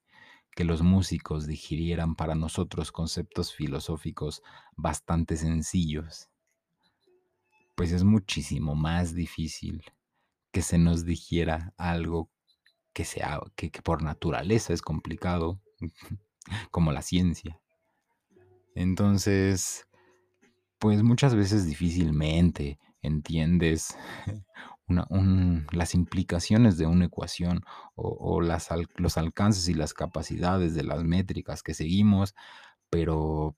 que 0.55 0.63
los 0.63 0.81
músicos 0.81 1.47
digirieran 1.47 2.15
para 2.15 2.35
nosotros 2.35 2.91
conceptos 2.91 3.53
filosóficos 3.53 4.41
bastante 4.75 5.37
sencillos, 5.37 6.29
pues 7.75 7.91
es 7.91 8.03
muchísimo 8.03 8.75
más 8.75 9.15
difícil 9.15 9.83
que 10.51 10.61
se 10.61 10.77
nos 10.77 11.05
digiera 11.05 11.73
algo 11.77 12.29
que, 12.93 13.05
sea, 13.05 13.39
que, 13.55 13.71
que 13.71 13.81
por 13.81 14.01
naturaleza 14.01 14.73
es 14.73 14.81
complicado, 14.81 15.61
como 16.71 16.91
la 16.91 17.01
ciencia. 17.01 17.61
Entonces, 18.75 19.87
pues 20.79 21.03
muchas 21.03 21.35
veces 21.35 21.65
difícilmente 21.65 22.79
entiendes 23.01 23.97
las 25.71 25.93
implicaciones 25.93 26.77
de 26.77 26.87
una 26.87 27.05
ecuación 27.05 27.61
o, 27.95 28.41
los 28.41 29.17
alcances 29.17 29.67
y 29.67 29.73
las 29.73 29.93
capacidades 29.93 30.73
de 30.73 30.83
las 30.83 31.03
métricas 31.03 31.61
que 31.61 31.73
seguimos, 31.73 32.35
pero 32.89 33.55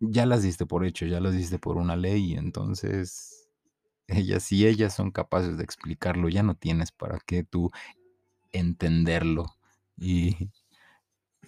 ya 0.00 0.26
las 0.26 0.42
diste 0.42 0.64
por 0.64 0.86
hecho, 0.86 1.06
ya 1.06 1.20
las 1.20 1.34
diste 1.34 1.58
por 1.58 1.76
una 1.76 1.96
ley, 1.96 2.34
entonces 2.34 3.48
ellas, 4.06 4.42
si 4.42 4.66
ellas 4.66 4.94
son 4.94 5.10
capaces 5.10 5.58
de 5.58 5.64
explicarlo, 5.64 6.28
ya 6.28 6.42
no 6.42 6.54
tienes 6.54 6.92
para 6.92 7.18
qué 7.26 7.44
tú 7.44 7.70
entenderlo. 8.52 9.46
Y, 9.98 10.50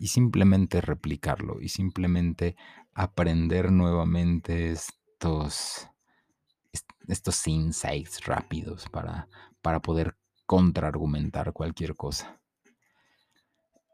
y 0.01 0.09
simplemente 0.09 0.81
replicarlo 0.81 1.61
y 1.61 1.69
simplemente 1.69 2.57
aprender 2.95 3.71
nuevamente 3.71 4.73
estos 4.73 5.91
estos 7.07 7.47
insights 7.47 8.25
rápidos 8.25 8.89
para, 8.89 9.29
para 9.63 9.81
poder 9.81 10.17
contraargumentar 10.47 11.53
cualquier 11.53 11.97
cosa. 11.97 12.41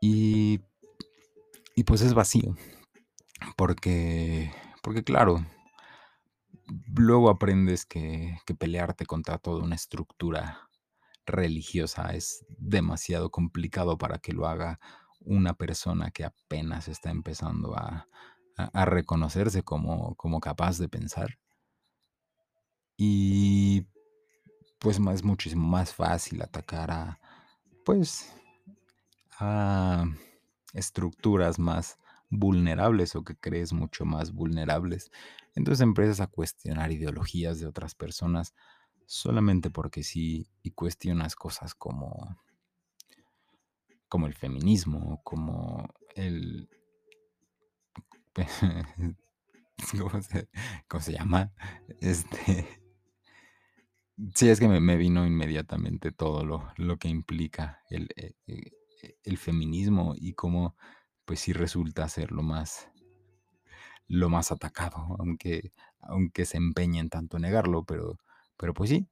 Y, 0.00 0.60
y 1.74 1.84
pues 1.84 2.02
es 2.02 2.14
vacío, 2.14 2.54
porque, 3.56 4.52
porque 4.82 5.02
claro, 5.02 5.44
luego 6.94 7.30
aprendes 7.30 7.86
que, 7.86 8.38
que 8.46 8.54
pelearte 8.54 9.06
contra 9.06 9.38
toda 9.38 9.64
una 9.64 9.74
estructura 9.74 10.68
religiosa 11.24 12.14
es 12.14 12.44
demasiado 12.58 13.30
complicado 13.30 13.98
para 13.98 14.18
que 14.18 14.32
lo 14.32 14.46
haga 14.46 14.78
una 15.26 15.54
persona 15.54 16.10
que 16.10 16.24
apenas 16.24 16.88
está 16.88 17.10
empezando 17.10 17.76
a, 17.76 18.08
reconocerse 18.86 19.62
como, 19.62 20.14
como 20.14 20.40
capaz 20.40 20.78
de 20.78 20.88
pensar. 20.88 21.38
Y 22.96 23.86
pues 24.78 24.98
es 24.98 25.22
muchísimo 25.22 25.66
más 25.68 25.92
fácil 25.92 26.40
atacar 26.40 26.90
a, 26.90 27.20
pues, 27.84 28.34
a 29.38 30.06
estructuras 30.72 31.58
más 31.58 31.98
vulnerables 32.30 33.14
o 33.14 33.24
que 33.24 33.36
crees 33.36 33.74
mucho 33.74 34.06
más 34.06 34.32
vulnerables. 34.32 35.10
Entonces 35.54 35.82
empiezas 35.82 36.20
a 36.20 36.26
cuestionar 36.26 36.92
ideologías 36.92 37.60
de 37.60 37.66
otras 37.66 37.94
personas 37.94 38.54
solamente 39.06 39.70
porque 39.70 40.02
sí 40.02 40.48
y 40.62 40.72
cuestionas 40.72 41.36
cosas 41.36 41.74
como 41.74 42.36
como 44.08 44.26
el 44.26 44.34
feminismo, 44.34 45.20
como 45.24 45.88
el 46.14 46.68
¿cómo 50.88 51.02
se, 51.02 51.12
llama? 51.12 51.52
Este 52.00 52.66
Sí, 54.34 54.48
es 54.48 54.60
que 54.60 54.68
me, 54.68 54.96
vino 54.96 55.26
inmediatamente 55.26 56.10
todo 56.10 56.44
lo, 56.44 56.72
lo 56.76 56.96
que 56.96 57.08
implica 57.08 57.82
el, 57.90 58.08
eh, 58.16 58.32
eh, 58.46 58.70
el 59.24 59.36
feminismo 59.36 60.14
y 60.16 60.32
cómo 60.32 60.74
pues 61.26 61.40
sí 61.40 61.52
resulta 61.52 62.08
ser 62.08 62.32
lo 62.32 62.42
más, 62.42 62.88
lo 64.08 64.30
más 64.30 64.52
atacado, 64.52 65.16
aunque, 65.18 65.72
aunque 66.00 66.46
se 66.46 66.56
empeñen 66.56 67.10
tanto 67.10 67.36
en 67.36 67.42
negarlo, 67.42 67.84
pero, 67.84 68.18
pero 68.56 68.72
pues 68.72 68.90
sí. 68.90 69.06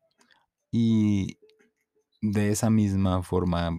Y 0.71 1.39
de 2.23 2.51
esa 2.51 2.71
misma 2.71 3.23
forma 3.23 3.79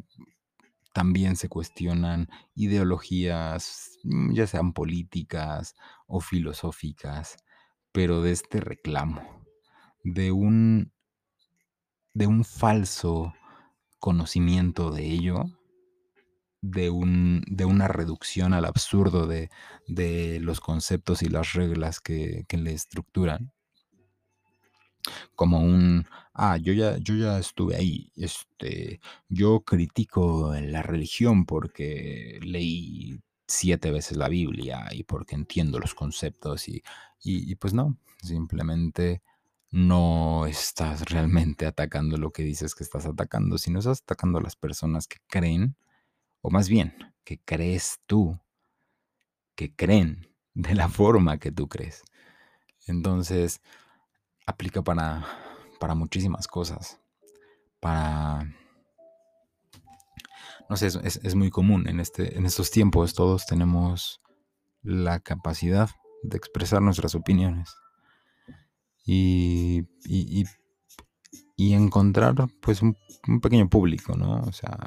también 0.95 1.35
se 1.35 1.49
cuestionan 1.49 2.29
ideologías, 2.55 3.99
mm, 4.05 4.33
ya 4.33 4.47
sean 4.47 4.71
políticas 4.71 5.75
o 6.07 6.21
filosóficas, 6.21 7.35
pero 7.91 8.21
de 8.21 8.31
este 8.31 8.61
reclamo, 8.61 9.21
de 10.05 10.31
un 10.31 10.93
de 12.13 12.27
un 12.27 12.45
falso 12.45 13.33
conocimiento 13.99 14.89
de 14.89 15.05
ello, 15.11 15.43
de, 16.61 16.89
un, 16.89 17.43
de 17.47 17.65
una 17.65 17.89
reducción 17.89 18.53
al 18.53 18.63
absurdo 18.63 19.27
de, 19.27 19.49
de, 19.87 20.39
los 20.39 20.61
conceptos 20.61 21.23
y 21.23 21.27
las 21.27 21.51
reglas 21.51 21.99
que, 21.99 22.45
que 22.47 22.57
le 22.57 22.71
estructuran 22.71 23.51
como 25.35 25.59
un, 25.59 26.05
ah, 26.33 26.57
yo 26.57 26.73
ya, 26.73 26.97
yo 26.97 27.15
ya 27.15 27.39
estuve 27.39 27.75
ahí, 27.75 28.11
este, 28.15 28.99
yo 29.29 29.61
critico 29.61 30.53
la 30.55 30.81
religión 30.81 31.45
porque 31.45 32.39
leí 32.41 33.21
siete 33.47 33.91
veces 33.91 34.17
la 34.17 34.29
Biblia 34.29 34.87
y 34.91 35.03
porque 35.03 35.35
entiendo 35.35 35.79
los 35.79 35.93
conceptos 35.95 36.67
y, 36.67 36.83
y, 37.23 37.51
y 37.51 37.55
pues 37.55 37.73
no, 37.73 37.97
simplemente 38.21 39.21
no 39.71 40.45
estás 40.47 41.01
realmente 41.09 41.65
atacando 41.65 42.17
lo 42.17 42.31
que 42.31 42.43
dices 42.43 42.75
que 42.75 42.83
estás 42.83 43.05
atacando, 43.05 43.57
sino 43.57 43.79
estás 43.79 44.01
atacando 44.01 44.39
a 44.39 44.41
las 44.41 44.55
personas 44.55 45.07
que 45.07 45.17
creen, 45.27 45.75
o 46.41 46.49
más 46.49 46.69
bien, 46.69 46.95
que 47.25 47.39
crees 47.39 47.99
tú, 48.05 48.39
que 49.55 49.75
creen 49.75 50.29
de 50.53 50.75
la 50.75 50.89
forma 50.89 51.39
que 51.39 51.51
tú 51.51 51.67
crees. 51.67 52.03
Entonces, 52.87 53.61
aplica 54.45 54.81
para, 54.81 55.25
para 55.79 55.95
muchísimas 55.95 56.47
cosas. 56.47 56.99
Para... 57.79 58.53
No 60.69 60.77
sé, 60.77 60.87
es, 60.87 61.19
es, 61.21 61.35
muy 61.35 61.51
común 61.51 61.87
en, 61.87 61.99
este, 61.99 62.37
en 62.37 62.45
estos 62.45 62.71
tiempos. 62.71 63.13
Todos 63.13 63.45
tenemos 63.45 64.21
la 64.81 65.19
capacidad 65.19 65.89
de 66.23 66.37
expresar 66.37 66.81
nuestras 66.81 67.13
opiniones. 67.13 67.75
Y, 69.05 69.83
y, 70.05 70.45
y, 71.55 71.73
encontrar 71.73 72.33
pues 72.59 72.81
un, 72.81 72.97
un, 73.27 73.39
pequeño 73.39 73.69
público, 73.69 74.17
¿no? 74.17 74.41
O 74.41 74.51
sea, 74.51 74.79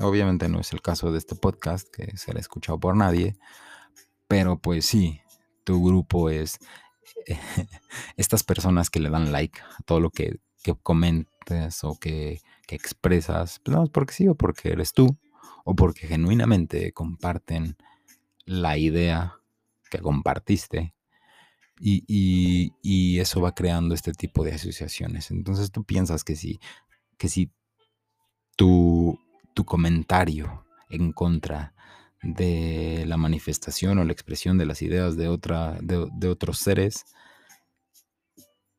obviamente 0.00 0.48
no 0.48 0.60
es 0.60 0.72
el 0.72 0.80
caso 0.80 1.10
de 1.10 1.18
este 1.18 1.34
podcast 1.34 1.88
que 1.88 2.16
será 2.16 2.38
escuchado 2.38 2.78
por 2.78 2.96
nadie, 2.96 3.36
pero 4.28 4.58
pues 4.58 4.86
sí, 4.86 5.20
tu 5.64 5.84
grupo 5.84 6.30
es 6.30 6.58
estas 8.16 8.42
personas 8.42 8.90
que 8.90 9.00
le 9.00 9.10
dan 9.10 9.32
like 9.32 9.60
a 9.60 9.82
todo 9.84 10.00
lo 10.00 10.10
que, 10.10 10.38
que 10.62 10.74
comentes 10.74 11.84
o 11.84 11.98
que, 11.98 12.40
que 12.66 12.76
expresas, 12.76 13.60
pues 13.64 13.76
no, 13.76 13.86
porque 13.86 14.14
sí 14.14 14.28
o 14.28 14.34
porque 14.34 14.70
eres 14.70 14.92
tú, 14.92 15.18
o 15.64 15.74
porque 15.74 16.06
genuinamente 16.06 16.92
comparten 16.92 17.76
la 18.44 18.76
idea 18.78 19.38
que 19.90 19.98
compartiste. 19.98 20.94
Y, 21.80 22.04
y, 22.06 22.72
y, 22.82 23.18
eso 23.18 23.40
va 23.40 23.52
creando 23.52 23.94
este 23.94 24.12
tipo 24.12 24.44
de 24.44 24.52
asociaciones. 24.52 25.32
Entonces 25.32 25.72
tú 25.72 25.82
piensas 25.82 26.22
que 26.22 26.36
si, 26.36 26.60
que 27.18 27.28
si 27.28 27.50
tu, 28.56 29.18
tu 29.54 29.64
comentario 29.64 30.64
en 30.88 31.12
contra 31.12 31.73
de 32.24 33.04
la 33.06 33.16
manifestación 33.16 33.98
o 33.98 34.04
la 34.04 34.12
expresión 34.12 34.56
de 34.56 34.66
las 34.66 34.80
ideas 34.82 35.16
de, 35.16 35.28
otra, 35.28 35.78
de, 35.80 36.28
otros 36.28 36.58
seres 36.58 37.04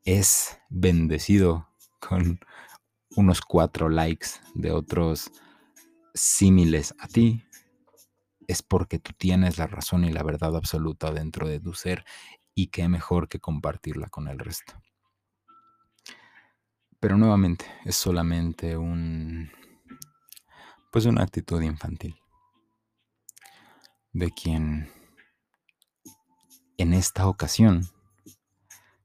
es 0.04 0.58
bendecido 0.70 1.70
con 2.00 2.40
unos 3.16 3.42
cuatro 3.42 3.88
likes 3.90 4.30
de 4.56 4.72
otros 4.72 5.32
símiles 6.14 6.94
a 7.00 7.08
ti, 7.08 7.44
es 8.48 8.62
porque 8.62 9.00
tú 9.00 9.12
tienes 9.18 9.58
la 9.58 9.68
razón 9.68 10.06
y 10.06 10.12
la 10.12 10.24
verdad 10.24 10.56
absoluta 10.56 11.12
dentro 11.12 11.48
de 11.48 11.60
tu 11.60 11.74
ser 11.74 12.04
y 12.54 12.68
qué 12.68 12.88
mejor 12.90 13.28
que 13.28 13.40
compartirla 13.40 14.08
con 14.08 14.28
el 14.28 14.40
resto. 14.40 14.74
Pero 17.00 17.18
nuevamente 17.18 17.66
es 17.84 17.96
solamente 17.96 18.76
un 18.78 19.52
pues 20.92 21.06
una 21.06 21.24
actitud 21.24 21.62
infantil 21.62 22.16
de 24.16 24.32
quien 24.32 24.90
en 26.78 26.94
esta 26.94 27.28
ocasión 27.28 27.86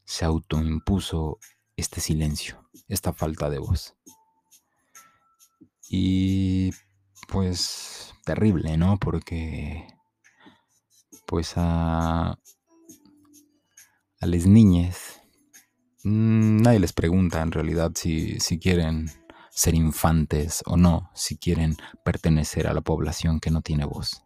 se 0.05 0.25
autoimpuso 0.25 1.39
este 1.77 2.01
silencio, 2.01 2.65
esta 2.87 3.13
falta 3.13 3.51
de 3.51 3.59
voz. 3.59 3.97
Y 5.89 6.71
pues 7.27 8.15
terrible, 8.25 8.77
¿no? 8.77 8.99
Porque 8.99 9.85
pues 11.27 11.55
a, 11.57 12.39
a 14.21 14.27
las 14.27 14.47
niñas 14.47 15.21
mm, 16.05 16.63
nadie 16.63 16.79
les 16.79 16.93
pregunta 16.93 17.43
en 17.43 17.51
realidad 17.51 17.91
si, 17.97 18.39
si 18.39 18.61
quieren 18.61 19.11
ser 19.51 19.75
infantes 19.75 20.63
o 20.67 20.77
no, 20.77 21.11
si 21.15 21.37
quieren 21.37 21.77
pertenecer 22.05 22.69
a 22.69 22.75
la 22.75 22.81
población 22.81 23.41
que 23.41 23.51
no 23.51 23.61
tiene 23.61 23.85
voz. 23.85 24.23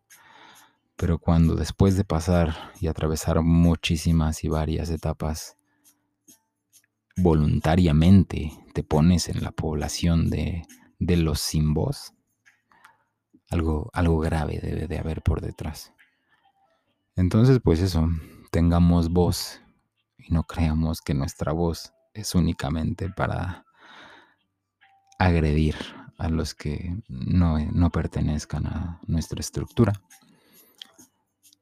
Pero 0.96 1.18
cuando 1.18 1.56
después 1.56 1.96
de 1.96 2.04
pasar 2.04 2.72
y 2.80 2.86
atravesar 2.86 3.42
muchísimas 3.42 4.44
y 4.44 4.48
varias 4.48 4.90
etapas, 4.90 5.56
voluntariamente 7.16 8.52
te 8.72 8.84
pones 8.84 9.28
en 9.28 9.42
la 9.42 9.50
población 9.50 10.30
de, 10.30 10.62
de 10.98 11.16
los 11.16 11.40
sin 11.40 11.74
voz, 11.74 12.12
algo, 13.50 13.90
algo 13.92 14.18
grave 14.20 14.60
debe 14.62 14.86
de 14.86 14.98
haber 14.98 15.22
por 15.22 15.40
detrás. 15.40 15.92
Entonces, 17.16 17.60
pues 17.62 17.80
eso, 17.80 18.08
tengamos 18.50 19.10
voz 19.10 19.60
y 20.16 20.32
no 20.32 20.44
creamos 20.44 21.00
que 21.00 21.14
nuestra 21.14 21.52
voz 21.52 21.92
es 22.12 22.34
únicamente 22.34 23.10
para 23.10 23.64
agredir 25.18 25.74
a 26.18 26.28
los 26.28 26.54
que 26.54 26.96
no, 27.08 27.58
no 27.58 27.90
pertenezcan 27.90 28.66
a 28.66 29.00
nuestra 29.06 29.40
estructura 29.40 29.92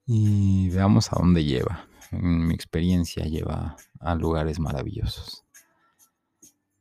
y 0.07 0.69
veamos 0.71 1.13
a 1.13 1.17
dónde 1.19 1.45
lleva. 1.45 1.87
En 2.11 2.47
mi 2.47 2.55
experiencia 2.55 3.25
lleva 3.25 3.77
a 4.01 4.15
lugares 4.15 4.59
maravillosos. 4.59 5.45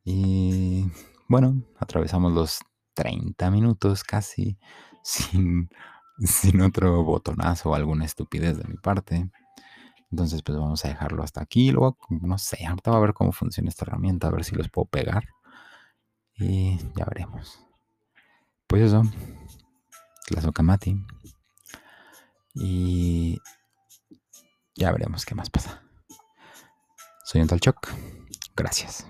Y 0.04 0.86
bueno, 1.28 1.62
atravesamos 1.78 2.32
los 2.32 2.60
30 2.94 3.50
minutos 3.50 4.04
casi 4.04 4.58
sin, 5.02 5.70
sin 6.18 6.60
otro 6.60 7.02
botonazo 7.04 7.70
o 7.70 7.74
alguna 7.74 8.04
estupidez 8.04 8.58
de 8.58 8.68
mi 8.68 8.76
parte. 8.76 9.30
Entonces, 10.10 10.42
pues 10.42 10.58
vamos 10.58 10.84
a 10.84 10.88
dejarlo 10.88 11.22
hasta 11.22 11.40
aquí. 11.40 11.70
Luego, 11.70 11.96
no 12.10 12.36
sé, 12.36 12.66
ahorita 12.66 12.90
va 12.90 12.98
a 12.98 13.00
ver 13.00 13.14
cómo 13.14 13.32
funciona 13.32 13.70
esta 13.70 13.86
herramienta, 13.86 14.28
a 14.28 14.30
ver 14.30 14.44
si 14.44 14.54
los 14.54 14.68
puedo 14.68 14.84
pegar. 14.84 15.24
Y 16.34 16.76
ya 16.94 17.06
veremos. 17.06 17.58
Pues 18.66 18.82
eso, 18.82 19.02
la 20.28 20.42
Sokamati. 20.42 21.02
Y 22.54 23.38
ya 24.74 24.92
veremos 24.92 25.24
qué 25.24 25.34
más 25.34 25.50
pasa. 25.50 25.82
Soy 27.24 27.40
un 27.40 27.48
tal 27.48 27.60
Choc. 27.60 27.88
Gracias. 28.54 29.06